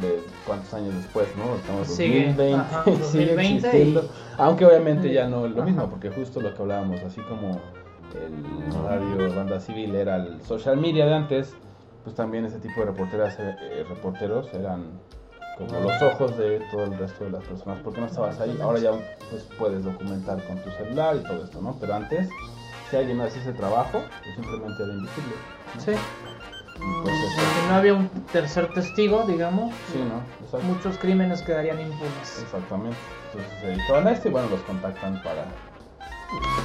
de 0.02 0.24
cuántos 0.48 0.74
años 0.74 0.96
después, 0.96 1.28
¿no? 1.38 1.56
Estamos 1.56 1.90
en 1.90 1.96
Sigue, 1.96 2.26
2020, 2.28 2.54
ajá, 2.56 2.84
sigue 2.86 2.98
2020 3.02 3.56
existiendo. 3.68 4.02
y- 4.04 4.10
Aunque 4.38 4.66
obviamente 4.66 5.12
ya 5.14 5.28
no 5.28 5.46
es 5.46 5.52
lo 5.52 5.58
Ajá. 5.62 5.66
mismo, 5.72 5.90
porque 5.90 6.10
justo 6.10 6.40
lo 6.40 6.54
que 6.56 6.62
hablábamos, 6.62 7.02
así 7.04 7.20
como 7.22 7.60
el 8.16 8.74
radio 8.84 9.36
banda 9.36 9.60
civil 9.60 9.94
era 9.96 10.16
el 10.16 10.42
social 10.44 10.78
media 10.78 11.06
de 11.06 11.14
antes, 11.16 11.54
pues 12.04 12.16
también 12.16 12.46
ese 12.46 12.60
tipo 12.60 12.80
de 12.82 12.88
reporteras, 12.88 13.38
eh, 13.40 13.56
eh, 13.62 13.86
reporteros 13.88 14.54
eran 14.54 15.00
como 15.58 15.80
los 15.82 16.02
ojos 16.02 16.38
de 16.38 16.62
todo 16.72 16.86
el 16.86 16.98
resto 16.98 17.26
de 17.26 17.32
las 17.32 17.44
personas, 17.44 17.80
porque 17.84 18.00
no 18.00 18.08
estabas 18.08 18.40
ahí. 18.40 18.58
Ahora 18.62 18.80
ya 18.80 18.92
pues 19.30 19.44
puedes 19.58 19.84
documentar 19.84 20.42
con 20.48 20.58
tu 20.60 20.70
celular 20.72 21.18
y 21.18 21.24
todo 21.24 21.44
esto, 21.44 21.62
¿no? 21.62 21.76
Pero 21.80 21.96
antes, 21.96 22.30
si 22.90 22.96
alguien 22.96 23.18
no 23.18 23.26
hacía 23.26 23.42
ese 23.42 23.54
trabajo, 23.54 24.02
pues 24.24 24.36
simplemente 24.36 24.84
era 24.84 24.94
invisible. 24.94 25.36
¿no? 25.76 25.82
Sí, 25.82 25.92
Y 25.92 27.04
pues 27.04 27.16
eso, 27.16 27.36
porque 27.36 27.68
no 27.68 27.76
había 27.76 27.94
un 27.94 28.10
tercer 28.32 28.74
testigo, 28.74 29.26
digamos, 29.28 29.74
sí, 29.92 30.00
¿no? 30.00 30.22
Exacto. 30.46 30.66
muchos 30.66 30.98
crímenes 30.98 31.42
quedarían 31.42 31.82
impunes. 31.82 32.42
Exactamente. 32.42 32.98
Entonces 33.34 33.60
se 33.60 33.68
dedicaban 33.68 34.08
a 34.08 34.12
esto 34.12 34.30
y 34.30 34.32
bueno, 34.32 34.48
los 34.50 34.62
contactan 34.62 35.22
para, 35.22 35.46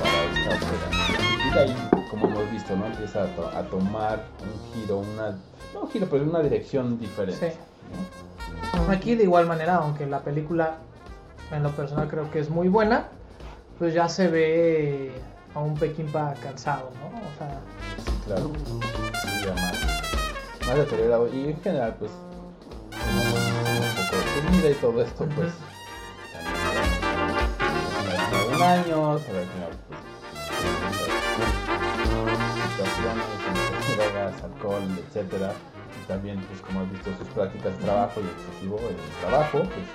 para 0.01 0.25
esta 0.25 0.67
operación. 0.67 1.49
Y 1.49 1.55
de 1.55 1.61
ahí, 1.61 1.89
como 2.11 2.27
hemos 2.29 2.51
visto, 2.51 2.77
¿no? 2.77 2.87
Empieza 2.87 3.23
a, 3.25 3.27
to- 3.37 3.49
a 3.49 3.63
tomar 3.65 4.25
un 4.43 4.75
giro, 4.83 4.99
una, 4.99 5.31
no 5.73 5.81
un 5.83 5.91
giro, 5.91 6.07
pero 6.11 6.25
una 6.25 6.41
dirección 6.41 6.99
diferente. 6.99 7.53
Sí. 7.53 7.59
¿no? 8.87 8.93
Aquí 8.93 9.15
de 9.15 9.25
igual 9.25 9.47
manera, 9.47 9.77
aunque 9.77 10.07
la 10.07 10.21
película 10.21 10.77
en 11.53 11.63
lo 11.63 11.71
personal 11.71 12.09
creo 12.09 12.31
que 12.31 12.41
es 12.41 12.51
muy 12.51 12.69
buena, 12.69 13.09
pues 13.79 13.95
ya 13.95 14.09
se 14.09 14.29
ve 14.29 15.13
a 15.55 15.61
un 15.61 15.75
Peckinpah 15.75 16.35
cansado, 16.43 16.91
¿no? 17.01 17.07
O 17.19 17.39
sea, 17.39 17.61
Claro. 18.27 18.51
Sí, 18.65 19.47
ya 19.47 19.53
más, 19.55 20.67
más 20.67 20.77
deteriorado. 20.79 21.29
Y 21.33 21.51
en 21.51 21.61
general, 21.63 21.95
pues, 21.99 22.11
tenemos 22.91 23.35
un 23.35 24.05
poco 24.05 24.17
de 24.17 24.51
su 24.53 24.57
vida 24.57 24.71
y 24.71 24.75
todo 24.75 25.03
esto, 25.03 25.27
pues. 25.37 25.53
Ya 28.65 28.73
años, 28.73 29.23
a 29.29 29.33
ver, 29.33 29.47
final, 29.47 29.71
pues. 29.89 30.01
drogas, 33.97 34.43
alcohol, 34.43 34.83
etcétera. 35.07 35.53
Y 36.03 36.07
también, 36.09 36.41
pues, 36.49 36.61
como 36.63 36.81
has 36.81 36.91
visto, 36.91 37.11
sus 37.19 37.29
prácticas 37.29 37.77
de 37.79 37.85
trabajo 37.85 38.21
y 38.21 38.25
excesivo 38.25 38.79
el 38.89 38.97
trabajo, 39.21 39.59
pues. 39.59 39.87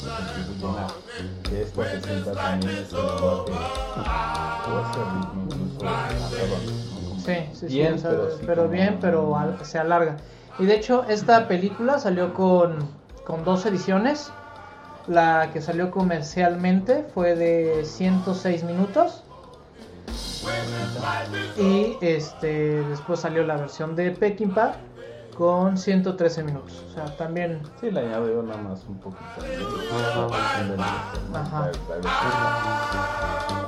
contribuyen 0.00 0.78
a 0.78 0.86
que 1.48 1.62
esto 1.62 1.84
se 1.84 2.00
sienta 2.00 2.32
también 2.32 2.72
ese 2.72 2.96
lenguaje 2.96 3.52
o 4.66 4.80
ese 4.80 5.00
ritmo 5.14 5.48
incluso 5.50 5.84
¿no? 5.84 7.20
Sí, 7.20 7.34
sí, 7.52 7.58
sí, 7.58 7.66
bien, 7.66 8.00
pero, 8.00 8.30
sí 8.30 8.42
pero 8.46 8.68
bien, 8.68 8.98
pero 9.00 9.36
se 9.62 9.78
alarga. 9.78 10.16
Y 10.58 10.66
de 10.66 10.74
hecho, 10.76 11.04
esta 11.08 11.46
película 11.48 11.98
salió 11.98 12.32
con, 12.32 12.78
con 13.24 13.44
dos 13.44 13.66
ediciones. 13.66 14.32
La 15.08 15.50
que 15.52 15.60
salió 15.60 15.90
comercialmente 15.90 17.04
fue 17.14 17.34
de 17.34 17.84
106 17.84 18.64
minutos. 18.64 19.22
Y 21.58 21.96
este 22.00 22.82
después 22.84 23.20
salió 23.20 23.44
la 23.44 23.56
versión 23.56 23.96
de 23.96 24.10
Peckinpah 24.10 24.76
con 25.36 25.78
113 25.78 26.42
minutos. 26.42 26.84
O 26.90 26.94
sea, 26.94 27.16
también 27.16 27.62
Sí, 27.80 27.90
le 27.90 28.00
añadió 28.00 28.42
nada 28.42 28.60
más 28.60 28.84
un 28.88 28.98
poquito. 28.98 29.24
Ajá. 31.32 31.70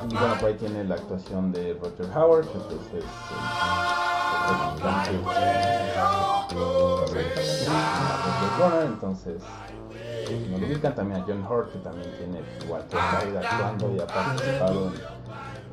Y 0.09 0.15
bueno, 0.15 0.35
por 0.41 0.49
ahí 0.49 0.55
tiene 0.55 0.85
la 0.85 0.97
actuación 0.97 1.53
de 1.53 1.75
Roger 1.75 2.07
Howard, 2.17 2.47
que 2.49 2.59
pues 2.59 2.81
es 2.81 2.95
el 2.95 3.03
representante 7.15 8.79
de 8.79 8.87
entonces 8.87 9.43
no 10.31 10.67
ubican 10.67 10.95
también 10.95 11.21
a 11.23 11.25
John 11.27 11.45
Hurt, 11.49 11.73
que 11.73 11.79
también 11.79 12.11
tiene 12.17 12.41
igual 12.65 12.85
que 12.89 12.97
actuando 12.97 13.95
y 13.95 14.01
ha 14.01 14.07
participado 14.07 14.93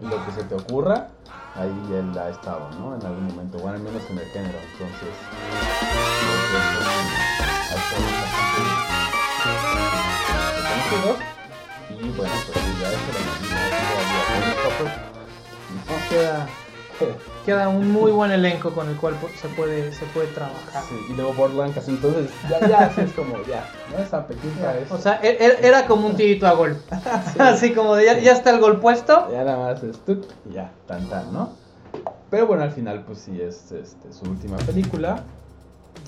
en 0.02 0.10
lo 0.10 0.26
que 0.26 0.32
se 0.32 0.44
te 0.44 0.56
ocurra, 0.56 1.08
ahí 1.56 1.74
él 1.94 2.18
ha 2.18 2.30
estado, 2.30 2.70
¿no? 2.80 2.96
En 2.96 3.06
algún 3.06 3.28
momento, 3.28 3.58
bueno, 3.60 3.78
al 3.78 3.84
menos 3.84 4.02
en 4.10 4.18
el 4.18 4.26
género, 4.26 4.60
entonces 4.74 5.14
y 11.90 12.10
bueno 12.10 12.34
pues 12.46 12.80
ya 12.80 12.90
eso 12.90 13.10
lo 13.14 13.20
nos 15.94 16.04
queda, 16.10 16.48
queda 17.46 17.70
un 17.70 17.90
muy 17.92 18.12
buen 18.12 18.32
elenco 18.32 18.72
con 18.74 18.90
el 18.90 18.96
cual 18.98 19.16
se 19.42 19.48
puede, 19.50 19.92
se 19.94 20.06
puede 20.08 20.28
trabajar. 20.28 20.84
sí, 20.90 20.96
y 21.10 21.14
luego 21.16 21.32
por 21.34 21.54
blancas 21.54 21.88
entonces 21.88 22.30
ya 22.50 22.60
ya 22.68 22.80
así 22.86 23.02
es 23.02 23.12
como 23.14 23.36
ya 23.44 23.64
no 23.92 24.04
esa 24.04 24.26
pequeña 24.28 24.78
es 24.78 24.92
O 24.92 24.98
sea, 24.98 25.20
e- 25.24 25.38
e- 25.40 25.68
era 25.68 25.86
como 25.88 26.08
un 26.08 26.16
tirito 26.16 26.48
a 26.48 26.54
gol. 26.54 26.78
Así 27.40 27.74
como 27.74 27.96
de 27.96 28.06
ya, 28.06 28.20
ya 28.20 28.32
está 28.34 28.50
el 28.52 28.60
gol 28.60 28.80
puesto. 28.80 29.30
ya 29.32 29.44
nada 29.44 29.58
más 29.58 29.84
es 29.84 29.98
tuc, 30.00 30.26
y 30.50 30.54
ya 30.54 30.72
tan 30.88 31.08
tan 31.10 31.32
no 31.34 31.50
pero 32.30 32.46
bueno 32.48 32.64
al 32.64 32.72
final 32.72 33.04
pues 33.06 33.20
sí 33.20 33.40
es 33.42 33.72
este, 33.72 34.12
su 34.12 34.26
última 34.30 34.58
película 34.58 35.24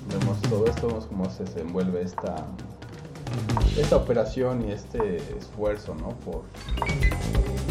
vemos 0.10 0.38
todo 0.50 0.66
esto 0.66 0.88
vemos 0.88 1.06
cómo 1.06 1.30
se 1.30 1.44
desenvuelve 1.46 2.02
esta 2.02 2.36
esta 3.78 3.96
operación 3.96 4.68
y 4.68 4.72
este 4.72 5.18
esfuerzo 5.38 5.96
no 5.96 6.10
por 6.26 6.44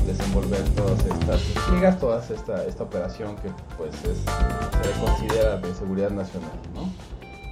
desenvolver 0.07 0.63
todas 0.71 1.05
estas 1.05 1.49
intrigas 1.51 1.99
toda 2.01 2.25
esta 2.25 2.65
esta 2.65 2.85
operación 2.85 3.37
que 3.37 3.51
pues 3.77 3.93
es 4.05 4.19
se 4.19 5.01
considera 5.01 5.59
de 5.59 5.75
seguridad 5.75 6.11
nacional 6.11 6.51
no 6.75 6.91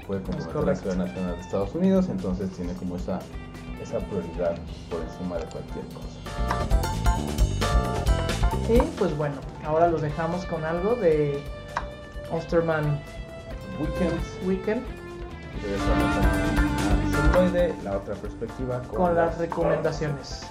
puede 0.07 0.23
comprometer 0.23 0.65
la 0.65 0.75
seguridad 0.75 1.07
nacional 1.07 1.35
de 1.35 1.41
Estados 1.41 1.75
Unidos 1.75 2.07
entonces 2.09 2.51
tiene 2.51 2.73
como 2.75 2.97
esa 2.97 3.21
esa 3.83 3.99
prioridad 3.99 4.57
por 4.91 5.01
encima 5.03 5.37
de 5.39 5.45
cualquier 5.47 5.85
cosa. 5.95 6.19
Y 8.69 8.81
pues 8.99 9.17
bueno, 9.17 9.37
ahora 9.65 9.89
los 9.89 10.03
dejamos 10.03 10.45
con 10.47 10.65
algo 10.65 10.97
de 10.97 11.41
Osterman 12.33 13.01
Weekend. 14.47 14.83
Y 14.83 15.06
regresamos 15.63 16.17
a 16.17 17.83
la 17.85 17.97
otra 17.97 18.15
perspectiva 18.15 18.83
con, 18.83 18.97
con 18.97 19.15
las 19.15 19.39
recomendaciones. 19.39 20.47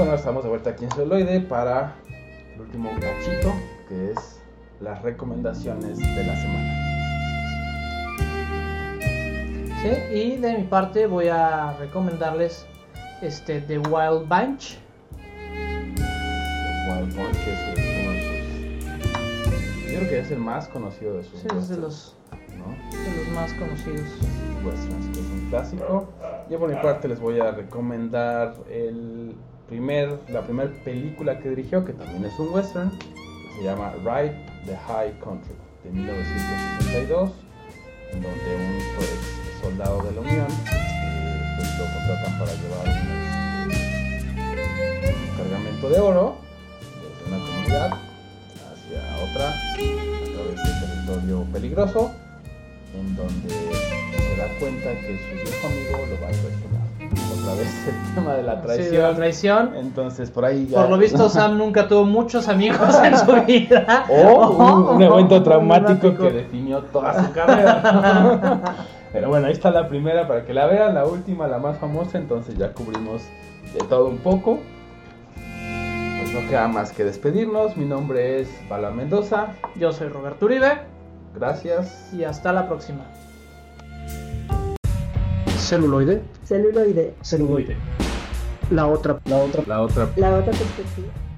Bueno, 0.00 0.14
estamos 0.14 0.42
de 0.42 0.48
vuelta 0.48 0.70
aquí 0.70 0.84
en 0.84 0.90
Celuloide 0.92 1.40
para 1.42 1.94
el 2.54 2.62
último 2.62 2.90
cachito, 2.98 3.52
que 3.86 4.12
es 4.12 4.40
las 4.80 5.02
recomendaciones 5.02 5.98
de 5.98 6.24
la 6.24 6.36
semana. 6.36 6.74
Sí, 9.82 9.90
y 10.16 10.36
de 10.38 10.56
mi 10.56 10.64
parte 10.64 11.06
voy 11.06 11.28
a 11.28 11.74
recomendarles 11.78 12.66
este 13.20 13.60
The 13.60 13.76
Wild 13.76 14.26
Bunch. 14.26 14.78
Wild 16.88 17.14
Bunch 17.14 17.36
es 17.46 17.60
uno 17.68 18.12
de 18.12 18.22
sus... 18.22 19.92
Yo 19.92 19.98
creo 19.98 20.08
que 20.08 20.18
es 20.20 20.30
el 20.30 20.38
más 20.38 20.66
conocido 20.68 21.18
de 21.18 21.24
sus 21.24 21.40
Sí, 21.40 21.48
es 21.54 21.68
de 21.68 21.76
los, 21.76 22.16
¿no? 22.56 22.70
de 22.90 23.16
los 23.18 23.28
más 23.34 23.52
conocidos. 23.52 24.08
westerns, 24.64 25.06
que 25.08 25.20
es 25.20 25.26
un 25.26 25.46
clásico. 25.50 26.08
Yo 26.48 26.58
por 26.58 26.70
mi 26.70 26.80
parte 26.80 27.06
les 27.06 27.20
voy 27.20 27.38
a 27.38 27.50
recomendar 27.50 28.54
el 28.70 29.36
primer, 29.70 30.18
la 30.28 30.42
primera 30.42 30.70
película 30.84 31.38
que 31.40 31.48
dirigió, 31.50 31.84
que 31.84 31.92
también 31.94 32.24
es 32.24 32.38
un 32.38 32.52
western, 32.52 32.90
se 33.56 33.64
llama 33.64 33.92
Ride 34.04 34.34
the 34.66 34.76
High 34.76 35.12
Country, 35.24 35.54
de 35.84 35.90
1962, 35.90 37.30
en 38.12 38.20
donde 38.22 38.56
un 38.56 38.76
ex 39.00 39.62
soldado 39.62 40.02
de 40.02 40.12
la 40.12 40.20
Unión 40.20 40.46
eh, 40.50 41.54
pues 41.56 41.78
lo 41.78 41.84
contratan 41.84 42.38
para 42.38 42.52
llevar 42.52 42.84
unos- 42.84 43.30
un 45.30 45.36
cargamento 45.36 45.88
de 45.88 45.98
oro 46.00 46.36
desde 47.00 47.22
una 47.34 47.38
comunidad 47.46 47.90
hacia 48.72 49.00
otra 49.24 49.46
a 49.48 49.54
través 50.34 50.56
de 50.56 50.86
territorio 50.86 51.44
peligroso 51.52 52.10
en 52.98 53.14
donde 53.16 53.48
se 53.50 54.36
da 54.36 54.48
cuenta 54.58 54.90
que 55.00 55.16
su 55.16 55.34
viejo 55.44 55.66
amigo 55.68 56.06
lo 56.10 56.20
va 56.20 56.28
a 56.28 56.32
traicionar. 56.32 56.79
Otra 57.42 57.54
vez 57.54 57.88
el 57.88 58.14
tema 58.14 58.34
de 58.34 58.42
la 58.42 58.54
Sí, 58.56 58.60
traición. 58.62 58.92
de 58.92 58.98
la 59.02 59.14
traición. 59.14 59.70
Entonces 59.76 60.30
por 60.30 60.44
ahí 60.44 60.66
ya... 60.66 60.80
Por 60.80 60.90
lo 60.90 60.98
visto, 60.98 61.28
Sam 61.30 61.58
nunca 61.58 61.88
tuvo 61.88 62.04
muchos 62.04 62.48
amigos 62.48 62.94
en 63.02 63.16
su 63.18 63.32
vida. 63.46 64.04
O 64.08 64.50
un, 64.88 64.96
un 64.96 65.02
evento 65.02 65.42
traumático. 65.42 66.16
que 66.16 66.30
definió 66.30 66.80
toda 66.84 67.24
su 67.26 67.32
carrera. 67.32 68.60
Pero 69.12 69.28
bueno, 69.28 69.46
ahí 69.48 69.52
está 69.52 69.70
la 69.70 69.88
primera 69.88 70.28
para 70.28 70.44
que 70.44 70.54
la 70.54 70.66
vean, 70.66 70.94
la 70.94 71.04
última, 71.04 71.48
la 71.48 71.58
más 71.58 71.78
famosa, 71.78 72.16
entonces 72.18 72.56
ya 72.56 72.72
cubrimos 72.72 73.22
de 73.74 73.80
todo 73.88 74.06
un 74.06 74.18
poco. 74.18 74.60
Pues 75.34 76.32
no 76.32 76.48
queda 76.48 76.68
más 76.68 76.92
que 76.92 77.02
despedirnos. 77.04 77.76
Mi 77.76 77.86
nombre 77.86 78.40
es 78.40 78.48
Bala 78.68 78.90
Mendoza. 78.90 79.48
Yo 79.76 79.92
soy 79.92 80.08
Roberto 80.08 80.46
Uribe 80.46 80.82
Gracias. 81.34 82.10
y 82.12 82.22
hasta 82.24 82.52
la 82.52 82.68
próxima. 82.68 83.00
Celuloide. 85.70 86.20
Celuloide. 86.42 87.14
Celuloide. 87.22 87.76
La 88.72 88.88
otra. 88.88 89.20
La 89.26 89.36
otra. 89.36 89.62
La 89.68 89.82
otra 89.82 90.10
La 90.16 90.34
otra 90.34 90.50
perspectiva. 90.50 91.29